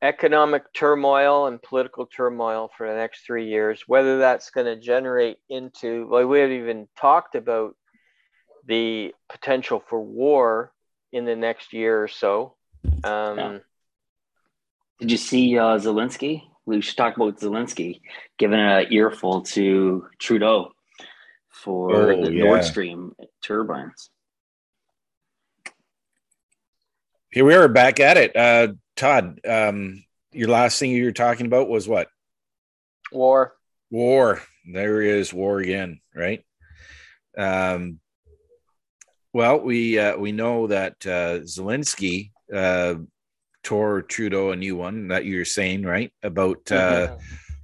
economic 0.00 0.72
turmoil 0.72 1.46
and 1.46 1.62
political 1.62 2.06
turmoil 2.06 2.70
for 2.76 2.88
the 2.88 2.94
next 2.94 3.26
three 3.26 3.48
years. 3.48 3.82
Whether 3.86 4.18
that's 4.18 4.50
going 4.50 4.66
to 4.66 4.76
generate 4.76 5.38
into, 5.48 6.08
well, 6.08 6.26
we 6.26 6.40
haven't 6.40 6.56
even 6.56 6.88
talked 6.98 7.34
about 7.34 7.76
the 8.66 9.14
potential 9.28 9.82
for 9.88 10.00
war 10.00 10.72
in 11.12 11.24
the 11.24 11.36
next 11.36 11.72
year 11.72 12.02
or 12.02 12.08
so. 12.08 12.56
Um, 13.04 13.38
Yeah. 13.38 13.58
Did 15.00 15.10
you 15.10 15.16
see 15.16 15.58
uh, 15.58 15.78
Zelensky? 15.78 16.44
We 16.64 16.80
should 16.80 16.96
talk 16.96 17.16
about 17.16 17.40
Zelensky 17.40 18.02
giving 18.38 18.60
an 18.60 18.86
earful 18.92 19.42
to 19.42 20.06
Trudeau 20.20 20.70
for 21.50 22.12
Oh, 22.12 22.24
the 22.24 22.32
yeah. 22.32 22.44
Nord 22.44 22.64
Stream 22.64 23.16
turbines. 23.42 24.10
Here 27.30 27.44
we 27.44 27.54
are 27.54 27.66
back 27.68 27.98
at 27.98 28.16
it. 28.16 28.36
Uh, 28.36 28.74
Todd, 28.94 29.40
um, 29.46 30.04
your 30.32 30.48
last 30.48 30.78
thing 30.78 30.90
you 30.90 31.04
were 31.04 31.12
talking 31.12 31.46
about 31.46 31.68
was 31.68 31.88
what? 31.88 32.08
War. 33.10 33.54
War. 33.90 34.40
There 34.70 35.00
is 35.02 35.32
war 35.32 35.58
again, 35.58 36.00
right? 36.14 36.44
Um, 37.36 37.98
well, 39.32 39.60
we 39.60 39.98
uh, 39.98 40.16
we 40.16 40.32
know 40.32 40.66
that 40.66 40.94
uh, 41.06 41.40
Zelensky 41.40 42.30
uh, 42.54 42.94
tore 43.62 44.02
Trudeau 44.02 44.50
a 44.50 44.56
new 44.56 44.76
one 44.76 45.08
that 45.08 45.24
you're 45.24 45.44
saying, 45.44 45.84
right? 45.84 46.12
About 46.22 46.70
uh, 46.70 47.16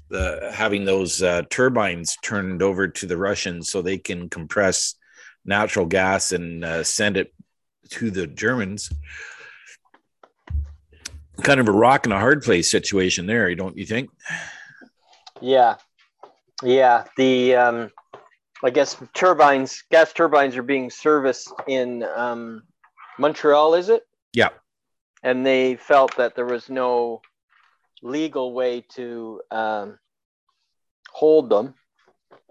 the 0.09 0.51
having 0.53 0.85
those 0.85 1.23
uh, 1.23 1.43
turbines 1.51 2.17
turned 2.23 2.63
over 2.63 2.89
to 2.89 3.07
the 3.07 3.17
Russians 3.17 3.71
so 3.71 3.83
they 3.83 3.99
can 3.99 4.29
compress 4.29 4.95
natural 5.45 5.87
gas 5.87 6.33
and 6.33 6.65
uh, 6.65 6.85
send 6.85 7.17
it 7.17 7.33
to 7.91 8.11
the 8.11 8.27
Germans. 8.27 8.91
Kind 11.43 11.61
of 11.61 11.69
a 11.69 11.73
rock 11.73 12.05
and 12.05 12.13
a 12.13 12.19
hard 12.19 12.43
place 12.43 12.71
situation 12.71 13.27
there, 13.27 13.55
don't 13.55 13.77
you 13.77 13.87
think? 13.87 14.11
Yeah, 15.41 15.77
yeah. 16.63 17.05
The 17.17 17.55
um, 17.55 17.91
I 18.63 18.71
guess 18.71 18.97
turbines, 19.15 19.85
gas 19.91 20.13
turbines, 20.13 20.57
are 20.57 20.63
being 20.63 20.91
serviced 20.91 21.53
in 21.67 22.03
um, 22.03 22.63
Montreal. 23.19 23.75
Is 23.75 23.89
it? 23.89 24.03
Yeah. 24.33 24.51
And 25.23 25.45
they 25.45 25.77
felt 25.77 26.17
that 26.17 26.35
there 26.35 26.47
was 26.47 26.69
no 26.69 27.23
legal 28.03 28.53
way 28.53 28.85
to 28.95 29.41
um, 29.51 29.99
hold 31.11 31.51
them, 31.51 31.75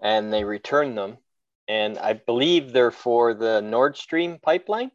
and 0.02 0.32
they 0.32 0.44
returned 0.44 0.96
them. 0.96 1.18
And 1.66 1.98
I 1.98 2.14
believe 2.14 2.72
they're 2.72 2.90
for 2.90 3.34
the 3.34 3.60
Nord 3.60 3.96
Stream 3.96 4.38
pipeline. 4.42 4.90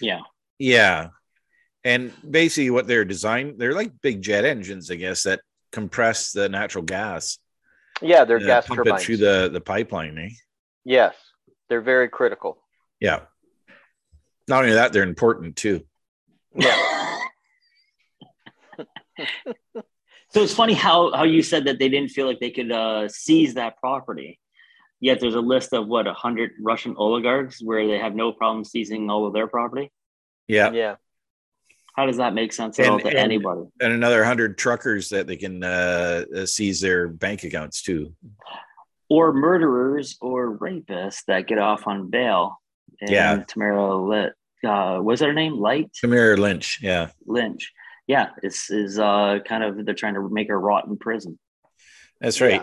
Yeah. 0.00 0.20
Yeah. 0.58 1.08
And 1.82 2.12
basically 2.28 2.70
what 2.70 2.86
they're 2.86 3.04
designed, 3.04 3.58
they're 3.58 3.74
like 3.74 3.92
big 4.00 4.22
jet 4.22 4.44
engines, 4.44 4.90
I 4.90 4.94
guess, 4.94 5.24
that 5.24 5.40
compress 5.72 6.32
the 6.32 6.48
natural 6.48 6.84
gas. 6.84 7.38
Yeah, 8.00 8.24
they're 8.24 8.38
uh, 8.38 8.46
gas 8.46 8.66
pump 8.66 8.78
turbines. 8.78 9.02
it 9.02 9.04
through 9.04 9.16
the, 9.18 9.50
the 9.52 9.60
pipeline, 9.60 10.18
eh? 10.18 10.28
Yes, 10.84 11.14
they're 11.68 11.80
very 11.80 12.08
critical. 12.08 12.58
Yeah. 13.00 13.20
Not 14.48 14.62
only 14.64 14.74
that, 14.74 14.92
they're 14.92 15.02
important 15.02 15.56
too. 15.56 15.84
Yeah. 16.54 17.18
So 20.34 20.42
it's 20.42 20.52
funny 20.52 20.74
how 20.74 21.12
how 21.12 21.22
you 21.22 21.44
said 21.44 21.66
that 21.66 21.78
they 21.78 21.88
didn't 21.88 22.10
feel 22.10 22.26
like 22.26 22.40
they 22.40 22.50
could 22.50 22.72
uh, 22.72 23.08
seize 23.08 23.54
that 23.54 23.78
property. 23.78 24.40
Yet 24.98 25.20
there's 25.20 25.36
a 25.36 25.40
list 25.40 25.72
of 25.72 25.86
what 25.86 26.08
a 26.08 26.12
hundred 26.12 26.50
Russian 26.60 26.96
oligarchs 26.96 27.62
where 27.62 27.86
they 27.86 27.98
have 27.98 28.16
no 28.16 28.32
problem 28.32 28.64
seizing 28.64 29.08
all 29.08 29.28
of 29.28 29.32
their 29.32 29.46
property. 29.46 29.92
Yeah. 30.48 30.72
yeah. 30.72 30.96
How 31.94 32.06
does 32.06 32.16
that 32.16 32.34
make 32.34 32.52
sense 32.52 32.80
at 32.80 32.88
all 32.88 32.98
to 32.98 33.06
and- 33.06 33.16
anybody? 33.16 33.62
And 33.80 33.92
another 33.92 34.24
hundred 34.24 34.58
truckers 34.58 35.10
that 35.10 35.28
they 35.28 35.36
can 35.36 35.62
uh, 35.62 36.24
uh, 36.36 36.46
seize 36.46 36.80
their 36.80 37.06
bank 37.06 37.44
accounts 37.44 37.82
too. 37.82 38.12
Or 39.14 39.32
murderers 39.32 40.16
or 40.20 40.58
rapists 40.58 41.24
that 41.28 41.46
get 41.46 41.58
off 41.58 41.86
on 41.86 42.10
bail. 42.10 42.60
And 43.00 43.10
Yeah. 43.10 43.44
Tamara 43.46 43.96
Lit, 43.96 44.32
uh, 44.64 44.98
was 45.02 45.20
her 45.20 45.32
name? 45.32 45.54
Light 45.54 45.90
Tamir 45.92 46.36
Lynch. 46.36 46.80
Yeah. 46.82 47.10
Lynch. 47.26 47.72
Yeah, 48.06 48.30
this 48.42 48.70
is 48.70 48.98
uh, 48.98 49.38
kind 49.46 49.62
of 49.64 49.86
they're 49.86 49.94
trying 49.94 50.14
to 50.14 50.28
make 50.28 50.48
her 50.48 50.60
rot 50.60 50.86
in 50.86 50.96
prison. 50.98 51.38
That's 52.20 52.40
right. 52.40 52.62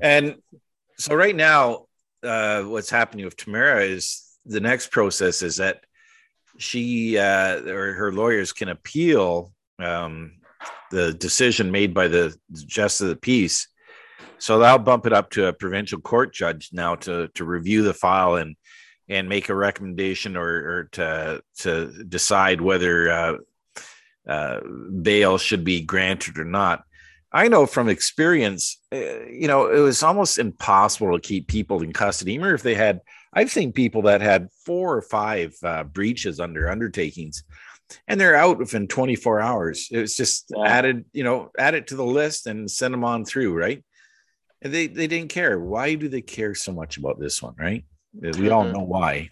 And 0.00 0.36
so 0.98 1.14
right 1.14 1.36
now, 1.36 1.86
uh, 2.22 2.62
what's 2.62 2.90
happening 2.90 3.24
with 3.24 3.36
Tamara 3.36 3.84
is 3.84 4.22
the 4.44 4.60
next 4.60 4.90
process 4.90 5.42
is 5.42 5.56
that 5.56 5.84
she 6.58 7.18
uh, 7.18 7.60
or 7.62 7.92
her 7.94 8.12
lawyers 8.12 8.52
can 8.52 8.68
appeal 8.68 9.52
um, 9.78 10.32
the 10.90 11.12
decision 11.14 11.70
made 11.70 11.94
by 11.94 12.08
the 12.08 12.36
justice 12.52 13.00
of 13.00 13.08
the 13.08 13.16
peace. 13.16 13.68
So 14.42 14.58
that'll 14.58 14.80
bump 14.80 15.06
it 15.06 15.12
up 15.12 15.30
to 15.30 15.46
a 15.46 15.52
provincial 15.52 16.00
court 16.00 16.34
judge 16.34 16.70
now 16.72 16.96
to 16.96 17.28
to 17.28 17.44
review 17.44 17.82
the 17.82 17.94
file 17.94 18.34
and 18.34 18.56
and 19.08 19.28
make 19.28 19.48
a 19.48 19.54
recommendation 19.54 20.36
or, 20.36 20.48
or 20.48 20.84
to 20.92 21.42
to 21.58 22.04
decide 22.08 22.60
whether 22.60 23.08
uh, 23.08 23.36
uh, 24.28 24.60
bail 25.00 25.38
should 25.38 25.62
be 25.62 25.80
granted 25.82 26.40
or 26.40 26.44
not. 26.44 26.82
I 27.32 27.46
know 27.46 27.66
from 27.66 27.88
experience, 27.88 28.80
uh, 28.92 29.26
you 29.26 29.46
know, 29.46 29.68
it 29.68 29.78
was 29.78 30.02
almost 30.02 30.38
impossible 30.38 31.12
to 31.12 31.20
keep 31.20 31.46
people 31.46 31.80
in 31.84 31.92
custody, 31.92 32.34
even 32.34 32.52
if 32.52 32.64
they 32.64 32.74
had. 32.74 33.00
I've 33.32 33.50
seen 33.50 33.72
people 33.72 34.02
that 34.02 34.22
had 34.22 34.48
four 34.66 34.96
or 34.96 35.02
five 35.02 35.54
uh, 35.62 35.84
breaches 35.84 36.40
under 36.40 36.68
undertakings, 36.68 37.44
and 38.08 38.20
they're 38.20 38.34
out 38.34 38.58
within 38.58 38.88
24 38.88 39.40
hours. 39.40 39.88
It 39.92 40.00
was 40.00 40.16
just 40.16 40.52
Yeah. 40.54 40.64
added, 40.66 41.04
you 41.12 41.22
know, 41.22 41.52
add 41.56 41.74
it 41.74 41.86
to 41.86 41.96
the 41.96 42.04
list 42.04 42.48
and 42.48 42.68
send 42.68 42.92
them 42.92 43.04
on 43.04 43.24
through, 43.24 43.54
right? 43.56 43.84
And 44.62 44.72
they 44.72 44.86
they 44.86 45.06
didn't 45.06 45.30
care. 45.30 45.58
Why 45.58 45.94
do 45.94 46.08
they 46.08 46.22
care 46.22 46.54
so 46.54 46.72
much 46.72 46.96
about 46.96 47.18
this 47.18 47.42
one, 47.42 47.54
right? 47.58 47.84
We 48.14 48.50
all 48.50 48.64
Mhm. 48.64 48.72
know 48.74 48.82
why. 48.82 49.28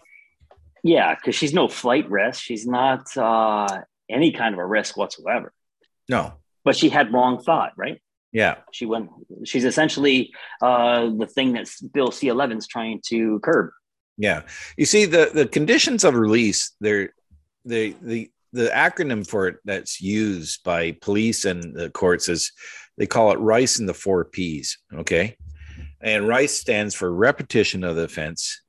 Yeah, 0.83 1.13
because 1.15 1.35
she's 1.35 1.53
no 1.53 1.67
flight 1.67 2.09
risk. 2.09 2.41
She's 2.41 2.65
not 2.65 3.15
uh, 3.15 3.81
any 4.09 4.31
kind 4.31 4.53
of 4.53 4.59
a 4.59 4.65
risk 4.65 4.97
whatsoever. 4.97 5.53
No, 6.09 6.33
But 6.65 6.75
she 6.75 6.89
had 6.89 7.13
wrong 7.13 7.41
thought, 7.41 7.71
right? 7.77 8.01
yeah, 8.33 8.55
She 8.71 8.85
went. 8.85 9.09
She's 9.45 9.63
essentially 9.65 10.33
uh, 10.61 11.09
the 11.17 11.27
thing 11.27 11.53
that 11.53 11.69
Bill 11.93 12.11
C. 12.11 12.27
11's 12.27 12.67
trying 12.67 12.99
to 13.07 13.39
curb. 13.41 13.69
Yeah. 14.17 14.41
You 14.77 14.85
see 14.85 15.05
the 15.05 15.29
the 15.33 15.47
conditions 15.47 16.03
of 16.03 16.15
release, 16.15 16.71
they're 16.81 17.13
the 17.63 17.95
the 18.01 18.31
the 18.53 18.67
acronym 18.73 19.25
for 19.25 19.47
it 19.47 19.57
that's 19.63 20.01
used 20.01 20.63
by 20.65 20.91
police 21.01 21.45
and 21.45 21.73
the 21.73 21.89
courts 21.91 22.27
is 22.27 22.51
they 23.01 23.07
call 23.07 23.31
it 23.31 23.39
rice 23.39 23.79
and 23.79 23.89
the 23.89 23.95
four 23.95 24.23
P's. 24.23 24.77
Okay. 24.93 25.35
and 26.01 26.27
rice 26.27 26.53
stands 26.53 26.93
for 26.93 27.11
repetition 27.11 27.83
of 27.83 27.95
the 27.95 28.03
offense 28.03 28.61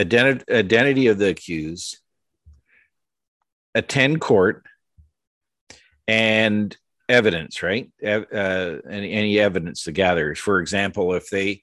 identi- 0.00 0.48
identity 0.48 1.08
of 1.08 1.18
the 1.18 1.30
accused 1.30 1.98
attend 3.74 4.20
court 4.20 4.64
and 6.06 6.76
evidence 7.08 7.64
right 7.64 7.90
uh, 8.06 8.76
any, 8.88 9.10
any 9.12 9.40
evidence 9.40 9.82
to 9.82 9.92
gather 9.92 10.36
for 10.36 10.60
example 10.60 11.14
if 11.14 11.28
they 11.30 11.62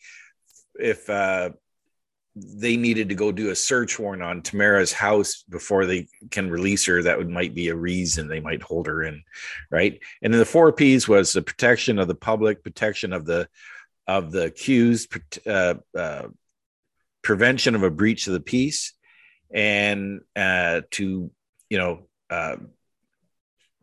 if 0.76 1.10
uh, 1.10 1.50
they 2.36 2.78
needed 2.78 3.10
to 3.10 3.16
go 3.16 3.32
do 3.32 3.50
a 3.50 3.56
search 3.56 4.00
warrant 4.00 4.24
on 4.24 4.42
Tamara's 4.42 4.94
house 4.94 5.44
before 5.50 5.86
they 5.86 6.08
can 6.30 6.50
release 6.50 6.86
her, 6.86 7.04
that 7.04 7.18
would 7.18 7.30
might 7.30 7.54
be 7.54 7.68
a 7.68 7.76
reason 7.76 8.28
they 8.28 8.40
might 8.40 8.62
hold 8.62 8.88
her 8.88 9.04
in, 9.04 9.22
right? 9.70 10.00
And 10.22 10.34
then 10.34 10.40
the 10.40 10.46
four 10.46 10.72
P's 10.72 11.08
was 11.08 11.34
the 11.34 11.42
protection 11.42 12.00
of 12.00 12.08
the 12.08 12.16
public, 12.16 12.64
protection 12.64 13.12
of 13.12 13.26
the 13.26 13.48
of 14.08 14.32
the 14.32 14.46
accused, 14.46 15.14
uh, 15.46 15.76
uh, 15.98 16.28
prevention 17.22 17.76
of 17.76 17.84
a 17.84 17.92
breach 17.92 18.28
of 18.28 18.34
the 18.34 18.40
peace, 18.40 18.94
and 19.54 20.22
uh, 20.36 20.82
to 20.92 21.32
you 21.70 21.78
know 21.78 22.08
uh, 22.30 22.56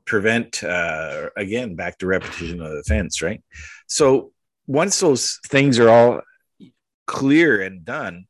prevent 0.07 0.65
uh, 0.65 1.29
again 1.37 1.77
back 1.77 1.99
to 1.99 2.07
repetition 2.07 2.63
of 2.63 2.73
the 2.73 2.79
offense, 2.79 3.21
right? 3.21 3.43
So 3.87 4.33
once 4.67 5.01
those 5.01 5.39
things 5.47 5.79
are 5.79 5.91
all 5.91 6.23
clear 7.07 7.61
and 7.61 7.85
done 7.85 8.27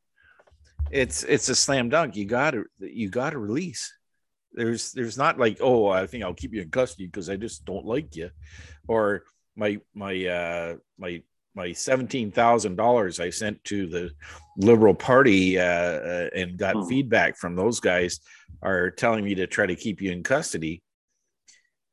it's 0.91 1.22
it's 1.24 1.49
a 1.49 1.55
slam 1.55 1.89
dunk. 1.89 2.16
You 2.16 2.24
got 2.24 2.53
to 2.53 2.64
you 2.78 3.09
got 3.09 3.30
to 3.30 3.39
release. 3.39 3.93
There's 4.53 4.93
there's 4.93 5.18
not 5.18 5.39
like 5.39 5.59
oh 5.61 5.89
I 5.89 6.07
think 6.07 6.24
I'll 6.24 6.34
keep 6.34 6.55
you 6.55 6.62
in 6.62 6.70
custody 6.70 7.07
because 7.07 7.28
I 7.28 7.36
just 7.36 7.64
don't 7.64 7.84
like 7.84 8.16
you, 8.16 8.30
or 8.86 9.24
my 9.57 9.78
my 9.95 10.26
uh 10.26 10.76
my 10.99 11.22
my 11.55 11.72
seventeen 11.72 12.30
thousand 12.30 12.76
dollars 12.76 13.20
I 13.20 13.30
sent 13.30 13.62
to 13.64 13.86
the 13.86 14.11
Liberal 14.57 14.95
Party 14.95 15.59
uh, 15.59 15.64
uh, 15.64 16.28
and 16.34 16.57
got 16.57 16.76
hmm. 16.76 16.89
feedback 16.89 17.36
from 17.36 17.57
those 17.57 17.80
guys 17.80 18.20
are 18.62 18.91
telling 18.91 19.24
me 19.24 19.34
to 19.36 19.47
try 19.47 19.66
to 19.66 19.76
keep 19.76 20.01
you 20.01 20.11
in 20.11 20.22
custody. 20.22 20.82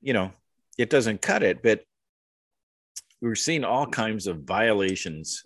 You 0.01 0.13
know, 0.13 0.31
it 0.77 0.89
doesn't 0.89 1.21
cut 1.21 1.43
it, 1.43 1.61
but 1.61 1.81
we're 3.21 3.35
seeing 3.35 3.63
all 3.63 3.87
kinds 3.87 4.27
of 4.27 4.43
violations. 4.43 5.41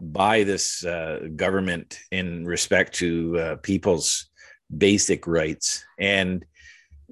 By 0.00 0.44
this 0.44 0.84
uh, 0.84 1.28
government 1.36 2.00
in 2.10 2.46
respect 2.46 2.94
to 2.96 3.38
uh, 3.38 3.56
people's 3.56 4.30
basic 4.76 5.26
rights. 5.26 5.84
And 5.98 6.44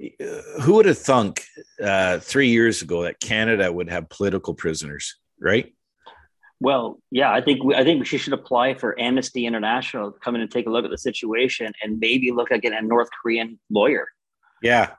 uh, 0.00 0.60
who 0.62 0.74
would 0.74 0.86
have 0.86 0.98
thunk 0.98 1.42
uh, 1.82 2.18
three 2.18 2.48
years 2.48 2.82
ago 2.82 3.02
that 3.02 3.20
Canada 3.20 3.72
would 3.72 3.90
have 3.90 4.08
political 4.08 4.54
prisoners, 4.54 5.16
right? 5.40 5.74
Well, 6.60 7.00
yeah, 7.10 7.32
I 7.32 7.40
think 7.40 7.62
we, 7.62 7.74
I 7.74 7.84
think 7.84 8.06
she 8.06 8.18
should 8.18 8.32
apply 8.32 8.74
for 8.74 8.98
Amnesty 8.98 9.46
International, 9.46 10.12
to 10.12 10.18
come 10.18 10.34
in 10.34 10.40
and 10.40 10.50
take 10.50 10.66
a 10.66 10.70
look 10.70 10.84
at 10.84 10.90
the 10.90 10.98
situation, 10.98 11.72
and 11.82 12.00
maybe 12.00 12.32
look 12.32 12.50
at 12.50 12.62
getting 12.62 12.78
a 12.78 12.82
North 12.82 13.08
Korean 13.22 13.60
lawyer. 13.70 14.08
Yeah, 14.60 14.90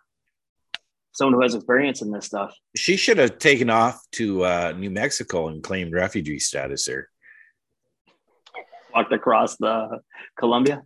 someone 1.11 1.33
who 1.33 1.41
has 1.41 1.55
experience 1.55 2.01
in 2.01 2.11
this 2.11 2.25
stuff. 2.25 2.55
She 2.77 2.95
should 2.95 3.17
have 3.17 3.39
taken 3.39 3.69
off 3.69 4.01
to 4.13 4.45
uh, 4.45 4.73
New 4.77 4.89
Mexico 4.89 5.49
and 5.49 5.61
claimed 5.61 5.93
refugee 5.93 6.39
status 6.39 6.85
there 6.85 7.09
walked 8.99 9.13
across 9.13 9.57
the 9.57 9.99
Columbia? 10.37 10.83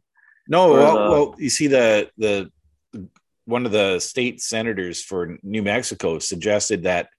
No, 0.48 0.74
well, 0.74 0.94
the... 0.94 1.10
well, 1.12 1.36
you 1.38 1.50
see 1.50 1.68
the 1.68 2.10
the 2.18 2.52
one 3.46 3.66
of 3.66 3.72
the 3.72 4.00
state 4.00 4.42
senators 4.42 5.04
for 5.04 5.38
New 5.44 5.64
Mexico 5.64 6.20
suggested 6.20 6.84
that 6.84 7.10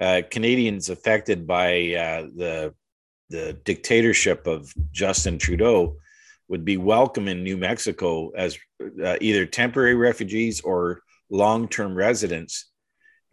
uh, 0.00 0.22
Canadians 0.30 0.88
affected 0.88 1.46
by 1.46 1.94
uh, 1.94 2.22
the 2.34 2.74
the 3.30 3.54
dictatorship 3.64 4.46
of 4.46 4.72
Justin 4.92 5.38
Trudeau 5.38 5.96
would 6.48 6.64
be 6.64 6.76
welcome 6.76 7.28
in 7.28 7.42
New 7.42 7.56
Mexico 7.56 8.30
as 8.36 8.58
uh, 9.02 9.16
either 9.20 9.46
temporary 9.46 9.94
refugees 9.94 10.60
or 10.60 11.02
long 11.30 11.68
term 11.68 11.94
residents. 11.94 12.70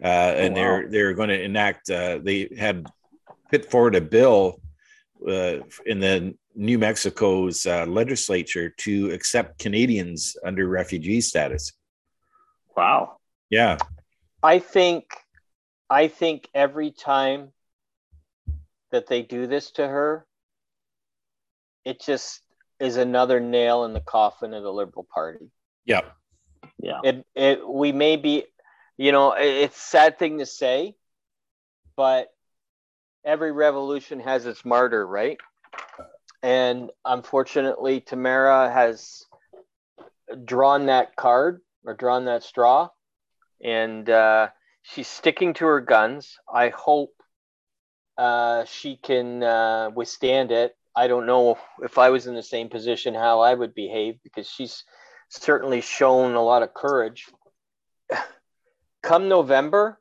Uh, 0.02 0.08
and 0.08 0.58
oh, 0.58 0.62
wow. 0.62 0.68
they're 0.68 0.90
they're 0.90 1.14
going 1.14 1.30
to 1.30 1.42
enact. 1.42 1.90
Uh, 1.90 2.20
they 2.24 2.50
had 2.58 2.86
put 3.52 3.70
forward 3.70 3.96
a 3.96 4.02
bill 4.02 4.62
uh, 5.28 5.58
in 5.86 6.00
the 6.00 6.34
New 6.60 6.78
Mexico's 6.78 7.66
uh, 7.66 7.86
legislature 7.86 8.70
to 8.70 9.12
accept 9.12 9.60
Canadians 9.60 10.36
under 10.44 10.68
refugee 10.68 11.22
status. 11.22 11.72
Wow. 12.76 13.20
Yeah. 13.50 13.78
I 14.44 14.60
think 14.60 15.06
I 15.90 16.10
think 16.10 16.50
every 16.54 16.92
time 16.92 17.54
that 18.92 19.08
they 19.08 19.22
do 19.22 19.48
this 19.48 19.72
to 19.72 19.88
her, 19.88 20.26
it 21.86 22.02
just 22.02 22.42
is 22.78 22.98
another 22.98 23.40
nail 23.40 23.86
in 23.86 23.94
the 23.94 24.02
coffin 24.02 24.54
of 24.54 24.62
the 24.62 24.74
Liberal 24.74 25.08
Party. 25.14 25.52
Yeah. 25.86 26.02
Yeah. 26.78 27.00
It 27.06 27.26
it 27.36 27.70
we 27.70 27.94
may 27.94 28.18
be, 28.18 28.44
you 28.98 29.14
know, 29.14 29.34
it's 29.38 29.82
sad 29.82 30.20
thing 30.20 30.40
to 30.40 30.46
say, 30.46 30.96
but 31.96 32.28
every 33.24 33.54
revolution 33.54 34.20
has 34.20 34.46
its 34.46 34.66
martyr, 34.66 35.08
right? 35.08 35.38
And 36.42 36.92
unfortunately, 37.04 38.02
Tamara 38.02 38.72
has 38.72 39.26
drawn 40.46 40.86
that 40.86 41.16
card 41.16 41.62
or 41.86 41.94
drawn 41.94 42.26
that 42.26 42.44
straw, 42.44 42.90
and 43.64 44.10
uh, 44.10 44.50
she's 44.84 45.08
sticking 45.08 45.54
to 45.56 45.66
her 45.66 45.82
guns. 45.82 46.38
I 46.52 46.70
hope 46.70 47.14
uh, 48.18 48.66
she 48.66 48.98
can 48.98 49.44
uh, 49.44 49.90
withstand 49.94 50.52
it. 50.52 50.76
I 50.96 51.08
don't 51.08 51.26
know 51.26 51.58
if 51.82 51.98
I 51.98 52.10
was 52.10 52.28
in 52.28 52.36
the 52.36 52.44
same 52.44 52.70
position 52.70 53.14
how 53.14 53.42
I 53.42 53.54
would 53.54 53.74
behave 53.74 54.16
because 54.24 54.50
she's 54.50 54.84
certainly 55.30 55.82
shown 55.82 56.36
a 56.36 56.44
lot 56.44 56.64
of 56.64 56.74
courage. 56.74 57.28
Come 59.04 59.30
November, 59.30 60.00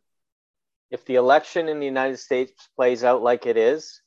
if 0.90 1.04
the 1.04 1.16
election 1.16 1.68
in 1.68 1.78
the 1.78 1.86
United 1.86 2.18
States 2.18 2.68
plays 2.74 3.04
out 3.04 3.22
like 3.22 3.46
it 3.46 3.56
is, 3.56 4.00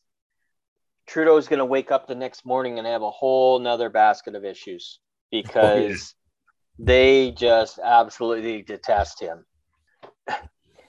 Trudeau's 1.08 1.48
going 1.48 1.60
to 1.60 1.66
wake 1.66 1.92
up 1.92 2.08
the 2.08 2.16
next 2.16 2.46
morning 2.46 2.78
and 2.78 2.88
have 2.88 3.02
a 3.02 3.12
whole 3.12 3.60
nother 3.60 3.90
basket 3.90 4.36
of 4.36 4.46
issues 4.46 5.00
because 5.32 6.16
oh, 6.80 6.80
yeah. 6.80 6.86
they 6.86 7.32
just 7.32 7.80
absolutely 7.84 8.62
detest 8.62 9.20
him. 9.22 9.46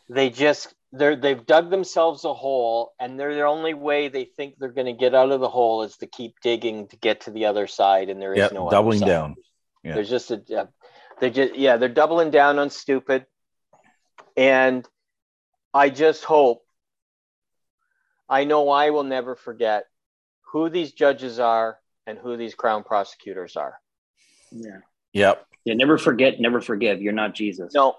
They 0.08 0.28
just 0.28 0.74
they're 0.92 1.16
they've 1.16 1.46
dug 1.46 1.70
themselves 1.70 2.24
a 2.24 2.34
hole, 2.34 2.92
and 3.00 3.18
they're 3.18 3.34
the 3.34 3.44
only 3.44 3.72
way 3.72 4.08
they 4.08 4.24
think 4.24 4.56
they're 4.58 4.68
going 4.68 4.86
to 4.86 4.92
get 4.92 5.14
out 5.14 5.30
of 5.30 5.40
the 5.40 5.48
hole 5.48 5.82
is 5.82 5.96
to 5.98 6.06
keep 6.06 6.34
digging 6.42 6.86
to 6.88 6.96
get 6.96 7.22
to 7.22 7.30
the 7.30 7.46
other 7.46 7.66
side, 7.66 8.10
and 8.10 8.20
there 8.20 8.32
is 8.32 8.38
yep, 8.38 8.52
no 8.52 8.68
doubling 8.68 9.00
down. 9.00 9.36
Yeah. 9.82 9.94
There's 9.94 10.10
just 10.10 10.30
a 10.30 10.68
they 11.20 11.30
just 11.30 11.56
yeah 11.56 11.78
they're 11.78 11.88
doubling 11.88 12.30
down 12.30 12.58
on 12.58 12.68
stupid, 12.68 13.24
and 14.36 14.86
I 15.72 15.88
just 15.88 16.24
hope. 16.24 16.62
I 18.28 18.44
know 18.44 18.68
I 18.70 18.90
will 18.90 19.04
never 19.04 19.34
forget 19.34 19.84
who 20.52 20.68
these 20.68 20.92
judges 20.92 21.38
are 21.40 21.78
and 22.06 22.18
who 22.18 22.36
these 22.36 22.54
crown 22.54 22.84
prosecutors 22.84 23.56
are. 23.56 23.80
Yeah. 24.50 24.80
Yep. 25.14 25.46
Yeah. 25.64 25.74
Never 25.74 25.96
forget, 25.96 26.40
never 26.40 26.60
forgive. 26.60 27.00
You're 27.00 27.14
not 27.14 27.34
Jesus. 27.34 27.72
No. 27.74 27.96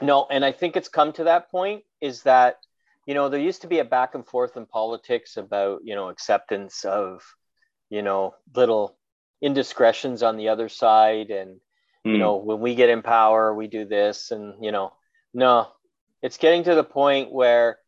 No. 0.00 0.26
And 0.30 0.42
I 0.44 0.52
think 0.52 0.76
it's 0.76 0.88
come 0.88 1.12
to 1.12 1.24
that 1.24 1.50
point 1.50 1.84
is 2.00 2.22
that, 2.22 2.60
you 3.06 3.12
know, 3.12 3.28
there 3.28 3.40
used 3.40 3.62
to 3.62 3.66
be 3.66 3.78
a 3.78 3.84
back 3.84 4.14
and 4.14 4.26
forth 4.26 4.56
in 4.56 4.64
politics 4.64 5.36
about, 5.36 5.80
you 5.84 5.94
know, 5.94 6.08
acceptance 6.08 6.84
of, 6.84 7.22
you 7.90 8.00
know, 8.02 8.34
little 8.54 8.96
indiscretions 9.42 10.22
on 10.22 10.38
the 10.38 10.48
other 10.48 10.70
side. 10.70 11.30
And, 11.30 11.56
mm. 11.56 11.58
you 12.04 12.12
hmm. 12.12 12.20
know, 12.20 12.36
when 12.36 12.60
we 12.60 12.74
get 12.74 12.88
in 12.88 13.02
power, 13.02 13.54
we 13.54 13.66
do 13.66 13.84
this. 13.84 14.30
And, 14.30 14.64
you 14.64 14.72
know, 14.72 14.94
no, 15.34 15.68
it's 16.22 16.38
getting 16.38 16.64
to 16.64 16.74
the 16.74 16.84
point 16.84 17.32
where 17.32 17.78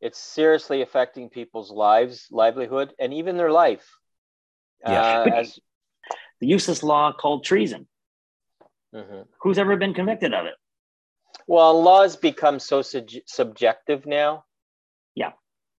it's 0.00 0.18
seriously 0.18 0.82
affecting 0.82 1.28
people's 1.28 1.70
lives, 1.70 2.26
livelihood, 2.30 2.94
and 2.98 3.12
even 3.12 3.36
their 3.36 3.52
life. 3.52 3.86
Yeah. 4.82 5.20
Uh, 5.20 5.30
as 5.34 5.58
the 6.40 6.46
useless 6.46 6.82
law 6.82 7.12
called 7.12 7.44
treason. 7.44 7.86
Mm-hmm. 8.94 9.22
Who's 9.42 9.58
ever 9.58 9.76
been 9.76 9.94
convicted 9.94 10.32
of 10.32 10.46
it? 10.46 10.54
Well, 11.46 11.82
laws 11.82 12.16
become 12.16 12.58
so 12.58 12.82
su- 12.82 13.06
subjective 13.26 14.06
now. 14.06 14.44
Yeah. 15.14 15.32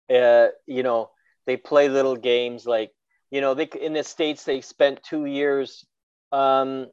Uh, 0.10 0.50
you 0.68 0.84
know, 0.84 1.10
they 1.46 1.58
play 1.58 1.90
little 1.90 2.16
games 2.16 2.66
like, 2.66 2.92
you 3.32 3.42
know, 3.42 3.54
they 3.54 3.66
in 3.66 3.94
the 3.94 4.04
states 4.04 4.44
they 4.44 4.62
spent 4.62 5.04
two 5.04 5.26
years 5.26 5.86
um, 6.32 6.88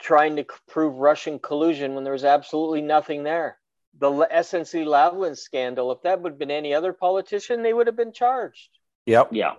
trying 0.00 0.36
to 0.36 0.46
prove 0.68 0.96
Russian 0.96 1.38
collusion 1.38 1.94
when 1.94 2.04
there 2.04 2.12
was 2.12 2.24
absolutely 2.24 2.82
nothing 2.82 3.22
there 3.22 3.57
the 3.98 4.10
SNC 4.10 4.84
Lavalin 4.84 5.36
scandal, 5.36 5.92
if 5.92 6.02
that 6.02 6.20
would 6.20 6.32
have 6.32 6.38
been 6.38 6.50
any 6.50 6.74
other 6.74 6.92
politician, 6.92 7.62
they 7.62 7.72
would 7.72 7.86
have 7.86 7.96
been 7.96 8.12
charged. 8.12 8.70
Yep. 9.06 9.30
Yeah. 9.32 9.54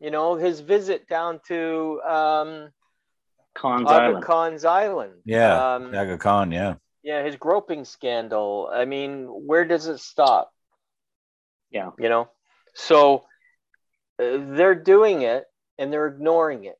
You 0.00 0.10
know, 0.10 0.34
his 0.34 0.60
visit 0.60 1.08
down 1.08 1.40
to 1.48 2.00
um, 2.02 2.70
Khan's 3.54 3.88
Aga 3.88 4.02
Island. 4.02 4.24
Khan's 4.24 4.64
Island. 4.64 5.12
Yeah. 5.24 5.74
Um, 5.74 5.94
Aga 5.94 6.18
Khan, 6.18 6.52
yeah. 6.52 6.74
Yeah, 7.02 7.24
his 7.24 7.36
groping 7.36 7.84
scandal. 7.84 8.70
I 8.72 8.84
mean, 8.84 9.26
where 9.26 9.64
does 9.64 9.86
it 9.86 9.98
stop? 9.98 10.52
Yeah. 11.70 11.90
You 11.98 12.08
know? 12.08 12.28
So 12.74 13.24
uh, 14.18 14.38
they're 14.40 14.74
doing 14.74 15.22
it 15.22 15.44
and 15.78 15.92
they're 15.92 16.06
ignoring 16.06 16.64
it. 16.64 16.78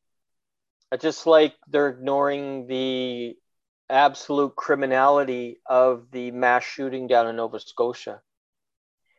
Just 0.99 1.25
like 1.25 1.55
they're 1.67 1.89
ignoring 1.89 2.67
the 2.67 3.35
absolute 3.93 4.55
criminality 4.55 5.59
of 5.65 6.07
the 6.11 6.31
mass 6.31 6.63
shooting 6.63 7.07
down 7.07 7.27
in 7.27 7.35
Nova 7.35 7.59
Scotia. 7.59 8.21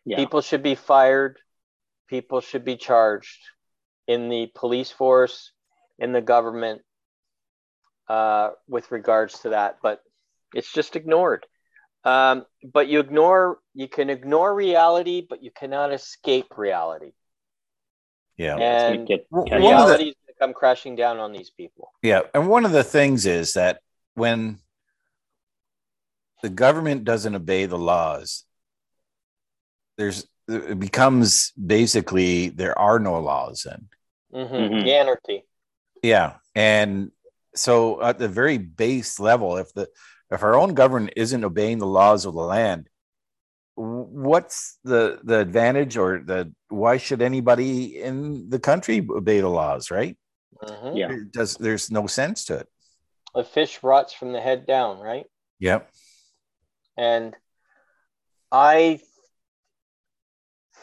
Yeah. 0.04 0.16
People 0.16 0.40
should 0.40 0.62
be 0.62 0.74
fired. 0.74 1.38
People 2.08 2.40
should 2.40 2.64
be 2.64 2.76
charged 2.76 3.38
in 4.06 4.28
the 4.28 4.50
police 4.54 4.90
force, 4.90 5.52
in 5.98 6.12
the 6.12 6.20
government, 6.20 6.82
uh, 8.08 8.50
with 8.68 8.90
regards 8.90 9.38
to 9.40 9.50
that. 9.50 9.78
But 9.82 10.02
it's 10.54 10.70
just 10.72 10.96
ignored. 10.96 11.46
Um, 12.04 12.44
but 12.62 12.88
you 12.88 13.00
ignore, 13.00 13.60
you 13.72 13.88
can 13.88 14.10
ignore 14.10 14.54
reality, 14.54 15.26
but 15.26 15.42
you 15.42 15.50
cannot 15.50 15.92
escape 15.92 16.58
reality. 16.58 17.12
Yeah. 18.36 18.56
And 18.56 19.06
Get- 19.06 19.26
Well, 19.30 19.44
one 19.44 19.52
of 19.54 19.60
the- 19.62 19.68
reality 19.68 20.04
is 20.08 20.14
going 20.26 20.34
to 20.34 20.38
come 20.38 20.52
crashing 20.52 20.96
down 20.96 21.18
on 21.18 21.32
these 21.32 21.48
people. 21.50 21.92
Yeah, 22.02 22.22
and 22.34 22.48
one 22.48 22.66
of 22.66 22.72
the 22.72 22.84
things 22.84 23.24
is 23.24 23.54
that 23.54 23.80
when 24.14 24.58
the 26.45 26.51
government 26.51 27.05
doesn't 27.05 27.34
obey 27.34 27.64
the 27.64 27.78
laws, 27.78 28.45
there's 29.97 30.26
it 30.47 30.78
becomes 30.78 31.53
basically 31.53 32.51
there 32.51 32.78
are 32.78 32.99
no 32.99 33.18
laws 33.18 33.66
then. 33.66 33.88
hmm 34.30 34.55
Mhm. 34.55 34.86
Anarchy. 34.86 35.47
Yeah, 36.03 36.34
and 36.55 37.12
so 37.55 38.03
at 38.03 38.18
the 38.18 38.28
very 38.28 38.59
base 38.59 39.18
level, 39.18 39.57
if 39.57 39.72
the 39.72 39.88
if 40.30 40.42
our 40.42 40.55
own 40.55 40.74
government 40.74 41.14
isn't 41.16 41.45
obeying 41.51 41.78
the 41.78 41.86
laws 42.01 42.26
of 42.26 42.34
the 42.34 42.49
land, 42.59 42.90
what's 43.74 44.78
the 44.84 45.20
the 45.24 45.38
advantage 45.40 45.97
or 45.97 46.11
the 46.18 46.53
why 46.68 46.99
should 46.99 47.22
anybody 47.22 48.03
in 48.03 48.51
the 48.51 48.59
country 48.70 48.99
obey 49.01 49.40
the 49.40 49.49
laws? 49.49 49.90
Right? 49.90 50.18
Mhm. 50.62 50.99
Yeah. 51.01 51.09
Does 51.30 51.57
there's 51.57 51.90
no 51.90 52.07
sense 52.07 52.45
to 52.47 52.55
it. 52.61 52.68
A 53.34 53.45
fish 53.45 53.82
rots 53.82 54.12
from 54.12 54.32
the 54.32 54.42
head 54.42 54.66
down, 54.66 55.01
right? 55.01 55.24
Yep. 55.61 55.90
And 56.97 57.34
I 58.53 59.01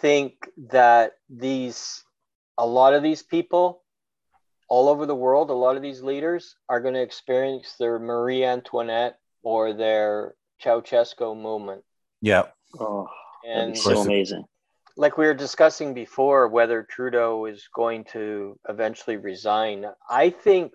think 0.01 0.33
that 0.69 1.13
these, 1.29 2.03
a 2.57 2.65
lot 2.65 2.93
of 2.93 3.03
these 3.03 3.23
people 3.23 3.83
all 4.67 4.89
over 4.89 5.05
the 5.05 5.15
world, 5.15 5.49
a 5.49 5.53
lot 5.53 5.75
of 5.75 5.81
these 5.81 6.01
leaders 6.01 6.55
are 6.69 6.79
going 6.79 6.93
to 6.93 7.01
experience 7.01 7.75
their 7.77 7.99
Marie 7.99 8.43
Antoinette 8.43 9.19
or 9.43 9.73
their 9.73 10.35
Ceausescu 10.63 11.39
movement. 11.39 11.83
Yeah. 12.21 12.47
Oh, 12.79 13.07
And 13.45 13.77
so 13.77 14.01
amazing. 14.01 14.45
like 14.95 15.17
we 15.17 15.25
were 15.25 15.33
discussing 15.33 15.93
before, 15.93 16.47
whether 16.47 16.83
Trudeau 16.83 17.45
is 17.45 17.67
going 17.73 18.05
to 18.13 18.57
eventually 18.69 19.17
resign, 19.17 19.85
I 20.09 20.29
think 20.29 20.73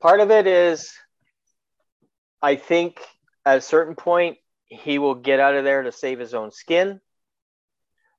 part 0.00 0.20
of 0.20 0.30
it 0.30 0.46
is 0.46 0.92
I 2.42 2.56
think 2.56 3.00
at 3.46 3.58
a 3.58 3.62
certain 3.62 3.94
point 3.94 4.36
he 4.68 4.98
will 4.98 5.14
get 5.14 5.40
out 5.40 5.54
of 5.54 5.64
there 5.64 5.82
to 5.82 5.92
save 5.92 6.18
his 6.18 6.34
own 6.34 6.50
skin. 6.50 7.00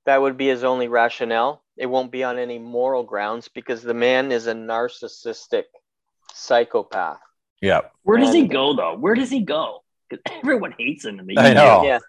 That 0.06 0.22
would 0.22 0.38
be 0.38 0.48
his 0.48 0.64
only 0.64 0.88
rationale. 0.88 1.64
It 1.78 1.88
won't 1.88 2.12
be 2.12 2.24
on 2.24 2.38
any 2.38 2.60
moral 2.60 3.04
grounds 3.04 3.48
because 3.48 3.82
the 3.82 3.94
man 3.94 4.32
is 4.32 4.48
a 4.48 4.54
narcissistic 4.54 5.64
psychopath. 6.34 7.20
Yeah. 7.62 7.82
Where 8.04 8.18
does 8.18 8.34
he 8.34 8.48
go 8.48 8.76
though? 8.76 8.96
Where 8.98 9.16
does 9.16 9.30
he 9.30 9.42
go? 9.42 9.84
'Cause 10.10 10.20
everyone 10.44 10.76
hates 10.78 11.06
him 11.06 11.20
in 11.20 11.26
the 11.26 11.38
I 11.38 11.50
UK. 11.50 11.56
know. 11.56 11.84
Yeah. 11.84 12.00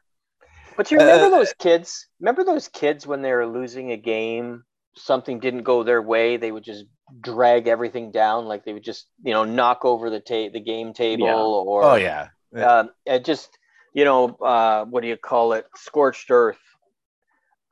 But 0.76 0.91
you 0.91 0.99
remember 0.99 1.26
Uh, 1.26 1.39
those 1.39 1.55
kids? 1.55 2.07
Remember 2.20 2.45
those 2.45 2.68
kids 2.68 3.07
when 3.07 3.22
they 3.22 3.32
were 3.32 3.47
losing 3.47 3.93
a 3.93 3.97
game, 3.97 4.64
something 4.97 5.41
didn't 5.41 5.62
go 5.62 5.82
their 5.82 6.03
way, 6.03 6.37
they 6.37 6.53
would 6.53 6.64
just 6.64 6.84
drag 7.20 7.66
everything 7.66 8.11
down, 8.11 8.45
like 8.45 8.64
they 8.64 8.74
would 8.74 8.84
just, 8.84 9.07
you 9.22 9.32
know, 9.32 9.45
knock 9.45 9.84
over 9.87 10.11
the 10.11 10.20
ta- 10.20 10.51
the 10.53 10.61
game 10.61 10.93
table 10.93 11.24
Yeah. 11.26 11.70
or 11.72 11.84
Oh 11.84 11.95
yeah. 11.95 12.28
um, 12.57 12.91
it 13.07 13.24
just, 13.24 13.57
you 13.97 14.05
know, 14.05 14.36
uh, 14.42 14.84
what 14.84 15.01
do 15.01 15.09
you 15.09 15.16
call 15.16 15.55
it? 15.55 15.66
Scorched 15.74 16.30
earth. 16.30 16.61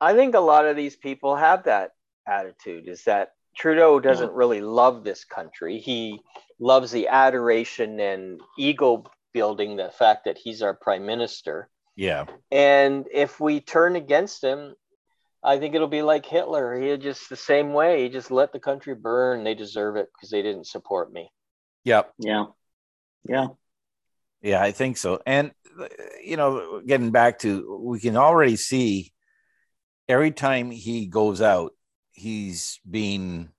I 0.01 0.15
think 0.15 0.33
a 0.33 0.39
lot 0.39 0.65
of 0.65 0.75
these 0.75 0.95
people 0.95 1.35
have 1.35 1.65
that 1.65 1.91
attitude 2.27 2.87
is 2.87 3.03
that 3.03 3.33
Trudeau 3.55 3.99
doesn't 3.99 4.33
really 4.33 4.59
love 4.59 5.03
this 5.03 5.23
country. 5.23 5.77
He 5.77 6.19
loves 6.59 6.91
the 6.91 7.09
adoration 7.09 7.99
and 7.99 8.41
ego 8.57 9.03
building, 9.33 9.75
the 9.75 9.91
fact 9.91 10.25
that 10.25 10.39
he's 10.39 10.63
our 10.63 10.73
prime 10.73 11.05
minister. 11.05 11.69
Yeah. 11.95 12.25
And 12.51 13.05
if 13.13 13.39
we 13.39 13.61
turn 13.61 13.95
against 13.95 14.43
him, 14.43 14.73
I 15.43 15.59
think 15.59 15.75
it'll 15.75 15.87
be 15.87 16.01
like 16.01 16.25
Hitler. 16.25 16.75
He 16.75 16.97
just 16.97 17.29
the 17.29 17.35
same 17.35 17.71
way. 17.71 18.01
He 18.01 18.09
just 18.09 18.31
let 18.31 18.51
the 18.51 18.59
country 18.59 18.95
burn. 18.95 19.43
They 19.43 19.53
deserve 19.53 19.95
it 19.95 20.09
because 20.11 20.31
they 20.31 20.41
didn't 20.41 20.65
support 20.65 21.13
me. 21.13 21.31
Yep. 21.83 22.13
Yeah. 22.17 22.45
Yeah. 23.29 23.47
Yeah, 24.45 24.61
I 24.61 24.73
think 24.73 24.97
so. 24.97 25.19
And 25.25 25.51
uh, 25.79 25.87
you 26.23 26.37
know, 26.37 26.79
getting 26.85 27.09
back 27.09 27.39
to 27.39 27.81
we 27.81 27.99
can 27.99 28.15
already 28.15 28.57
see 28.57 29.11
every 30.07 30.29
time 30.29 30.69
he 30.69 31.07
goes 31.07 31.41
out, 31.41 31.71
he's 32.11 32.79
being 32.87 33.49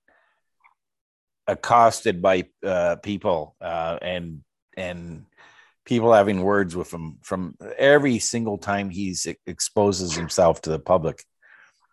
accosted 1.49 2.23
by 2.23 2.45
uh, 2.65 2.97
people 3.03 3.57
uh, 3.61 3.99
and 4.01 4.45
and 4.77 5.27
people 5.85 6.13
having 6.13 6.43
words 6.43 6.77
with 6.77 6.93
him 6.93 7.19
from 7.23 7.57
every 7.77 8.21
single 8.21 8.57
time 8.57 8.89
he's 8.89 9.27
exposes 9.45 10.15
himself 10.15 10.63
to 10.63 10.71
the 10.71 10.79
public. 10.79 11.25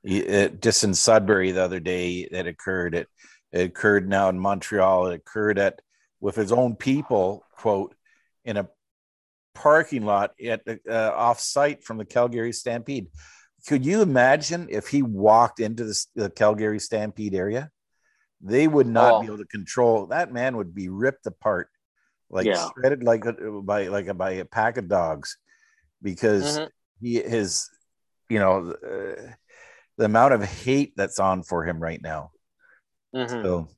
It, 0.04 0.62
just 0.62 0.84
in 0.84 0.94
Sudbury 0.94 1.52
the 1.52 1.64
other 1.64 1.80
day, 1.80 2.28
that 2.32 2.46
occurred. 2.46 2.94
It, 2.94 3.08
it 3.52 3.62
occurred 3.62 4.08
now 4.08 4.30
in 4.30 4.38
Montreal. 4.38 5.08
It 5.08 5.16
occurred 5.16 5.58
at 5.58 5.82
with 6.20 6.36
his 6.36 6.52
own 6.52 6.76
people. 6.76 7.44
Quote 7.58 7.96
in 8.46 8.58
a 8.58 8.70
parking 9.54 10.06
lot 10.06 10.32
at 10.44 10.66
the 10.66 10.80
uh, 10.90 11.12
off 11.16 11.40
site 11.40 11.84
from 11.84 11.98
the 11.98 12.06
Calgary 12.06 12.52
Stampede. 12.54 13.08
Could 13.68 13.86
you 13.86 14.02
imagine 14.02 14.68
if 14.70 14.88
he 14.88 15.02
walked 15.02 15.60
into 15.60 15.86
the, 15.86 16.06
the 16.16 16.30
Calgary 16.30 16.80
Stampede 16.80 17.34
area? 17.36 17.70
They 18.42 18.68
would 18.68 18.88
not 18.88 19.16
Oh. 19.16 19.20
be 19.22 19.28
able 19.28 19.38
to 19.38 19.46
control. 19.46 20.08
That 20.08 20.34
man 20.34 20.58
would 20.58 20.76
be 20.76 20.90
ripped 20.90 21.26
apart, 21.28 21.70
like 22.30 22.46
Yeah. 22.48 22.68
shredded 22.74 23.04
like 23.04 23.24
a, 23.26 23.34
by 23.62 23.88
like 23.88 24.08
a, 24.08 24.14
by 24.14 24.32
a 24.32 24.46
pack 24.46 24.78
of 24.78 24.90
dogs, 24.90 25.38
because 26.02 26.60
Mhm. 26.60 26.70
he 27.00 27.22
his, 27.22 27.70
you 28.30 28.40
know, 28.40 28.72
uh, 28.72 29.32
the 29.98 30.06
amount 30.06 30.34
of 30.34 30.44
hate 30.44 30.94
that's 30.98 31.20
on 31.20 31.44
for 31.44 31.64
him 31.64 31.80
right 31.80 32.02
now. 32.02 32.32
Mhm. 33.16 33.30
So 33.30 33.70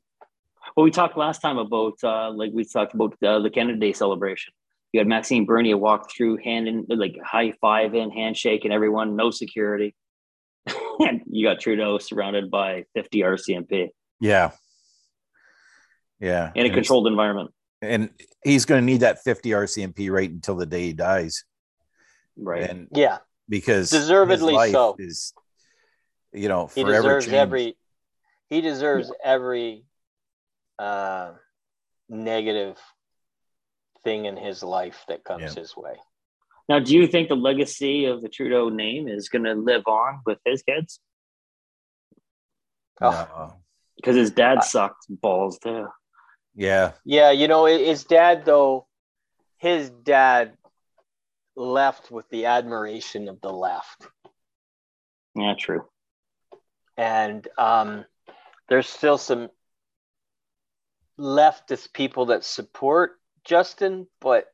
Well, 0.76 0.84
we 0.84 0.90
talked 0.90 1.16
last 1.16 1.42
time 1.42 1.60
about 1.60 2.04
uh, 2.04 2.32
like 2.32 2.52
we 2.52 2.66
talked 2.66 2.96
about 2.96 3.22
uh, 3.22 3.40
the 3.40 3.52
Canada 3.52 3.78
Day 3.78 3.94
celebration. 3.94 4.52
You 4.94 5.00
had 5.00 5.08
Maxime 5.08 5.46
Bernier 5.46 5.78
walk 5.78 6.10
through 6.16 6.38
hand 6.38 6.68
in 6.68 6.86
like 6.90 7.16
high 7.24 7.52
five 7.60 7.94
in, 7.96 8.12
handshake, 8.12 8.64
and 8.64 8.74
everyone, 8.74 9.16
no 9.16 9.30
security. 9.32 9.94
and 11.00 11.22
you 11.30 11.46
got 11.46 11.60
Trudeau 11.60 11.98
surrounded 11.98 12.50
by 12.50 12.86
50 12.96 13.20
RCMP 13.20 13.90
yeah, 14.20 14.52
yeah, 16.20 16.52
in 16.56 16.62
a 16.64 16.66
And 16.68 16.74
controlled 16.74 17.08
environment. 17.08 17.52
and 17.82 18.10
he's 18.44 18.66
going 18.66 18.82
to 18.82 18.86
need 18.86 19.02
that 19.02 19.22
50 19.24 19.50
RCMP 19.50 20.10
right 20.10 20.30
until 20.30 20.56
the 20.56 20.66
day 20.66 20.84
he 20.84 20.94
dies. 20.94 21.44
Right. 22.38 22.70
And 22.70 22.88
Yeah, 22.94 23.18
because 23.50 23.90
Deservedly 23.90 24.54
his 24.54 24.58
life 24.58 24.72
so. 24.72 24.96
is, 24.98 25.34
you 26.34 26.48
know, 26.48 26.68
he 26.74 26.84
deserves 26.84 27.26
changed. 27.26 27.36
every. 27.36 27.78
He 28.50 28.62
deserves 28.62 29.12
every 29.24 29.86
uh, 30.80 31.32
negative 32.10 32.78
thing 34.06 34.24
in 34.26 34.38
his 34.38 34.64
life 34.64 35.04
that 35.10 35.26
comes 35.26 35.42
Yeah. 35.56 35.62
his 35.62 35.76
way. 35.76 35.96
Now, 36.70 36.80
do 36.80 36.96
you 36.96 37.06
think 37.08 37.28
the 37.28 37.36
legacy 37.36 38.06
of 38.06 38.22
the 38.22 38.30
Trudeau 38.30 38.70
name 38.70 39.08
is 39.10 39.28
going 39.30 39.44
to 39.44 39.54
live 39.56 39.84
on 39.88 40.22
with 40.26 40.40
his 40.46 40.64
kids? 40.64 41.02
Oh. 43.02 43.12
No. 43.12 43.54
Because 43.98 44.16
his 44.16 44.32
dad 44.32 44.60
I- 44.60 44.66
sucked 44.66 45.06
balls 45.10 45.60
too. 45.60 45.88
Yeah, 46.58 46.94
Yeah, 47.04 47.32
you 47.32 47.50
know, 47.50 47.66
his 47.66 48.06
dad 48.06 48.46
though, 48.46 48.88
his 49.58 49.90
dad 49.90 50.58
left 51.58 52.12
with 52.12 52.30
the 52.30 52.46
admiration 52.46 53.28
of 53.28 53.42
the 53.42 53.52
left. 53.52 54.08
Yeah, 55.36 55.54
true. 55.60 55.84
and 56.98 57.46
um, 57.58 58.06
there's 58.70 58.88
still 58.88 59.18
some 59.18 59.50
leftist 61.20 61.92
people 61.94 62.28
that 62.28 62.46
support 62.46 63.20
Justin, 63.46 64.08
but 64.20 64.46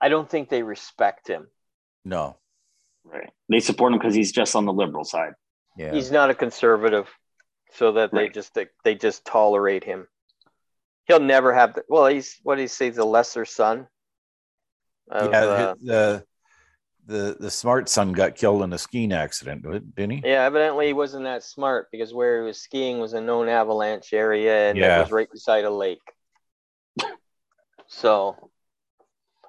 I 0.00 0.08
don't 0.08 0.28
think 0.28 0.48
they 0.48 0.62
respect 0.62 1.28
him. 1.28 1.48
no, 2.04 2.36
Right. 3.04 3.30
They 3.48 3.60
support 3.60 3.92
him 3.92 3.98
because 3.98 4.14
he's 4.14 4.32
just 4.32 4.54
on 4.54 4.66
the 4.66 4.72
liberal 4.72 5.04
side. 5.04 5.32
yeah, 5.78 5.92
He's 5.94 6.10
not 6.10 6.28
a 6.28 6.34
conservative, 6.34 7.08
so 7.72 7.92
that 7.92 8.12
they 8.12 8.28
just 8.28 8.52
they, 8.54 8.66
they 8.84 8.94
just 8.94 9.24
tolerate 9.24 9.82
him. 9.84 10.06
He'll 11.06 11.20
never 11.20 11.54
have 11.54 11.72
the 11.74 11.84
well. 11.88 12.06
He's 12.06 12.38
what 12.42 12.56
do 12.56 12.62
you 12.62 12.68
say? 12.68 12.90
The 12.90 13.04
lesser 13.06 13.46
son. 13.46 13.86
Of, 15.10 15.30
yeah. 15.32 15.38
uh, 15.38 15.74
the 15.82 16.24
the 17.06 17.36
the 17.40 17.50
smart 17.50 17.88
son 17.88 18.12
got 18.12 18.34
killed 18.36 18.62
in 18.62 18.72
a 18.74 18.78
skiing 18.78 19.12
accident, 19.12 19.62
didn't 19.96 20.10
he? 20.10 20.20
Yeah, 20.22 20.44
evidently 20.44 20.88
he 20.88 20.92
wasn't 20.92 21.24
that 21.24 21.42
smart 21.42 21.88
because 21.90 22.12
where 22.12 22.42
he 22.42 22.46
was 22.46 22.60
skiing 22.60 22.98
was 22.98 23.14
a 23.14 23.20
known 23.22 23.48
avalanche 23.48 24.12
area 24.12 24.68
and 24.68 24.76
Yeah. 24.76 24.98
it 24.98 25.02
was 25.04 25.12
right 25.12 25.30
beside 25.32 25.64
a 25.64 25.70
lake. 25.70 26.02
So, 27.88 28.50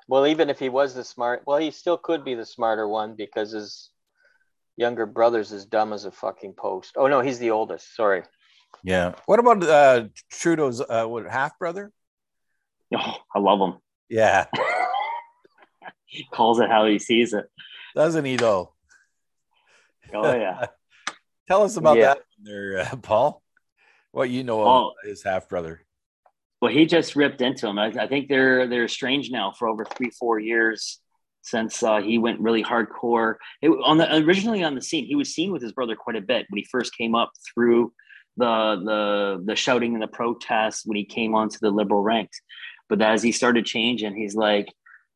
well, 0.07 0.25
even 0.25 0.49
if 0.49 0.59
he 0.59 0.69
was 0.69 0.93
the 0.95 1.03
smart, 1.03 1.43
well, 1.45 1.57
he 1.57 1.71
still 1.71 1.97
could 1.97 2.23
be 2.25 2.35
the 2.35 2.45
smarter 2.45 2.87
one 2.87 3.15
because 3.15 3.51
his 3.51 3.89
younger 4.77 5.05
brother's 5.05 5.51
as 5.51 5.65
dumb 5.65 5.91
as 5.93 6.05
a 6.05 6.11
fucking 6.11 6.53
post. 6.53 6.93
Oh 6.97 7.07
no, 7.07 7.19
he's 7.21 7.37
the 7.39 7.51
oldest. 7.51 7.95
Sorry. 7.95 8.23
Yeah. 8.83 9.15
What 9.25 9.39
about 9.39 9.63
uh, 9.63 10.05
Trudeau's 10.31 10.81
uh, 10.81 11.05
what 11.05 11.29
half 11.29 11.59
brother? 11.59 11.91
Oh, 12.95 13.15
I 13.35 13.39
love 13.39 13.59
him. 13.59 13.79
Yeah, 14.09 14.45
He 16.05 16.23
calls 16.33 16.59
it 16.59 16.69
how 16.69 16.85
he 16.87 16.97
sees 16.97 17.33
it. 17.33 17.45
doesn't 17.95 18.25
he 18.25 18.35
though? 18.37 18.73
Oh 20.13 20.33
yeah. 20.33 20.65
Tell 21.47 21.63
us 21.63 21.77
about 21.77 21.97
Yeah. 21.97 22.13
that, 22.15 22.19
there, 22.41 22.79
uh, 22.79 22.95
Paul. 23.01 23.43
What 24.11 24.29
you 24.29 24.43
know 24.43 24.61
Oh. 24.61 24.87
of 24.89 24.93
his 25.03 25.23
half 25.23 25.49
brother? 25.49 25.83
Well, 26.61 26.71
he 26.71 26.85
just 26.85 27.15
ripped 27.15 27.41
into 27.41 27.67
him. 27.67 27.79
I, 27.79 27.87
I 27.87 28.07
think 28.07 28.27
they're 28.27 28.67
they're 28.67 28.85
estranged 28.85 29.31
now 29.31 29.51
for 29.57 29.67
over 29.69 29.85
three 29.85 30.11
four 30.11 30.39
years 30.39 30.99
since 31.41 31.81
uh, 31.83 32.01
he 32.01 32.17
went 32.17 32.41
really 32.41 32.63
hardcore. 32.63 33.35
It, 33.61 33.69
on 33.69 33.97
the 33.97 34.13
originally 34.17 34.63
on 34.63 34.75
the 34.75 34.81
scene, 34.81 35.05
he 35.05 35.15
was 35.15 35.33
seen 35.33 35.51
with 35.51 35.61
his 35.61 35.71
brother 35.71 35.95
quite 35.95 36.17
a 36.17 36.21
bit 36.21 36.45
when 36.49 36.57
he 36.57 36.67
first 36.69 36.95
came 36.97 37.15
up 37.15 37.31
through 37.53 37.93
the 38.37 38.81
the 38.83 39.43
the 39.45 39.55
shouting 39.55 39.93
and 39.93 40.01
the 40.01 40.07
protests 40.07 40.85
when 40.85 40.97
he 40.97 41.05
came 41.05 41.33
onto 41.33 41.57
the 41.61 41.71
liberal 41.71 42.01
ranks. 42.01 42.39
But 42.89 43.01
as 43.01 43.23
he 43.23 43.31
started 43.31 43.65
changing, 43.65 44.15
he's 44.15 44.35
like, 44.35 44.67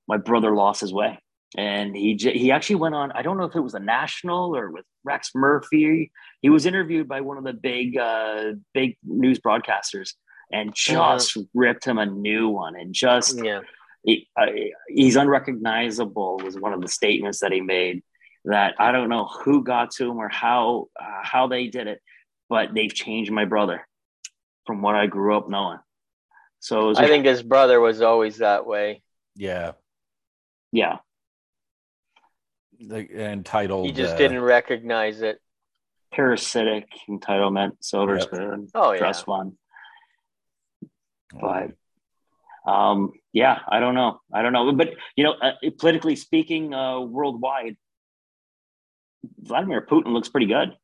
my 0.08 0.18
brother 0.18 0.56
lost 0.56 0.80
his 0.80 0.94
way, 0.94 1.20
and 1.58 1.96
he 1.96 2.16
he 2.16 2.52
actually 2.52 2.78
went 2.78 2.96
on. 2.96 3.12
I 3.12 3.22
don't 3.22 3.38
know 3.38 3.46
if 3.46 3.56
it 3.56 3.60
was 3.60 3.74
a 3.74 3.80
national 3.80 4.56
or 4.56 4.72
with 4.72 4.86
Rex 5.04 5.32
Murphy. 5.36 6.12
He 6.41 6.50
was 6.50 6.66
interviewed 6.66 7.10
by 7.10 7.20
one 7.20 7.38
of 7.38 7.44
the 7.44 7.54
big 7.54 7.98
uh, 7.98 8.54
big 8.74 8.96
news 9.04 9.39
broadcasters 9.39 10.14
and 10.54 10.74
just 10.76 11.38
ripped 11.54 11.84
him 11.86 11.97
a 11.97 12.06
new 12.06 12.47
one 12.47 12.76
and 12.80 12.93
just 12.93 13.43
Yeah. 13.43 13.62
he, 14.04 14.28
uh, 14.39 14.45
he's 14.88 15.16
unrecognizable 15.16 16.38
was 16.43 16.58
one 16.58 16.74
of 16.74 16.82
the 16.82 16.88
statements 16.88 17.39
that 17.39 17.51
he 17.51 17.60
made 17.62 18.04
that 18.45 18.76
i 18.80 18.91
don't 18.91 19.10
know 19.10 19.26
who 19.26 19.64
got 19.64 19.91
to 19.91 20.10
him 20.10 20.18
or 20.18 20.30
how 20.30 20.88
uh, 21.01 21.22
how 21.24 21.47
they 21.47 21.68
did 21.68 21.88
it 21.88 21.99
but 22.49 22.74
they've 22.74 22.93
changed 22.93 23.32
my 23.32 23.45
brother 23.45 23.88
from 24.68 24.82
what 24.82 24.95
i 24.95 25.08
grew 25.08 25.36
up 25.36 25.49
knowing 25.49 25.80
so 26.60 26.84
it 26.86 26.88
was, 26.88 26.97
I 26.99 27.08
think 27.08 27.26
his 27.26 27.43
brother 27.43 27.82
was 27.82 28.01
always 28.01 28.38
that 28.38 28.66
way. 28.66 29.04
Yeah, 29.36 29.74
yeah 30.72 30.99
the 32.80 32.99
entitled. 33.32 33.86
He 33.86 33.91
just 33.91 34.14
uh, 34.16 34.18
didn't 34.18 34.41
recognize 34.41 35.22
it. 35.22 35.39
parasitic 36.14 36.88
entitlement 37.10 37.72
silver 37.82 38.20
spoon 38.20 38.68
Oh 38.76 38.91
yeah. 38.93 38.99
trust 38.99 39.26
fund 39.26 39.54
but 41.42 41.72
um 42.72 43.12
yeah 43.34 43.60
i 43.68 43.80
don't 43.80 43.96
know 43.96 44.22
i 44.34 44.42
don't 44.42 44.54
know 44.54 44.72
but 44.72 44.92
you 45.16 45.24
know 45.24 45.34
uh, 45.42 45.52
politically 45.80 46.16
speaking 46.16 46.74
uh 46.74 47.00
worldwide 47.00 47.76
vladimir 49.40 49.86
putin 49.90 50.14
looks 50.14 50.30
pretty 50.30 50.48
good 50.48 50.76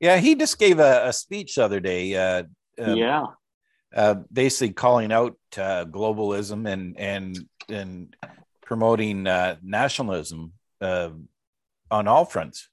Yeah, 0.00 0.18
he 0.18 0.34
just 0.34 0.58
gave 0.58 0.80
a, 0.80 1.08
a 1.08 1.12
speech 1.12 1.54
the 1.54 1.64
other 1.64 1.80
day. 1.80 2.14
Uh, 2.14 2.42
um, 2.78 2.96
yeah 2.98 3.26
uh, 3.94 4.16
basically 4.32 4.72
calling 4.72 5.12
out 5.12 5.36
uh, 5.56 5.84
globalism 5.84 6.68
and 6.68 6.98
and 6.98 7.38
and 7.68 8.16
promoting 8.60 9.26
uh, 9.26 9.56
nationalism 9.62 10.52
uh, 10.80 11.10
on 11.90 12.08
all 12.08 12.24
fronts. 12.24 12.68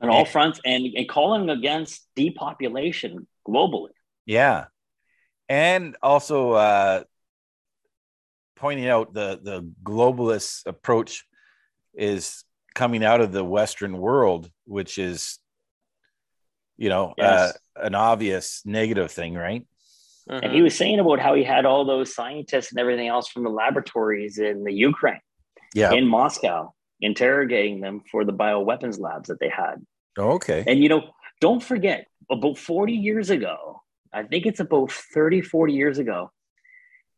on 0.00 0.08
all 0.08 0.24
fronts 0.24 0.60
and, 0.64 0.86
and 0.96 1.08
calling 1.08 1.50
against 1.50 2.08
depopulation 2.16 3.26
globally. 3.46 3.90
Yeah, 4.24 4.66
and 5.48 5.96
also 6.02 6.52
uh, 6.52 7.04
pointing 8.56 8.88
out 8.88 9.12
the 9.12 9.38
the 9.42 9.70
globalist 9.82 10.66
approach 10.66 11.24
is 11.94 12.44
coming 12.74 13.04
out 13.04 13.20
of 13.20 13.32
the 13.32 13.44
Western 13.44 13.96
world, 13.98 14.50
which 14.64 14.98
is, 14.98 15.38
you 16.76 16.88
know, 16.90 17.14
Yes. 17.16 17.56
uh, 17.76 17.82
an 17.86 17.94
obvious 17.94 18.62
negative 18.66 19.10
thing, 19.10 19.34
right? 19.34 19.66
And 20.28 20.42
Mhm. 20.44 20.54
he 20.54 20.62
was 20.62 20.76
saying 20.76 20.98
about 20.98 21.20
how 21.20 21.34
he 21.34 21.44
had 21.44 21.64
all 21.64 21.84
those 21.84 22.14
scientists 22.14 22.72
and 22.72 22.80
everything 22.80 23.06
else 23.08 23.28
from 23.28 23.44
the 23.44 23.50
laboratories 23.50 24.38
in 24.38 24.64
the 24.64 24.72
Ukraine, 24.74 25.20
Yeah. 25.74 25.92
in 25.94 26.06
Moscow, 26.06 26.74
interrogating 27.00 27.80
them 27.80 28.00
for 28.10 28.24
the 28.24 28.32
bioweapons 28.32 28.98
labs 29.00 29.28
that 29.28 29.40
they 29.40 29.48
had. 29.48 29.86
okay. 30.18 30.64
And, 30.66 30.78
you 30.82 30.88
know, 30.88 31.10
don't 31.40 31.62
forget, 31.62 32.06
about 32.30 32.58
40 32.58 32.92
years 32.94 33.30
ago, 33.30 33.82
I 34.16 34.22
think 34.22 34.46
it's 34.46 34.60
about 34.60 34.90
30, 34.90 35.42
40 35.42 35.72
years 35.74 35.98
ago, 35.98 36.32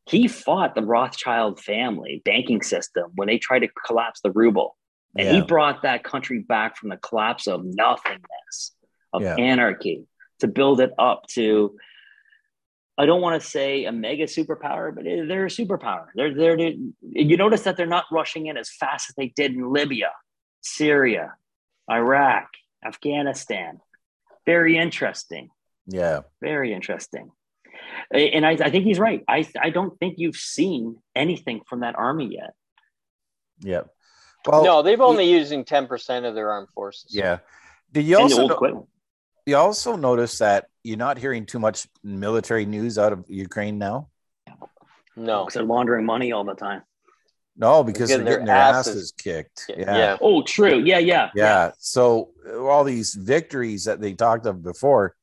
he 0.07 0.27
fought 0.27 0.75
the 0.75 0.83
Rothschild 0.83 1.61
family 1.61 2.23
banking 2.25 2.61
system 2.61 3.13
when 3.15 3.29
they 3.29 3.39
tried 3.39 3.61
to 3.61 3.69
collapse 3.87 4.21
the 4.21 4.33
ruble. 4.33 4.77
And 5.17 5.29
he 5.29 5.41
brought 5.43 5.83
that 5.83 6.03
country 6.03 6.41
back 6.41 6.77
from 6.77 6.89
the 6.89 6.97
collapse 6.97 7.47
of 7.47 7.65
nothingness, 7.65 8.75
of 9.13 9.23
Yeah. 9.23 9.37
anarchy, 9.37 10.07
to 10.41 10.49
build 10.49 10.81
it 10.81 10.93
up 10.99 11.27
to, 11.29 11.77
I 12.97 13.07
don't 13.07 13.21
want 13.21 13.41
to 13.41 13.49
say 13.49 13.85
a 13.85 13.93
mega 13.93 14.25
superpower, 14.25 14.93
but 14.95 15.05
they're 15.05 15.47
a 15.47 15.49
superpower. 15.49 16.09
They're 16.15 16.35
there 16.35 16.57
to, 16.57 16.93
you 17.03 17.37
notice 17.37 17.63
that 17.63 17.77
they're 17.77 17.87
not 17.87 18.07
rushing 18.11 18.47
in 18.47 18.57
as 18.57 18.71
fast 18.71 19.11
as 19.11 19.15
they 19.15 19.29
did 19.29 19.53
in 19.53 19.73
Libya, 19.73 20.11
Syria, 20.63 21.35
Iraq, 21.89 22.49
Afghanistan. 22.85 23.81
Very 24.47 24.77
interesting. 24.77 25.51
Yeah. 25.89 26.21
Very 26.41 26.73
interesting. 26.73 27.31
And 28.13 28.47
I, 28.47 28.53
I 28.53 28.71
think 28.71 28.85
he's 28.85 28.99
right. 28.99 29.25
I, 29.27 29.47
I 29.61 29.71
don't 29.71 29.99
think 29.99 30.15
you've 30.19 30.37
seen 30.37 30.99
anything 31.17 31.63
from 31.67 31.81
that 31.81 31.97
army 31.99 32.29
yet. 32.33 32.53
Yeah. 33.61 33.83
Well, 34.47 34.65
no, 34.65 34.83
they've 34.83 35.01
only 35.01 35.31
using 35.31 35.65
ten 35.65 35.87
percent 35.87 36.25
of 36.25 36.35
their 36.35 36.51
armed 36.51 36.69
forces. 36.71 37.15
Yeah. 37.15 37.39
Did 37.91 38.05
you 38.05 38.19
also 38.19 38.47
no- 38.47 38.89
you 39.47 39.57
also 39.57 39.97
notice 39.97 40.39
that 40.39 40.67
you're 40.85 40.97
not 40.99 41.19
hearing 41.19 41.47
too 41.47 41.59
much 41.59 41.87
military 42.05 42.67
news 42.67 42.99
out 42.99 43.13
of 43.13 43.25
Ukraine 43.29 43.79
now? 43.79 44.09
No. 45.17 45.45
Because 45.45 45.55
they're 45.55 45.65
laundering 45.65 46.07
money 46.07 46.33
all 46.33 46.45
the 46.45 46.55
time. 46.55 46.83
No, 47.57 47.83
because 47.83 48.09
they're 48.09 48.19
getting 48.19 48.27
getting 48.27 48.47
their 48.47 48.55
their 48.55 48.65
asses- 48.65 48.97
asses 48.97 49.13
kicked. 49.13 49.65
Yeah. 49.69 49.77
Yeah. 49.79 49.97
yeah. 49.97 50.17
Oh, 50.21 50.43
true. 50.43 50.79
Yeah, 50.79 50.99
yeah. 50.99 51.31
Yeah. 51.35 51.73
So 51.79 52.31
uh, 52.49 52.65
all 52.65 52.85
these 52.85 53.15
victories 53.15 53.85
that 53.85 54.01
they 54.01 54.15
talked 54.15 54.47
of 54.47 54.63
before 54.63 55.17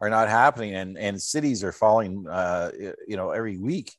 are 0.00 0.10
not 0.10 0.28
happening, 0.28 0.74
and 0.74 0.98
and 0.98 1.20
cities 1.20 1.62
are 1.64 1.72
falling. 1.72 2.26
Uh, 2.28 2.70
you 3.06 3.16
know, 3.16 3.30
every 3.30 3.56
week, 3.58 3.92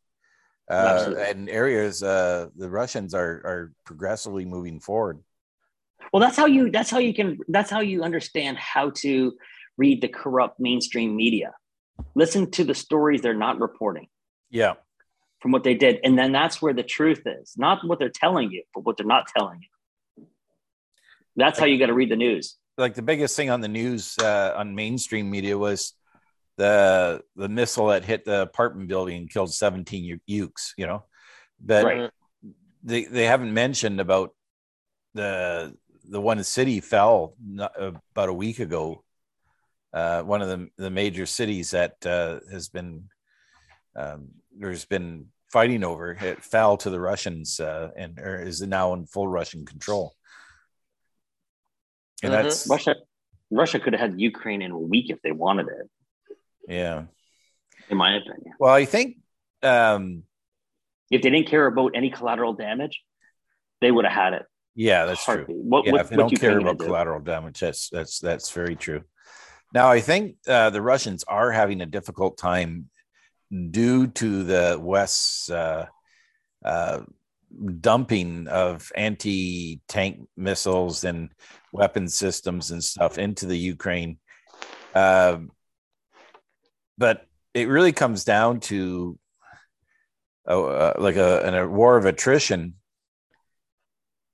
uh, 0.69 1.13
and 1.17 1.49
areas 1.49 2.03
uh, 2.03 2.47
the 2.55 2.69
Russians 2.69 3.13
are 3.13 3.29
are 3.45 3.73
progressively 3.85 4.45
moving 4.45 4.79
forward. 4.79 5.19
Well, 6.11 6.19
that's 6.21 6.37
how 6.37 6.45
you 6.45 6.69
that's 6.71 6.89
how 6.89 6.99
you 6.99 7.13
can 7.13 7.39
that's 7.47 7.69
how 7.71 7.79
you 7.79 8.03
understand 8.03 8.57
how 8.57 8.91
to 8.97 9.33
read 9.77 10.01
the 10.01 10.07
corrupt 10.07 10.59
mainstream 10.59 11.15
media. 11.15 11.53
Listen 12.13 12.51
to 12.51 12.63
the 12.63 12.75
stories 12.75 13.21
they're 13.21 13.33
not 13.33 13.59
reporting 13.59 14.07
Yeah. 14.49 14.73
from 15.39 15.51
what 15.51 15.63
they 15.63 15.73
did. 15.75 15.99
And 16.03 16.17
then 16.17 16.31
that's 16.31 16.61
where 16.61 16.73
the 16.73 16.83
truth 16.83 17.23
is. 17.25 17.53
Not 17.57 17.85
what 17.85 17.99
they're 17.99 18.09
telling 18.09 18.51
you, 18.51 18.63
but 18.73 18.85
what 18.85 18.97
they're 18.97 19.05
not 19.05 19.27
telling 19.35 19.61
you. 20.17 20.25
That's 21.35 21.59
how 21.59 21.65
you 21.65 21.77
got 21.77 21.87
to 21.87 21.93
read 21.93 22.09
the 22.09 22.15
news. 22.15 22.57
Like 22.77 22.95
the 22.95 23.01
biggest 23.01 23.35
thing 23.35 23.49
on 23.49 23.61
the 23.61 23.67
news 23.67 24.17
uh, 24.19 24.53
on 24.55 24.75
mainstream 24.75 25.29
media 25.29 25.57
was 25.57 25.93
the 26.57 27.21
the 27.35 27.49
missile 27.49 27.87
that 27.87 28.05
hit 28.05 28.25
the 28.25 28.41
apartment 28.41 28.87
building 28.87 29.17
and 29.17 29.29
killed 29.29 29.53
17 29.53 30.19
ukes 30.29 30.73
you 30.77 30.87
know? 30.87 31.03
But 31.59 31.85
Right. 31.85 32.11
they 32.83 33.05
they 33.05 33.25
haven't 33.25 33.53
mentioned 33.53 33.99
about 33.99 34.31
the 35.13 35.75
the 36.07 36.21
one 36.21 36.43
city 36.43 36.81
fell 36.81 37.35
not, 37.43 37.71
about 37.79 38.29
a 38.29 38.33
week 38.33 38.59
ago. 38.59 39.03
Uh, 39.93 40.21
one 40.23 40.41
of 40.41 40.49
the 40.49 40.69
the 40.77 40.89
major 40.89 41.25
cities 41.25 41.71
that 41.71 42.05
uh, 42.05 42.39
has 42.51 42.69
been 42.69 43.09
um, 43.95 44.27
there's 44.57 44.85
been 44.85 45.27
fighting 45.51 45.83
over 45.85 46.11
it 46.11 46.43
fell 46.43 46.75
to 46.75 46.89
the 46.89 46.99
Russians 46.99 47.59
uh, 47.59 47.89
and 47.95 48.19
or 48.19 48.41
is 48.41 48.61
now 48.61 48.93
in 48.93 49.05
full 49.05 49.27
Russian 49.27 49.65
control 49.65 50.14
and 52.25 52.33
Mhm. 52.33 52.43
that's 52.43 52.67
Russia 52.69 52.95
Russia 53.51 53.79
could 53.79 53.93
have 53.93 54.01
had 54.05 54.19
Ukraine 54.19 54.61
in 54.61 54.71
a 54.71 54.77
week 54.93 55.07
if 55.09 55.19
they 55.21 55.31
wanted 55.31 55.67
it, 55.67 55.87
yeah 56.67 57.05
in 57.89 57.97
my 57.97 58.15
opinion. 58.15 58.53
Well, 58.59 58.73
I 58.73 58.85
think 58.85 59.07
um 59.61 60.23
If 61.11 61.21
they 61.21 61.29
didn't 61.29 61.47
care 61.53 61.67
about 61.73 61.91
any 61.99 62.09
collateral 62.09 62.53
damage, 62.53 62.95
they 63.81 63.91
would 63.91 64.05
have 64.05 64.17
had 64.23 64.33
it. 64.39 64.45
yeah, 64.89 65.05
that's 65.05 65.23
true. 65.23 65.45
What, 65.47 65.85
Yeah, 65.85 65.91
what, 65.93 66.01
if 66.01 66.09
they 66.09 66.15
don't 66.21 66.31
Ukraine 66.31 66.51
care 66.51 66.59
about 66.59 66.79
do? 66.79 66.85
collateral 66.85 67.21
damage, 67.33 67.59
that's 67.65 67.89
that's 67.95 68.15
that's 68.27 68.49
very 68.59 68.75
true. 68.85 69.01
Now, 69.77 69.87
I 69.97 69.99
think 70.09 70.23
uh, 70.47 70.69
the 70.75 70.81
Russians 70.81 71.21
are 71.37 71.51
having 71.61 71.79
a 71.81 71.85
difficult 71.97 72.33
time 72.37 72.71
due 73.79 74.07
to 74.21 74.29
the 74.51 74.65
West's 74.81 75.49
uh, 75.49 75.85
uh, 76.71 76.99
dumping 77.91 78.47
of 78.47 78.91
anti 78.95 79.81
tank 79.87 80.13
missiles 80.35 81.03
and 81.03 81.29
weapon 81.75 82.07
systems 82.07 82.71
and 82.71 82.83
stuff 82.83 83.17
into 83.17 83.45
the 83.45 83.57
Ukraine. 83.57 84.17
Uh, 84.93 85.37
but 86.97 87.17
it 87.53 87.67
really 87.67 87.91
comes 87.91 88.23
down 88.23 88.59
to 88.61 89.17
uh, 90.47 90.93
like 90.97 91.17
a, 91.17 91.63
a 91.63 91.67
war 91.67 91.97
of 91.97 92.05
attrition 92.05 92.75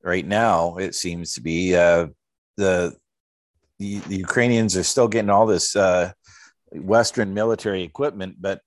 right 0.04 0.26
now. 0.26 0.78
It 0.78 0.94
seems 0.96 1.34
to 1.34 1.42
be 1.42 1.76
uh, 1.76 2.08
the, 2.58 2.96
the, 3.80 4.00
the 4.10 4.18
Ukrainians 4.18 4.78
are 4.78 4.84
still 4.84 5.08
getting 5.08 5.30
all 5.30 5.48
this 5.48 5.76
uh, 5.76 6.12
Western 6.72 7.34
military 7.34 7.84
equipment, 7.84 8.36
but 8.40 8.62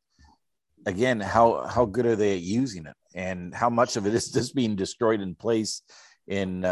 again, 0.86 1.20
how 1.20 1.66
how 1.66 1.84
good 1.86 2.06
are 2.06 2.16
they 2.16 2.34
at 2.34 2.42
using 2.42 2.86
it, 2.86 2.96
and 3.14 3.54
how 3.54 3.70
much 3.70 3.96
of 3.96 4.06
it 4.06 4.14
is 4.14 4.30
just 4.30 4.54
being 4.54 4.76
destroyed 4.76 5.20
in 5.20 5.34
place 5.34 5.82
in 6.26 6.64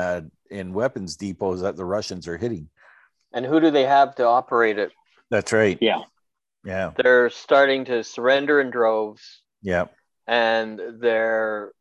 in 0.53 0.73
weapons 0.73 1.17
depots 1.17 1.63
that 1.63 1.77
the 1.77 1.85
Russians 1.85 2.29
are 2.29 2.37
hitting? 2.37 2.69
And 3.33 3.47
who 3.47 3.61
do 3.61 3.71
they 3.71 3.85
have 3.85 4.15
to 4.17 4.27
operate 4.27 4.79
it? 4.79 4.93
That's 5.31 5.53
right. 5.53 5.79
Yeah. 5.81 6.03
Yeah. 6.65 6.93
They're 6.97 7.31
starting 7.31 7.87
to 7.87 8.05
surrender 8.05 8.61
in 8.61 8.71
droves. 8.71 9.43
Yeah. 9.63 9.87
And 10.27 10.81
they're 11.01 11.73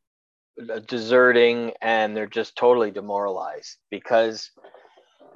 deserting 0.88 1.74
and 1.82 2.16
they're 2.16 2.28
just 2.28 2.56
totally 2.56 2.92
demoralized 2.92 3.78
because 3.90 4.52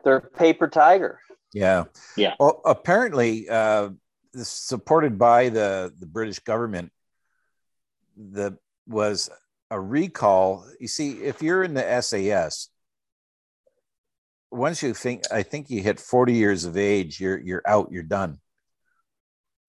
they're 0.03 0.21
paper 0.21 0.67
tiger. 0.67 1.19
Yeah. 1.53 1.85
Yeah. 2.15 2.35
Well, 2.39 2.61
apparently, 2.65 3.49
uh, 3.49 3.89
supported 4.35 5.17
by 5.17 5.49
the 5.49 5.93
the 5.97 6.05
British 6.05 6.39
government, 6.39 6.91
the 8.17 8.57
was 8.87 9.29
a 9.71 9.79
recall. 9.79 10.67
You 10.79 10.87
see, 10.87 11.11
if 11.23 11.41
you're 11.41 11.63
in 11.63 11.73
the 11.73 12.01
SAS, 12.01 12.69
once 14.51 14.81
you 14.83 14.93
think, 14.93 15.23
I 15.31 15.43
think 15.43 15.69
you 15.69 15.81
hit 15.81 15.99
40 15.99 16.33
years 16.33 16.65
of 16.65 16.77
age, 16.77 17.19
you're 17.19 17.37
you're 17.37 17.63
out. 17.65 17.91
You're 17.91 18.03
done. 18.03 18.39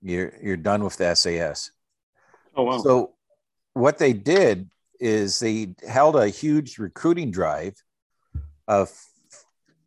You're 0.02 0.32
you're 0.42 0.56
done 0.56 0.84
with 0.84 0.96
the 0.96 1.14
SAS. 1.14 1.70
Oh 2.54 2.64
wow. 2.64 2.78
So 2.78 3.14
what 3.74 3.98
they 3.98 4.12
did 4.12 4.70
is 5.00 5.38
they 5.38 5.74
held 5.86 6.16
a 6.16 6.28
huge 6.28 6.78
recruiting 6.78 7.30
drive 7.30 7.74
of 8.66 8.90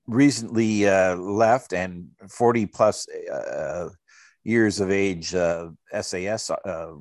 recently 0.08 0.88
uh, 0.88 1.16
left 1.16 1.74
and 1.74 2.10
40 2.30 2.66
plus 2.68 3.08
uh, 3.32 3.90
years 4.44 4.80
of 4.80 4.92
age 4.92 5.34
uh, 5.36 5.70
SAS 6.02 6.50
uh, 6.50 6.94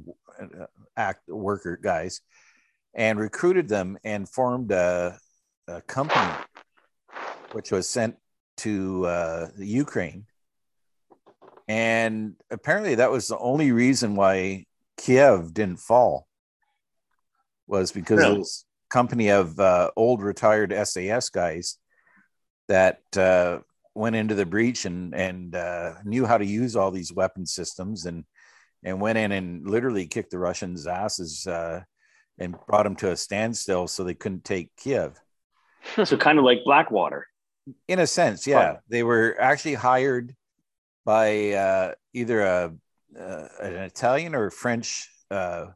act 0.97 1.28
worker 1.28 1.76
guys 1.76 2.20
and 2.95 3.18
recruited 3.18 3.68
them 3.68 3.99
and 4.05 4.28
formed 4.28 4.72
a, 4.72 5.18
a 5.66 5.80
company 5.82 6.32
which 7.53 7.70
was 7.70 7.88
sent 7.88 8.16
to 8.59 9.07
uh, 9.07 9.49
the 9.57 9.66
Ukraine. 9.66 10.26
And 11.68 12.34
apparently 12.51 12.96
that 12.96 13.11
was 13.11 13.28
the 13.28 13.38
only 13.38 13.72
reason 13.72 14.14
why 14.16 14.64
Kiev 14.96 15.53
didn't 15.53 15.80
fall 15.80 16.26
was 17.66 17.92
because 17.92 18.18
Really? 18.18 18.32
of 18.32 18.38
this 18.38 18.64
company 18.90 19.28
of 19.28 19.59
uh, 19.61 19.90
old 19.96 20.22
retired 20.22 20.72
SAS 20.86 21.28
guys 21.28 21.76
that 22.68 23.01
uh, 23.16 23.59
went 23.94 24.16
into 24.16 24.34
the 24.34 24.46
breach 24.46 24.86
and 24.86 25.14
and 25.14 25.55
uh, 25.55 25.94
knew 26.05 26.24
how 26.24 26.38
to 26.38 26.46
use 26.46 26.74
all 26.76 26.90
these 26.90 27.12
weapon 27.12 27.44
systems 27.44 28.07
and 28.07 28.24
and 28.84 29.01
went 29.01 29.18
in 29.18 29.32
and 29.32 29.68
literally 29.68 30.07
kicked 30.07 30.30
the 30.30 30.38
Russians' 30.38 30.86
asses 30.86 31.46
uh, 31.46 31.82
and 32.38 32.57
brought 32.66 32.84
them 32.84 32.96
to 32.96 33.11
a 33.11 33.16
standstill 33.16 33.88
so 33.88 34.05
they 34.05 34.14
couldn't 34.14 34.44
take 34.44 34.70
Kiev. 34.76 35.20
so 36.05 36.16
kind 36.16 36.38
of 36.38 36.44
like 36.44 36.64
Blackwater. 36.64 37.26
In 37.88 37.98
a 37.98 38.06
sense, 38.06 38.46
yeah, 38.46 38.56
Right. 38.56 38.78
they 38.88 39.02
were 39.02 39.36
actually 39.40 39.74
hired 39.74 40.34
by 41.04 41.52
uh, 41.52 41.92
either 42.12 42.40
a 42.42 42.72
uh, 43.18 43.48
an 43.60 43.74
Italian 43.74 44.34
or 44.34 44.50
French 44.50 45.08
uh, 45.30 45.66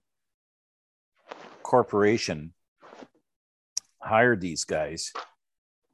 corporation 1.63 2.53
hired 4.01 4.41
these 4.41 4.65
guys, 4.65 5.13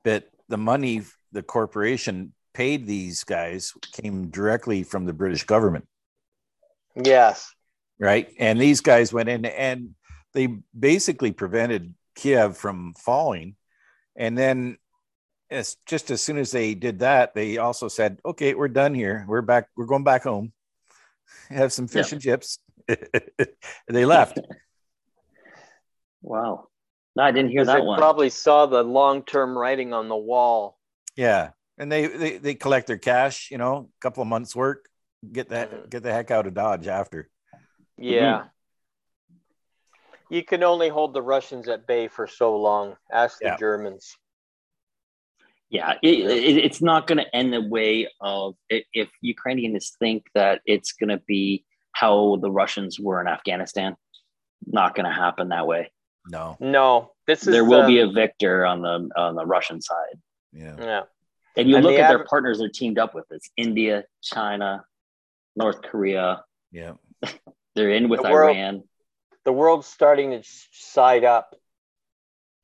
but 0.04 0.28
the 0.48 0.58
money 0.58 1.02
the 1.32 1.42
corporation 1.42 2.32
paid 2.54 2.86
these 2.86 3.22
guys 3.24 3.72
came 3.92 4.28
directly 4.30 4.82
from 4.82 5.04
the 5.04 5.12
British 5.12 5.44
government, 5.44 5.86
Yes. 6.96 7.54
right? 8.00 8.32
And 8.38 8.60
these 8.60 8.80
guys 8.80 9.12
went 9.12 9.28
in 9.28 9.44
and 9.44 9.94
they 10.34 10.48
basically 10.78 11.32
prevented 11.32 11.94
Kiev 12.16 12.56
from 12.56 12.94
falling. 12.98 13.54
And 14.16 14.36
then 14.36 14.78
as 15.50 15.76
just 15.86 16.10
as 16.10 16.20
soon 16.22 16.38
as 16.38 16.50
they 16.50 16.74
did 16.74 17.00
that, 17.00 17.34
they 17.34 17.58
also 17.58 17.88
said, 17.88 18.18
"Okay, 18.24 18.54
we're 18.54 18.68
done 18.68 18.94
here. 18.94 19.24
We're 19.28 19.42
back. 19.42 19.68
We're 19.76 19.86
going 19.86 20.04
back 20.04 20.22
home. 20.24 20.52
Have 21.48 21.72
some 21.72 21.88
fish 21.88 22.08
Yeah. 22.10 22.14
and 22.16 22.22
chips." 22.22 22.58
they 23.88 24.04
left. 24.04 24.38
Wow. 26.22 26.68
No, 27.16 27.22
I 27.22 27.32
didn't 27.32 27.50
hear 27.50 27.64
that 27.64 27.74
they 27.76 27.80
one. 27.80 27.98
probably 27.98 28.30
saw 28.30 28.66
the 28.66 28.82
long 28.82 29.22
term 29.24 29.56
writing 29.56 29.92
on 29.92 30.08
the 30.08 30.16
wall. 30.16 30.78
Yeah, 31.16 31.50
and 31.78 31.90
they, 31.90 32.06
they 32.06 32.38
they 32.38 32.54
collect 32.54 32.86
their 32.86 32.98
cash. 32.98 33.50
You 33.50 33.58
know, 33.58 33.88
a 33.90 34.00
couple 34.00 34.22
of 34.22 34.28
months' 34.28 34.54
work. 34.54 34.88
Get 35.30 35.48
that. 35.48 35.70
Mm-hmm. 35.70 35.88
Get 35.88 36.02
the 36.02 36.12
heck 36.12 36.30
out 36.30 36.46
of 36.46 36.54
Dodge 36.54 36.86
after. 36.86 37.28
Yeah. 37.96 38.38
Mm-hmm. 38.38 38.46
You 40.30 40.44
can 40.44 40.62
only 40.62 40.90
hold 40.90 41.14
the 41.14 41.22
Russians 41.22 41.68
at 41.68 41.86
bay 41.86 42.06
for 42.06 42.26
so 42.26 42.56
long. 42.56 42.96
Ask 43.10 43.38
the 43.38 43.46
Yeah. 43.46 43.56
Germans. 43.56 44.14
Yeah, 45.70 45.94
it, 46.02 46.08
it, 46.20 46.56
it's 46.64 46.80
not 46.80 47.06
going 47.06 47.18
to 47.18 47.36
end 47.36 47.52
the 47.52 47.60
way 47.60 48.08
of 48.20 48.54
i- 48.72 48.84
if 48.94 49.10
Ukrainians 49.20 49.92
think 49.98 50.24
that 50.34 50.62
it's 50.64 50.92
going 50.92 51.10
to 51.10 51.22
be 51.26 51.64
how 51.92 52.36
the 52.40 52.50
Russians 52.50 52.98
were 52.98 53.20
in 53.20 53.28
Afghanistan. 53.28 53.94
Not 54.66 54.94
going 54.94 55.04
to 55.06 55.12
happen 55.12 55.50
that 55.50 55.66
way. 55.66 55.92
No. 56.30 56.56
No, 56.60 57.12
this 57.26 57.40
is 57.46 57.52
There 57.52 57.64
will 57.64 57.82
the- 57.82 57.88
be 57.88 58.00
a 58.00 58.08
victor 58.08 58.64
on 58.64 58.80
the 58.82 59.08
on 59.16 59.34
the 59.34 59.44
Russian 59.46 59.80
side. 59.82 60.18
Yeah. 60.52 60.76
yeah. 60.78 61.02
And 61.56 61.68
you 61.68 61.76
And 61.76 61.84
look 61.84 61.94
the 61.96 62.00
at 62.02 62.08
their 62.08 62.18
aver- 62.18 62.26
partners 62.28 62.58
they're 62.58 62.68
teamed 62.68 62.98
up 62.98 63.14
with. 63.14 63.24
It's 63.30 63.50
India, 63.56 64.04
China, 64.22 64.84
North 65.56 65.82
Korea. 65.82 66.44
Yeah. 66.72 66.92
They're 67.74 67.90
in 67.90 68.08
with 68.08 68.22
The 68.22 68.30
world- 68.30 68.56
Iran. 68.56 68.82
The 69.44 69.52
world's 69.52 69.86
starting 69.86 70.30
to 70.32 70.42
side 70.72 71.24
up. 71.24 71.54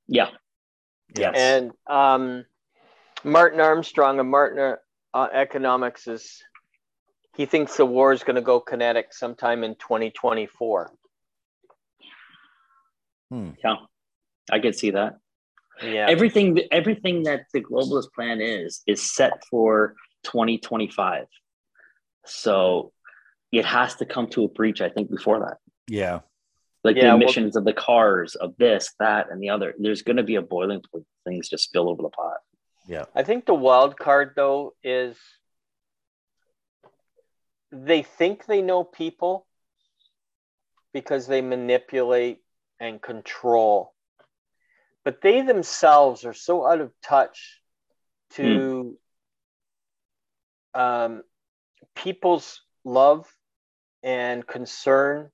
Yeah. 0.08 0.28
Yes. 1.16 1.34
And 1.36 1.72
um, 1.86 2.44
Martin 3.24 3.60
Armstrong 3.60 4.18
of 4.20 4.26
Martin 4.26 4.76
uh, 5.14 5.28
Economics 5.32 6.06
is 6.06 6.42
he 7.36 7.46
thinks 7.46 7.76
the 7.76 7.86
war 7.86 8.12
is 8.12 8.22
going 8.22 8.36
to 8.36 8.42
go 8.42 8.60
kinetic 8.60 9.12
sometime 9.12 9.64
in 9.64 9.74
2024. 9.76 10.90
yeah. 13.30 13.76
I 14.52 14.58
could 14.60 14.76
see 14.76 14.90
that. 14.90 15.14
Yeah. 15.82 16.06
everything 16.08 16.60
everything 16.70 17.24
that 17.24 17.46
the 17.52 17.60
globalist 17.60 18.12
plan 18.14 18.40
is 18.40 18.82
is 18.86 19.02
set 19.12 19.44
for 19.50 19.96
2025 20.22 21.24
so 22.24 22.92
it 23.50 23.64
has 23.64 23.96
to 23.96 24.06
come 24.06 24.28
to 24.28 24.44
a 24.44 24.48
breach 24.48 24.80
i 24.80 24.88
think 24.88 25.10
before 25.10 25.40
that 25.40 25.56
Yeah. 25.88 26.20
like 26.84 26.94
Yeah, 26.94 27.02
the 27.02 27.08
well- 27.08 27.16
emissions 27.16 27.56
of 27.56 27.64
the 27.64 27.72
cars 27.72 28.36
of 28.36 28.54
this 28.56 28.94
that 29.00 29.32
and 29.32 29.42
the 29.42 29.48
other 29.48 29.74
there's 29.76 30.02
going 30.02 30.16
to 30.18 30.22
be 30.22 30.36
a 30.36 30.42
boiling 30.42 30.80
point 30.92 31.04
things 31.26 31.48
just 31.48 31.64
spill 31.64 31.88
over 31.90 32.02
the 32.02 32.08
pot 32.10 32.36
Yeah. 32.86 33.04
I 33.14 33.22
think 33.22 33.46
the 33.46 33.54
wild 33.54 33.98
card 33.98 34.32
though 34.36 34.74
is 34.82 35.16
they 37.72 38.02
think 38.02 38.46
they 38.46 38.62
know 38.62 38.84
people 38.84 39.46
because 40.92 41.26
they 41.26 41.40
manipulate 41.40 42.42
and 42.80 43.02
control. 43.02 43.92
But 45.04 45.20
they 45.20 45.42
themselves 45.42 46.24
are 46.24 46.34
so 46.34 46.66
out 46.66 46.80
of 46.80 46.92
touch 47.02 47.60
to 48.34 48.96
um, 50.74 51.22
people's 51.94 52.62
love 52.84 53.26
and 54.02 54.46
concern 54.46 55.30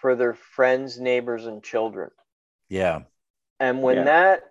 for 0.00 0.14
their 0.16 0.34
friends, 0.34 0.98
neighbors, 0.98 1.46
and 1.46 1.62
children. 1.62 2.10
Yeah. 2.68 3.02
And 3.58 3.82
when 3.82 3.98
Yeah. 3.98 4.04
that 4.04 4.42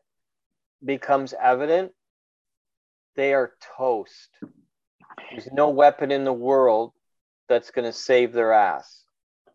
becomes 0.83 1.33
evident, 1.33 1.94
they 3.16 3.34
are 3.34 3.53
toast. 3.78 4.30
There's 5.32 5.51
no 5.51 5.70
weapon 5.70 6.11
in 6.11 6.24
the 6.24 6.34
world 6.34 6.93
that's 7.47 7.72
going 7.72 7.86
to 7.86 7.93
save 7.93 8.34
their 8.34 8.53
ass. 8.53 9.03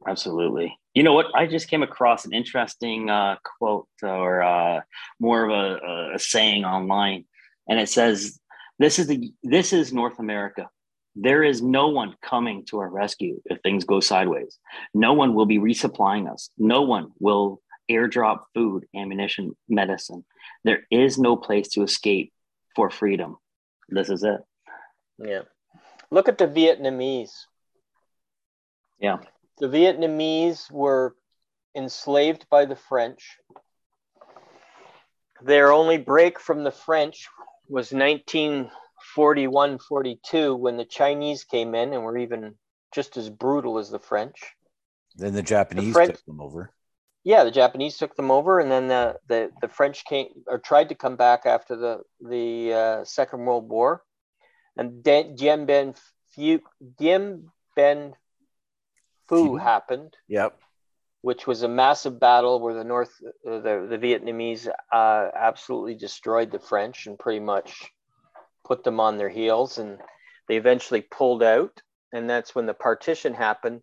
absolutely 0.07 0.79
you 0.95 1.03
know 1.03 1.13
what 1.13 1.27
i 1.35 1.45
just 1.47 1.69
came 1.69 1.83
across 1.83 2.25
an 2.25 2.33
interesting 2.33 3.11
uh, 3.11 3.37
quote 3.45 3.89
or 4.03 4.43
uh, 4.43 4.81
more 5.19 5.45
of 5.45 5.51
a, 5.51 6.15
a 6.15 6.19
saying 6.19 6.65
online 6.65 7.25
and 7.69 7.79
it 7.79 7.89
says 7.89 8.39
this 8.79 8.99
is 8.99 9.07
the 9.09 9.33
this 9.43 9.73
is 9.73 9.93
north 9.93 10.19
america 10.21 10.69
there 11.17 11.43
is 11.43 11.61
no 11.61 11.89
one 11.89 12.15
coming 12.23 12.65
to 12.65 12.79
our 12.79 12.89
rescue 12.89 13.41
if 13.47 13.61
things 13.61 13.85
go 13.85 13.99
sideways 14.01 14.59
no 14.95 15.13
one 15.13 15.35
will 15.35 15.47
be 15.47 15.59
resupplying 15.59 16.33
us 16.33 16.51
no 16.57 16.83
one 16.83 17.11
will 17.19 17.61
airdrop 17.91 18.43
food, 18.55 18.87
ammunition, 18.95 19.57
medicine. 19.69 20.25
There 20.65 20.87
is 20.91 21.19
no 21.19 21.37
place 21.37 21.69
to 21.71 21.83
escape 21.83 22.33
for 22.77 22.89
freedom. 22.89 23.37
This 23.91 24.09
is 24.09 24.23
it. 24.23 24.41
Yeah. 25.19 25.43
Look 26.11 26.29
at 26.29 26.39
the 26.39 26.47
Vietnamese. 26.47 27.33
Yeah. 28.99 29.19
The 29.59 29.67
Vietnamese 29.69 30.71
were 30.71 31.15
enslaved 31.75 32.47
by 32.51 32.65
the 32.65 32.77
French. 32.77 33.37
Their 35.43 35.73
only 35.73 35.99
break 35.99 36.39
from 36.39 36.65
the 36.65 36.71
French 36.71 37.29
was 37.69 37.93
1941 37.93 39.79
42 39.79 40.57
when 40.57 40.77
the 40.77 40.85
Chinese 40.85 41.45
came 41.45 41.75
in 41.75 41.93
and 41.93 42.03
were 42.03 42.19
even 42.19 42.55
just 42.93 43.17
as 43.17 43.31
brutal 43.31 43.79
as 43.79 43.91
the 43.91 43.99
French. 43.99 44.55
Then 45.17 45.35
the 45.35 45.43
Japanese 45.43 45.87
The 45.87 45.93
French- 45.93 46.17
took 46.17 46.25
them 46.27 46.41
over. 46.41 46.73
Yeah, 47.23 47.45
the 47.45 47.51
Japanese 47.51 47.99
took 47.99 48.17
them 48.17 48.31
over, 48.31 48.61
and 48.61 48.71
then 48.71 48.89
the, 48.89 49.19
the, 49.29 49.51
the 49.61 49.69
French 49.69 50.05
came 50.05 50.29
or 50.47 50.59
tried 50.59 50.89
to 50.89 50.95
come 50.95 51.17
back 51.17 51.45
after 51.45 51.77
the 51.77 52.01
the 52.21 52.73
uh, 52.73 53.05
Second 53.05 53.45
World 53.45 53.69
War, 53.69 54.03
and 54.77 55.03
Dien 55.03 55.37
Bien 55.67 55.95
Phu, 56.37 56.61
Dien 56.99 57.51
Bien 57.77 58.15
Phu 59.31 59.61
Phu? 59.61 59.61
happened, 59.61 60.17
Yep. 60.29 60.59
which 61.21 61.47
was 61.47 61.63
a 61.63 61.69
massive 61.69 62.19
battle 62.19 62.59
where 62.61 62.75
the 62.75 62.85
North 62.85 63.13
uh, 63.47 63.59
the 63.61 63.87
the 63.91 63.99
Vietnamese 63.99 64.67
uh, 64.93 65.29
absolutely 65.35 65.95
destroyed 65.97 66.51
the 66.51 66.59
French 66.59 67.07
and 67.07 67.19
pretty 67.19 67.41
much 67.41 67.93
put 68.65 68.83
them 68.83 68.99
on 68.99 69.19
their 69.19 69.29
heels, 69.29 69.79
and 69.79 69.99
they 70.49 70.57
eventually 70.57 71.03
pulled 71.03 71.43
out, 71.43 71.83
and 72.13 72.31
that's 72.31 72.55
when 72.55 72.67
the 72.67 72.75
partition 72.75 73.35
happened 73.35 73.83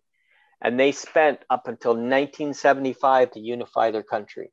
and 0.60 0.78
they 0.78 0.92
spent 0.92 1.40
up 1.50 1.68
until 1.68 1.92
1975 1.92 3.32
to 3.32 3.40
unify 3.40 3.90
their 3.90 4.02
country. 4.02 4.50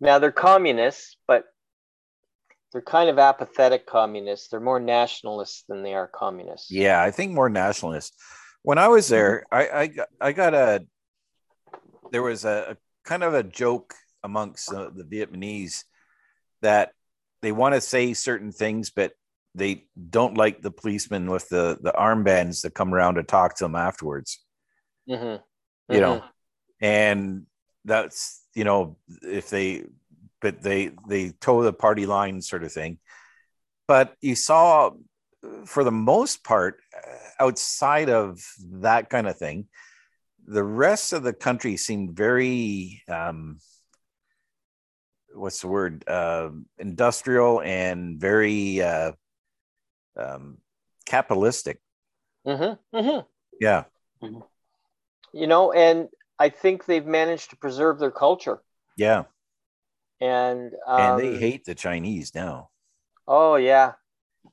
Now 0.00 0.18
they're 0.18 0.32
communists, 0.32 1.16
but 1.26 1.44
they're 2.72 2.80
kind 2.82 3.10
of 3.10 3.18
apathetic 3.18 3.86
communists. 3.86 4.48
They're 4.48 4.60
more 4.60 4.80
nationalists 4.80 5.64
than 5.68 5.82
they 5.82 5.94
are 5.94 6.08
communists. 6.08 6.70
Yeah, 6.70 7.02
I 7.02 7.10
think 7.10 7.32
more 7.32 7.50
nationalists. 7.50 8.16
When 8.62 8.78
I 8.78 8.88
was 8.88 9.08
there, 9.08 9.44
I 9.50 9.68
I 9.68 9.86
got, 9.86 10.08
I 10.20 10.32
got 10.32 10.54
a 10.54 10.86
there 12.12 12.22
was 12.22 12.44
a, 12.44 12.72
a 12.72 12.76
kind 13.04 13.22
of 13.22 13.34
a 13.34 13.42
joke 13.42 13.94
amongst 14.22 14.72
uh, 14.72 14.90
the 14.94 15.04
Vietnamese 15.04 15.84
that 16.62 16.92
they 17.42 17.52
want 17.52 17.74
to 17.74 17.80
say 17.80 18.14
certain 18.14 18.52
things, 18.52 18.90
but 18.90 19.12
they 19.54 19.86
don't 20.10 20.36
like 20.36 20.62
the 20.62 20.70
policemen 20.70 21.30
with 21.30 21.48
the 21.48 21.78
the 21.80 21.92
armbands 21.92 22.62
that 22.62 22.74
come 22.74 22.94
around 22.94 23.16
to 23.16 23.22
talk 23.22 23.56
to 23.56 23.64
them 23.64 23.74
afterwards. 23.74 24.44
Mhm. 25.08 25.42
You 25.88 26.00
know, 26.00 26.24
and 26.80 27.46
that's 27.84 28.44
you 28.54 28.64
know 28.64 28.96
if 29.22 29.50
they 29.50 29.84
but 30.40 30.62
they 30.62 30.90
they 31.08 31.30
toe 31.40 31.62
the 31.62 31.72
party 31.72 32.06
line 32.06 32.40
sort 32.40 32.64
of 32.64 32.72
thing 32.72 32.98
but 33.86 34.14
you 34.20 34.34
saw 34.34 34.90
for 35.64 35.84
the 35.84 35.90
most 35.90 36.44
part 36.44 36.78
uh, 36.94 37.44
outside 37.44 38.10
of 38.10 38.40
that 38.70 39.08
kind 39.08 39.26
of 39.26 39.36
thing 39.36 39.66
the 40.46 40.64
rest 40.64 41.12
of 41.12 41.22
the 41.22 41.32
country 41.32 41.76
seemed 41.76 42.16
very 42.16 43.02
um 43.08 43.58
what's 45.34 45.60
the 45.60 45.68
word 45.68 46.04
uh, 46.08 46.50
industrial 46.78 47.62
and 47.62 48.20
very 48.20 48.82
uh, 48.82 49.12
um, 50.16 50.58
capitalistic 51.06 51.80
Mhm. 52.46 52.78
Mhm. 52.94 53.26
yeah 53.60 53.84
You 55.32 55.46
know, 55.46 55.72
and 55.72 56.08
I 56.38 56.48
think 56.48 56.86
they've 56.86 57.06
managed 57.06 57.50
to 57.50 57.56
preserve 57.56 57.98
their 57.98 58.10
culture. 58.10 58.62
yeah 58.96 59.24
And 60.20 60.72
um, 60.86 61.00
and 61.00 61.18
they 61.18 61.36
hate 61.36 61.64
the 61.64 61.74
chinese 61.74 62.34
now 62.34 62.70
Oh 63.32 63.54
yeah, 63.54 63.92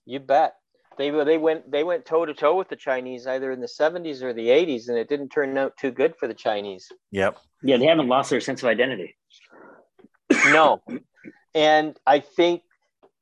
you 0.05 0.19
bet. 0.19 0.53
They 0.97 1.09
they 1.09 1.37
went 1.37 1.71
they 1.71 1.83
went 1.83 2.05
toe 2.05 2.25
to 2.25 2.33
toe 2.33 2.55
with 2.55 2.69
the 2.69 2.75
Chinese 2.75 3.25
either 3.25 3.51
in 3.51 3.59
the 3.59 3.67
70s 3.67 4.21
or 4.21 4.33
the 4.33 4.49
80s, 4.49 4.87
and 4.89 4.97
it 4.97 5.09
didn't 5.09 5.29
turn 5.29 5.57
out 5.57 5.75
too 5.77 5.91
good 5.91 6.15
for 6.19 6.27
the 6.27 6.33
Chinese. 6.33 6.87
yep 7.11 7.37
Yeah, 7.63 7.77
they 7.77 7.85
haven't 7.85 8.07
lost 8.07 8.29
their 8.29 8.39
sense 8.41 8.61
of 8.61 8.69
identity. 8.69 9.15
No, 10.53 10.83
and 11.55 11.97
I 12.05 12.19
think 12.19 12.61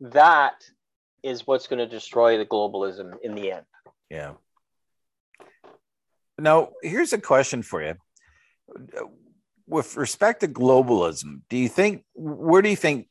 that 0.01 0.55
is 1.25 1.47
what's 1.47 1.67
going 1.67 1.79
to 1.79 1.87
destroy 1.87 2.37
the 2.37 2.45
globalism 2.45 3.13
in 3.23 3.33
the 3.33 3.51
end. 3.51 3.65
Yeah. 4.09 4.33
Now, 6.37 6.69
here's 6.83 7.13
a 7.13 7.19
question 7.19 7.63
for 7.63 7.81
you. 7.81 7.95
With 9.67 9.97
respect 9.97 10.41
to 10.41 10.47
globalism, 10.47 11.41
do 11.49 11.57
you 11.57 11.69
think 11.69 12.03
where 12.13 12.61
do 12.61 12.69
you 12.69 12.75
think 12.75 13.07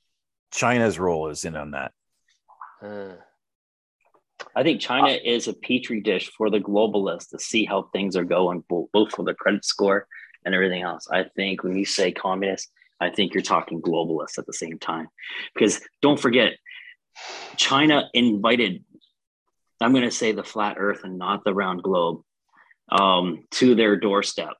China's 0.53 0.99
role 0.99 1.29
is 1.29 1.45
in 1.45 1.57
on 1.57 1.73
that? 1.73 1.93
Hmm. 2.81 3.13
I 4.55 4.63
think 4.63 4.81
China 4.81 5.09
is 5.09 5.49
a 5.49 5.53
petri 5.53 6.01
dish 6.01 6.31
for 6.37 6.51
the 6.51 6.61
globalists 6.61 7.31
to 7.31 7.41
see 7.41 7.65
how 7.65 7.89
things 7.93 8.17
are 8.17 8.25
going, 8.25 8.63
both 8.69 9.11
for 9.11 9.25
their 9.25 9.35
credit 9.35 9.65
score 9.65 10.07
and 10.45 10.55
everything 10.55 10.83
else. 10.83 11.09
I 11.11 11.25
think 11.37 11.65
when 11.65 11.77
you 11.77 11.85
say 11.85 12.13
communist, 12.13 12.71
I 13.01 13.11
think 13.11 13.35
you're 13.35 13.43
talking 13.43 13.83
globalists 13.83 14.39
at 14.39 14.47
the 14.47 14.53
same 14.53 14.79
time. 14.79 15.09
Because 15.55 15.81
don't 16.03 16.21
forget, 16.21 16.53
China 17.57 18.09
invited, 18.15 18.85
I'm 19.81 19.93
going 19.93 20.05
to 20.05 20.11
say 20.11 20.33
the 20.33 20.45
flat 20.45 20.77
earth 20.79 21.01
and 21.05 21.19
not 21.19 21.45
the 21.45 21.55
round 21.55 21.83
globe, 21.83 22.23
um, 22.91 23.45
to 23.53 23.75
their 23.75 23.97
doorstep 23.97 24.55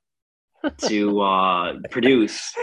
to 0.87 1.21
uh, 1.21 1.73
produce 1.91 2.53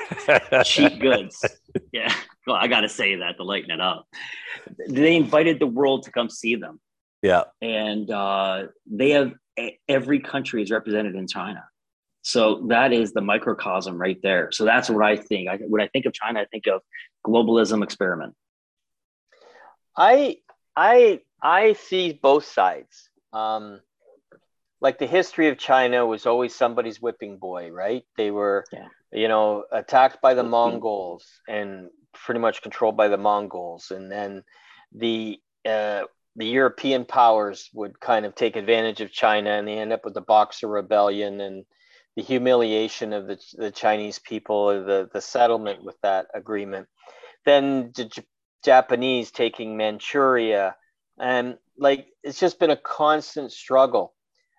cheap 0.65 1.01
goods. 1.01 1.45
Yeah. 1.91 2.13
Well, 2.47 2.57
I 2.57 2.67
got 2.69 2.81
to 2.81 2.89
say 2.89 3.17
that 3.17 3.39
to 3.39 3.45
lighten 3.45 3.71
it 3.71 3.81
up. 3.81 4.07
They 4.89 5.17
invited 5.17 5.59
the 5.59 5.67
world 5.67 6.03
to 6.05 6.11
come 6.11 6.29
see 6.29 6.57
them 6.57 6.81
Yeah. 7.23 7.45
and 7.63 8.11
uh, 8.11 8.65
they 8.87 9.11
have 9.11 9.33
every 9.89 10.21
country 10.21 10.63
is 10.63 10.71
represented 10.71 11.15
in 11.15 11.27
China. 11.27 11.65
So 12.23 12.67
that 12.69 12.93
is 12.93 13.13
the 13.13 13.21
microcosm 13.21 13.97
right 13.99 14.19
there. 14.23 14.51
So 14.53 14.65
that's 14.65 14.91
what 14.91 15.05
I 15.05 15.17
think. 15.17 15.49
I, 15.49 15.57
when 15.57 15.81
I 15.81 15.89
think 15.89 16.05
of 16.07 16.13
China, 16.13 16.41
I 16.41 16.45
think 16.47 16.67
of 16.67 16.83
globalism 17.27 17.83
experiment. 17.83 18.35
I 19.97 20.39
I 20.77 21.21
I 21.43 21.75
see 21.75 22.13
both 22.13 22.45
sides. 22.45 23.11
Um, 23.33 23.81
like 24.81 24.99
the 24.99 25.07
history 25.07 25.49
of 25.49 25.59
China 25.59 26.05
was 26.05 26.27
always 26.27 26.55
somebody's 26.55 27.01
whipping 27.01 27.39
boy, 27.39 27.71
right? 27.71 28.05
They 28.17 28.31
were, 28.31 28.65
Yeah. 28.73 28.89
you 29.13 29.29
know, 29.29 29.65
attacked 29.71 30.21
by 30.21 30.35
the 30.35 30.43
Mongols 30.43 31.25
and 31.49 31.89
pretty 32.13 32.41
much 32.41 32.63
controlled 32.63 32.97
by 32.97 33.09
the 33.09 33.17
Mongols, 33.17 33.91
and 33.93 34.11
then 34.11 34.43
the 34.93 35.41
uh, 35.65 36.03
the 36.37 36.47
European 36.47 37.05
powers 37.05 37.71
would 37.75 38.01
kind 38.01 38.27
of 38.27 38.35
take 38.35 38.57
advantage 38.57 39.01
of 39.01 39.13
China, 39.13 39.51
and 39.51 39.69
they 39.69 39.79
end 39.79 39.93
up 39.93 40.05
with 40.05 40.15
the 40.15 40.21
Boxer 40.21 40.67
Rebellion 40.67 41.41
and 41.41 41.65
the 42.17 42.23
humiliation 42.23 43.13
of 43.13 43.27
the, 43.27 43.39
the 43.57 43.71
Chinese 43.71 44.19
people, 44.19 44.85
the 44.85 45.09
the 45.13 45.21
settlement 45.21 45.85
with 45.85 45.99
that 46.03 46.27
agreement. 46.35 46.89
Then 47.45 47.93
the 47.95 48.11
Japanese 48.65 49.31
taking 49.31 49.77
Manchuria, 49.77 50.77
and 51.19 51.59
like 51.77 52.09
it's 52.23 52.41
just 52.41 52.59
been 52.59 52.71
a 52.71 52.77
constant 52.77 53.53
struggle, 53.53 54.15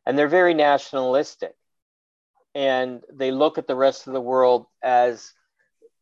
and 0.06 0.18
they're 0.18 0.28
very 0.28 0.54
nationalistic, 0.54 1.56
and 2.54 3.02
they 3.12 3.32
look 3.32 3.58
at 3.58 3.68
the 3.68 3.76
rest 3.76 4.08
of 4.08 4.14
the 4.14 4.22
world 4.22 4.66
as 4.82 5.34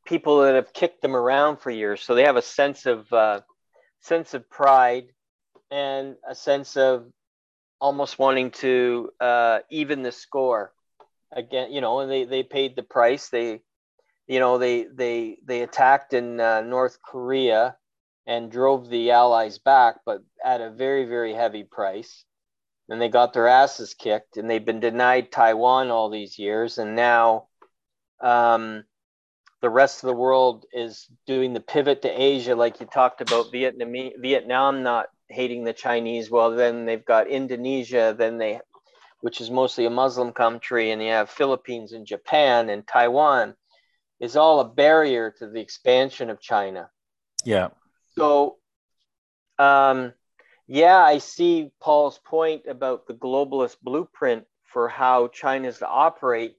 people 0.05 0.41
that 0.41 0.55
have 0.55 0.73
kicked 0.73 1.01
them 1.01 1.15
around 1.15 1.57
for 1.57 1.69
years, 1.69 2.01
so 2.01 2.15
they 2.15 2.23
have 2.23 2.37
a 2.37 2.41
sense 2.41 2.85
of 2.85 3.11
uh, 3.13 3.41
sense 3.99 4.33
of 4.33 4.49
pride 4.49 5.07
and 5.69 6.15
a 6.27 6.35
sense 6.35 6.75
of 6.75 7.05
almost 7.79 8.19
wanting 8.19 8.51
to 8.51 9.09
uh, 9.19 9.59
even 9.69 10.03
the 10.03 10.11
score 10.11 10.73
again. 11.31 11.71
You 11.71 11.81
know, 11.81 11.99
and 11.99 12.11
they 12.11 12.25
they 12.25 12.43
paid 12.43 12.75
the 12.75 12.83
price. 12.83 13.29
They 13.29 13.61
you 14.27 14.39
know 14.39 14.57
they 14.57 14.83
they 14.83 15.37
they 15.45 15.61
attacked 15.61 16.13
in 16.13 16.39
uh, 16.39 16.61
North 16.61 16.97
Korea 17.01 17.75
and 18.25 18.51
drove 18.51 18.89
the 18.89 19.11
Allies 19.11 19.57
back, 19.57 19.97
but 20.05 20.21
at 20.43 20.61
a 20.61 20.69
very 20.69 21.05
very 21.05 21.33
heavy 21.33 21.63
price. 21.63 22.23
And 22.89 23.01
they 23.01 23.07
got 23.07 23.31
their 23.31 23.47
asses 23.47 23.93
kicked, 23.93 24.35
and 24.35 24.49
they've 24.49 24.65
been 24.65 24.81
denied 24.81 25.31
Taiwan 25.31 25.91
all 25.91 26.09
these 26.09 26.37
years, 26.37 26.77
and 26.77 26.95
now 26.95 27.47
um, 28.21 28.83
the 29.61 29.69
rest 29.69 30.03
of 30.03 30.07
the 30.07 30.15
world 30.15 30.65
is 30.73 31.07
doing 31.25 31.53
the 31.53 31.59
pivot 31.59 32.01
to 32.01 32.09
Asia, 32.09 32.55
like 32.55 32.79
you 32.79 32.87
talked 32.87 33.21
about 33.21 33.51
Vietnam, 33.51 33.93
Vietnam 34.19 34.83
not 34.83 35.07
hating 35.29 35.63
the 35.63 35.73
Chinese. 35.73 36.29
Well, 36.29 36.51
then 36.51 36.85
they've 36.85 37.05
got 37.05 37.27
Indonesia, 37.27 38.15
then 38.17 38.37
they, 38.37 38.59
which 39.21 39.39
is 39.39 39.49
mostly 39.49 39.85
a 39.85 39.89
Muslim 39.89 40.33
country, 40.33 40.91
and 40.91 41.01
you 41.01 41.09
have 41.09 41.29
Philippines 41.29 41.93
and 41.93 42.05
Japan 42.05 42.69
and 42.69 42.85
Taiwan, 42.85 43.55
is 44.19 44.35
all 44.35 44.59
a 44.59 44.67
barrier 44.67 45.33
to 45.39 45.47
the 45.47 45.61
expansion 45.61 46.29
of 46.29 46.41
China. 46.41 46.89
Yeah. 47.45 47.69
So, 48.17 48.57
um, 49.57 50.13
yeah, 50.67 50.97
I 50.97 51.17
see 51.17 51.71
Paul's 51.81 52.19
point 52.19 52.63
about 52.67 53.07
the 53.07 53.13
globalist 53.13 53.77
blueprint 53.81 54.45
for 54.71 54.87
how 54.87 55.27
China's 55.27 55.79
to 55.79 55.87
operate, 55.87 56.55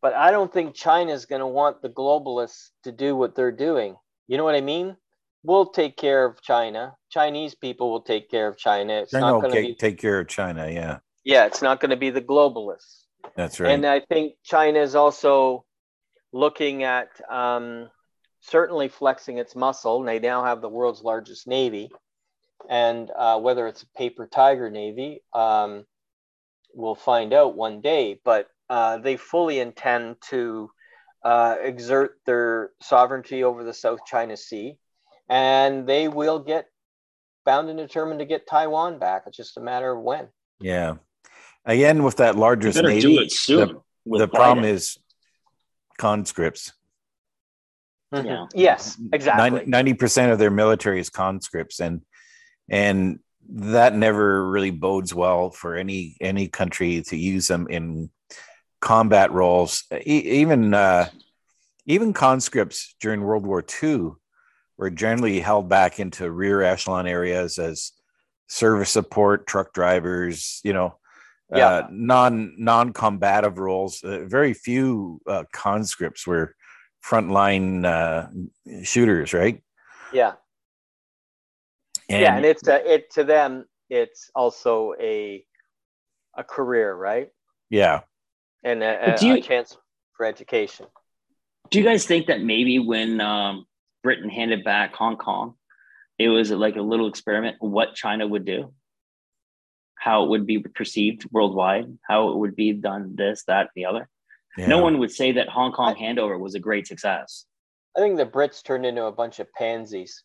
but 0.00 0.14
I 0.14 0.30
don't 0.30 0.52
think 0.52 0.74
China's 0.74 1.26
going 1.26 1.40
to 1.40 1.46
want 1.46 1.82
the 1.82 1.90
globalists 1.90 2.70
to 2.84 2.92
do 2.92 3.14
what 3.14 3.34
they're 3.34 3.52
doing. 3.52 3.96
You 4.28 4.36
know 4.36 4.44
what 4.44 4.54
I 4.54 4.60
mean? 4.60 4.96
We'll 5.42 5.66
take 5.66 5.96
care 5.96 6.24
of 6.24 6.40
China. 6.42 6.94
Chinese 7.10 7.54
people 7.54 7.90
will 7.90 8.02
take 8.02 8.30
care 8.30 8.48
of 8.48 8.58
China. 8.58 8.94
It's 8.94 9.12
China 9.12 9.32
not 9.32 9.42
going 9.42 9.66
to 9.66 9.74
take 9.74 9.98
care 9.98 10.20
of 10.20 10.28
China. 10.28 10.70
Yeah, 10.70 10.98
yeah, 11.24 11.46
it's 11.46 11.62
not 11.62 11.80
going 11.80 11.90
to 11.90 11.96
be 11.96 12.10
the 12.10 12.20
globalists. 12.20 13.04
that's 13.36 13.60
right. 13.60 13.72
And 13.72 13.86
I 13.86 14.00
think 14.00 14.34
China 14.44 14.80
is 14.80 14.94
also 14.94 15.64
looking 16.32 16.84
at 16.84 17.08
um, 17.30 17.90
certainly 18.40 18.88
flexing 18.88 19.38
its 19.38 19.54
muscle. 19.54 20.02
They 20.02 20.18
now 20.18 20.44
have 20.44 20.60
the 20.60 20.68
world's 20.68 21.02
largest 21.02 21.46
navy, 21.46 21.90
and 22.68 23.10
uh, 23.16 23.38
whether 23.38 23.66
it's 23.66 23.82
a 23.82 23.98
paper 23.98 24.26
tiger 24.26 24.70
navy, 24.70 25.22
um, 25.32 25.84
we'll 26.74 26.94
find 26.94 27.32
out 27.32 27.56
one 27.56 27.80
day. 27.80 28.20
But 28.24 28.48
uh, 28.68 28.98
they 28.98 29.16
fully 29.16 29.58
intend 29.58 30.16
to 30.30 30.70
uh, 31.24 31.56
exert 31.60 32.18
their 32.26 32.70
sovereignty 32.80 33.44
over 33.44 33.64
the 33.64 33.74
South 33.74 34.00
China 34.06 34.36
Sea, 34.36 34.78
and 35.28 35.86
they 35.86 36.08
will 36.08 36.38
get 36.38 36.66
bound 37.44 37.68
and 37.68 37.78
determined 37.78 38.20
to 38.20 38.26
get 38.26 38.46
Taiwan 38.46 38.98
back. 38.98 39.24
It's 39.26 39.36
just 39.36 39.56
a 39.56 39.60
matter 39.60 39.92
of 39.92 40.02
when. 40.02 40.28
yeah. 40.60 40.94
Again, 41.66 42.04
with 42.04 42.16
that 42.16 42.36
largest 42.36 42.82
navy, 42.82 43.00
do 43.00 43.20
it 43.20 43.30
soon. 43.30 43.80
the, 44.06 44.18
the 44.20 44.28
problem 44.28 44.64
is 44.64 44.98
conscripts. 45.98 46.72
Yeah. 48.12 48.46
Yes, 48.54 49.00
exactly. 49.12 49.64
Ninety 49.66 49.94
percent 49.94 50.32
of 50.32 50.38
their 50.38 50.50
military 50.50 50.98
is 51.00 51.10
conscripts, 51.10 51.80
and 51.80 52.02
and 52.68 53.20
that 53.52 53.94
never 53.94 54.48
really 54.48 54.70
bodes 54.70 55.14
well 55.14 55.50
for 55.50 55.76
any 55.76 56.16
any 56.20 56.48
country 56.48 57.02
to 57.02 57.16
use 57.16 57.46
them 57.46 57.66
in 57.68 58.10
combat 58.80 59.30
roles. 59.32 59.84
E- 59.92 60.40
even 60.40 60.74
uh, 60.74 61.08
even 61.86 62.12
conscripts 62.12 62.94
during 63.00 63.22
World 63.22 63.46
War 63.46 63.64
II 63.82 64.10
were 64.76 64.90
generally 64.90 65.40
held 65.40 65.68
back 65.68 66.00
into 66.00 66.30
rear 66.30 66.62
echelon 66.62 67.06
areas 67.06 67.58
as 67.58 67.92
service 68.48 68.90
support, 68.90 69.46
truck 69.46 69.72
drivers, 69.72 70.60
you 70.64 70.72
know, 70.72 70.98
Yeah. 71.54 71.66
uh, 71.68 71.88
non 71.90 72.54
non 72.58 72.92
combative 72.92 73.58
roles. 73.58 74.02
Uh, 74.02 74.24
very 74.26 74.52
few 74.54 75.20
uh, 75.28 75.44
conscripts 75.52 76.26
were 76.26 76.54
frontline 77.04 77.84
uh, 77.84 78.28
shooters, 78.84 79.32
right? 79.32 79.62
yeah. 80.12 80.32
yeah, 82.08 82.36
and 82.36 82.44
it's 82.44 82.66
uh, 82.66 82.80
it 82.84 83.10
to 83.12 83.24
them. 83.24 83.64
It's 83.88 84.30
also 84.34 84.94
a 85.00 85.44
a 86.36 86.44
career, 86.44 86.94
right? 86.94 87.28
yeah, 87.70 88.00
And 88.62 88.82
a, 88.82 89.14
a, 89.14 89.18
do 89.18 89.26
you- 89.28 89.34
a 89.34 89.40
chance 89.42 89.76
for 90.16 90.26
education. 90.26 90.86
Do 91.70 91.78
you 91.78 91.84
guys 91.84 92.04
think 92.04 92.26
that 92.26 92.40
maybe 92.42 92.78
when 92.80 93.20
um, 93.20 93.64
Britain 94.02 94.28
handed 94.28 94.64
back 94.64 94.94
Hong 94.96 95.16
Kong, 95.16 95.54
it 96.18 96.28
was 96.28 96.50
like 96.50 96.74
a 96.76 96.82
little 96.82 97.06
experiment 97.08 97.56
what 97.60 97.94
China 97.94 98.26
would 98.26 98.44
do, 98.44 98.74
how 99.94 100.24
it 100.24 100.30
would 100.30 100.46
be 100.46 100.58
perceived 100.58 101.26
worldwide, 101.30 101.86
how 102.02 102.30
it 102.30 102.36
would 102.38 102.56
be 102.56 102.72
done 102.72 103.14
this, 103.16 103.44
that, 103.46 103.60
and 103.60 103.68
the 103.76 103.84
other? 103.86 104.08
Yeah. 104.56 104.66
No 104.66 104.78
one 104.78 104.98
would 104.98 105.10
say 105.12 105.32
that 105.32 105.48
Hong 105.48 105.72
Kong 105.72 105.94
handover 105.94 106.38
was 106.38 106.54
a 106.54 106.58
great 106.60 106.86
success. 106.86 107.46
I 107.96 108.00
think 108.00 108.16
the 108.16 108.26
Brits 108.26 108.62
turned 108.62 108.86
into 108.86 109.04
a 109.04 109.12
bunch 109.12 109.38
of 109.40 109.52
pansies. 109.52 110.22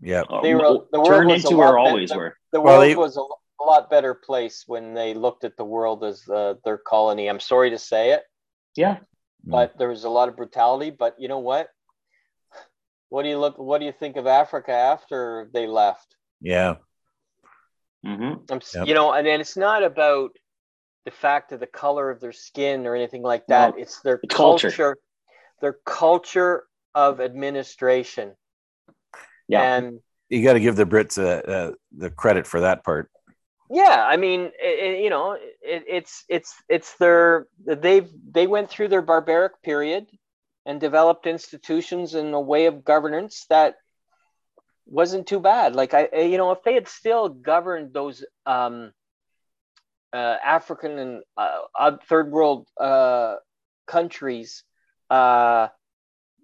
Yeah, 0.00 0.22
They 0.42 0.54
were- 0.54 0.64
Uh, 0.64 0.78
the 0.92 0.98
world 1.00 1.06
turned 1.06 1.30
into 1.30 1.56
lot 1.56 1.74
or 1.74 1.78
always 1.78 2.08
than- 2.08 2.18
were. 2.18 2.36
The 2.52 2.60
Well, 2.60 2.78
world 2.78 2.90
they- 2.90 2.96
was 2.96 3.16
a, 3.16 3.20
a 3.20 3.64
lot 3.64 3.90
better 3.90 4.14
place 4.14 4.64
when 4.66 4.94
they 4.94 5.12
looked 5.14 5.44
at 5.44 5.56
the 5.56 5.64
world 5.64 6.02
as 6.04 6.26
uh, 6.28 6.54
their 6.64 6.78
colony. 6.78 7.28
I'm 7.28 7.40
sorry 7.40 7.70
to 7.70 7.78
say 7.78 8.12
it, 8.12 8.22
Yeah. 8.76 8.96
Mm. 9.46 9.52
but 9.52 9.76
there 9.78 9.88
was 9.90 10.04
a 10.04 10.08
lot 10.10 10.28
of 10.28 10.36
brutality. 10.36 10.90
But 10.90 11.16
you 11.20 11.28
know 11.28 11.38
what? 11.40 11.68
What 13.10 13.24
do 13.24 13.28
you 13.28 13.38
look? 13.38 13.58
What 13.58 13.78
do 13.78 13.84
you 13.86 13.92
think 13.92 14.16
of 14.16 14.26
Africa 14.26 14.72
after 14.72 15.50
they 15.52 15.66
left? 15.66 16.16
yeah, 16.40 16.76
hmm 18.02 18.34
I'm, 18.50 18.60
Yep. 18.74 18.86
You 18.86 18.94
know, 18.94 19.12
and, 19.12 19.26
and 19.28 19.42
it's 19.42 19.56
not 19.58 19.82
about 19.82 20.30
the 21.04 21.10
fact 21.10 21.52
of 21.52 21.60
the 21.60 21.66
color 21.66 22.10
of 22.10 22.20
their 22.20 22.32
skin 22.32 22.86
or 22.86 22.94
anything 22.94 23.22
like 23.22 23.46
that. 23.46 23.74
No, 23.74 23.80
it's 23.82 24.00
their 24.00 24.18
the 24.22 24.28
culture. 24.28 24.68
culture, 24.68 24.96
their 25.60 25.76
culture 25.84 26.64
of 26.94 27.20
administration. 27.20 28.34
Yeah. 29.48 29.76
And 29.76 30.00
you 30.28 30.44
got 30.44 30.52
to 30.54 30.60
give 30.60 30.76
the 30.76 30.84
Brits 30.86 31.18
uh, 31.18 31.50
uh, 31.50 31.72
the 31.96 32.10
credit 32.10 32.46
for 32.46 32.60
that 32.60 32.84
part. 32.84 33.10
yeah, 33.70 34.04
I 34.08 34.16
mean, 34.16 34.40
it, 34.42 34.52
it- 34.60 35.02
you 35.04 35.10
know, 35.10 35.32
it, 35.32 35.84
it's 35.88 36.24
it's 36.28 36.54
it's 36.68 36.96
their 36.98 37.46
they've 37.64 38.08
they 38.30 38.46
went 38.46 38.70
through 38.70 38.88
their 38.88 39.02
barbaric 39.02 39.62
period 39.62 40.06
and 40.66 40.80
developed 40.80 41.26
institutions 41.26 42.14
and 42.14 42.34
a 42.34 42.40
way 42.40 42.66
of 42.66 42.84
governance 42.84 43.46
that 43.48 43.76
wasn't 44.86 45.26
too 45.26 45.40
bad. 45.40 45.74
Like 45.74 45.94
I, 45.94 46.08
you 46.22 46.36
know, 46.36 46.50
if 46.52 46.62
they 46.64 46.74
had 46.74 46.88
still 46.88 47.28
governed 47.28 47.92
those 47.94 48.24
um, 48.46 48.92
uh, 50.12 50.36
African 50.44 50.98
and 50.98 51.22
uh, 51.36 51.96
third 52.08 52.30
world 52.30 52.68
uh, 52.78 53.36
countries 53.86 54.64
uh, 55.10 55.68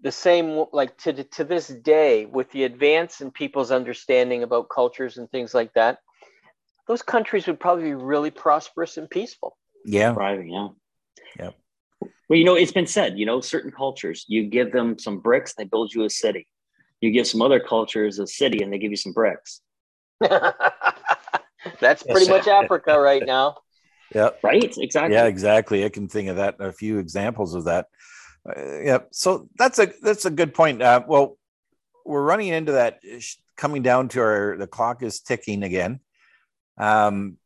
the 0.03 0.13
same, 0.13 0.65
like 0.73 0.97
to 0.99 1.25
to 1.25 1.45
this 1.45 1.69
day, 1.69 2.27
with 2.27 2.51
the 2.53 2.65
advance 2.65 3.21
in 3.21 3.31
people's 3.31 3.71
understanding 3.71 4.43
about 4.43 4.69
cultures 4.69 5.17
and 5.19 5.31
things 5.31 5.55
like 5.55 5.73
that, 5.75 5.99
those 6.87 7.03
countries 7.03 7.47
would 7.47 7.59
probably 7.59 7.85
be 7.85 7.95
really 7.95 8.31
prosperous 8.31 8.97
and 8.97 9.09
peaceful. 9.09 9.57
Yeah, 9.85 10.15
Thriving, 10.15 10.51
yeah. 10.51 10.69
Yep. 11.39 11.55
Well, 12.29 12.39
you 12.39 12.45
know, 12.45 12.57
it's 12.57 12.73
been 12.73 12.87
said, 12.87 13.19
you 13.19 13.27
know, 13.27 13.41
certain 13.41 13.71
cultures, 13.71 14.25
you 14.29 14.45
give 14.45 14.73
them 14.73 14.99
some 14.99 15.21
bricks, 15.21 15.55
they 15.55 15.65
build 15.65 15.95
you 15.95 16.05
a 16.05 16.11
city. 16.11 16.47
You 17.01 17.11
give 17.11 17.27
some 17.27 17.43
other 17.43 17.61
cultures 17.61 18.19
a 18.19 18.27
city 18.27 18.63
and 18.63 18.73
they 18.73 18.79
give 18.79 18.91
you 18.91 18.97
some 18.97 19.13
bricks. 19.13 19.61
That's 21.81 22.03
pretty 22.03 22.29
much 22.29 22.47
Africa 22.47 22.99
right 22.99 23.25
now. 23.25 23.57
yeah, 24.15 24.31
Right? 24.43 24.77
Exactly. 24.77 25.15
yeah, 25.15 25.25
exactly. 25.27 25.85
I 25.85 25.89
can 25.89 26.09
think 26.09 26.29
of 26.29 26.37
that 26.37 26.57
a 26.61 26.73
few 26.73 26.99
examples 26.99 27.55
of 27.55 27.65
that. 27.65 27.87
Uh, 28.49 28.81
yeah, 28.81 28.99
so 29.11 29.49
that's 29.59 29.79
a 29.79 29.93
that's 30.03 30.25
a 30.25 30.31
good 30.31 30.55
point. 30.55 30.81
Uh, 30.81 31.03
well, 31.07 31.37
we're 32.05 32.23
running 32.23 32.49
into 32.49 32.73
that 32.73 33.01
coming 33.57 33.83
down 33.83 34.09
to 34.09 34.21
our 34.21 34.57
the 34.57 34.67
clock 34.67 35.03
is 35.03 35.21
ticking 35.21 35.63
again. 35.63 36.01
Um, 36.79 37.39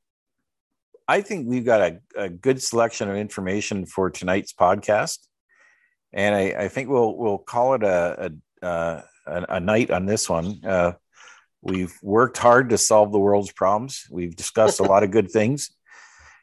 I 1.08 1.22
think 1.22 1.48
we've 1.48 1.64
got 1.64 1.80
a, 1.80 2.00
a 2.16 2.28
good 2.28 2.62
selection 2.62 3.10
of 3.10 3.16
information 3.16 3.86
for 3.86 4.10
tonight's 4.10 4.52
podcast, 4.52 5.18
and 6.12 6.34
I, 6.34 6.64
I 6.64 6.68
think 6.68 6.88
we'll 6.88 7.16
we'll 7.16 7.38
call 7.38 7.74
it 7.74 7.82
a 7.82 8.32
a, 8.62 8.66
uh, 8.66 9.02
a, 9.26 9.46
a 9.56 9.60
night 9.60 9.90
on 9.90 10.06
this 10.06 10.28
one. 10.28 10.60
Uh, 10.64 10.92
we've 11.62 11.96
worked 12.02 12.38
hard 12.38 12.70
to 12.70 12.78
solve 12.78 13.12
the 13.12 13.18
world's 13.18 13.52
problems. 13.52 14.06
We've 14.10 14.34
discussed 14.34 14.80
a 14.80 14.84
lot 14.84 15.02
of 15.02 15.10
good 15.10 15.30
things, 15.30 15.70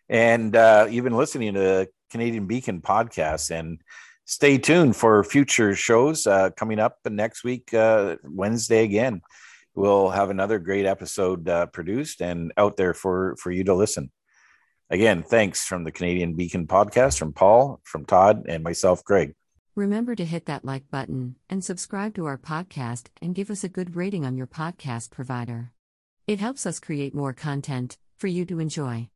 and 0.09 0.55
uh, 0.55 0.87
you've 0.89 1.03
been 1.03 1.17
listening 1.17 1.53
to 1.55 1.89
Canadian 2.11 2.47
Beacon 2.47 2.81
podcast. 2.81 3.51
And 3.51 3.81
stay 4.25 4.57
tuned 4.57 4.95
for 4.95 5.23
future 5.23 5.75
shows 5.75 6.27
uh, 6.27 6.51
coming 6.51 6.79
up 6.79 6.97
next 7.09 7.43
week, 7.43 7.73
uh, 7.73 8.17
Wednesday 8.23 8.83
again. 8.83 9.21
We'll 9.75 10.09
have 10.09 10.29
another 10.29 10.59
great 10.59 10.85
episode 10.85 11.47
uh, 11.47 11.67
produced 11.67 12.21
and 12.21 12.51
out 12.57 12.77
there 12.77 12.93
for 12.93 13.35
for 13.37 13.51
you 13.51 13.63
to 13.65 13.75
listen. 13.75 14.11
Again, 14.89 15.21
thanks 15.21 15.65
from 15.65 15.83
the 15.83 15.91
Canadian 15.91 16.33
Beacon 16.35 16.65
podcast, 16.65 17.19
from 17.19 17.33
Paul, 17.33 17.81
from 17.83 18.05
Todd, 18.05 18.45
and 18.47 18.63
myself, 18.63 19.03
Greg. 19.03 19.36
Remember 19.77 20.15
to 20.15 20.25
hit 20.25 20.47
that 20.47 20.65
like 20.65 20.89
button 20.89 21.35
and 21.51 21.63
subscribe 21.63 22.15
to 22.15 22.25
our 22.25 22.39
podcast 22.39 23.09
and 23.21 23.35
give 23.35 23.51
us 23.51 23.63
a 23.63 23.69
good 23.69 23.95
rating 23.95 24.25
on 24.25 24.35
your 24.35 24.47
podcast 24.47 25.11
provider. 25.11 25.71
It 26.25 26.39
helps 26.39 26.65
us 26.65 26.79
create 26.79 27.13
more 27.13 27.31
content 27.31 27.99
for 28.17 28.25
you 28.25 28.43
to 28.45 28.59
enjoy. 28.59 29.11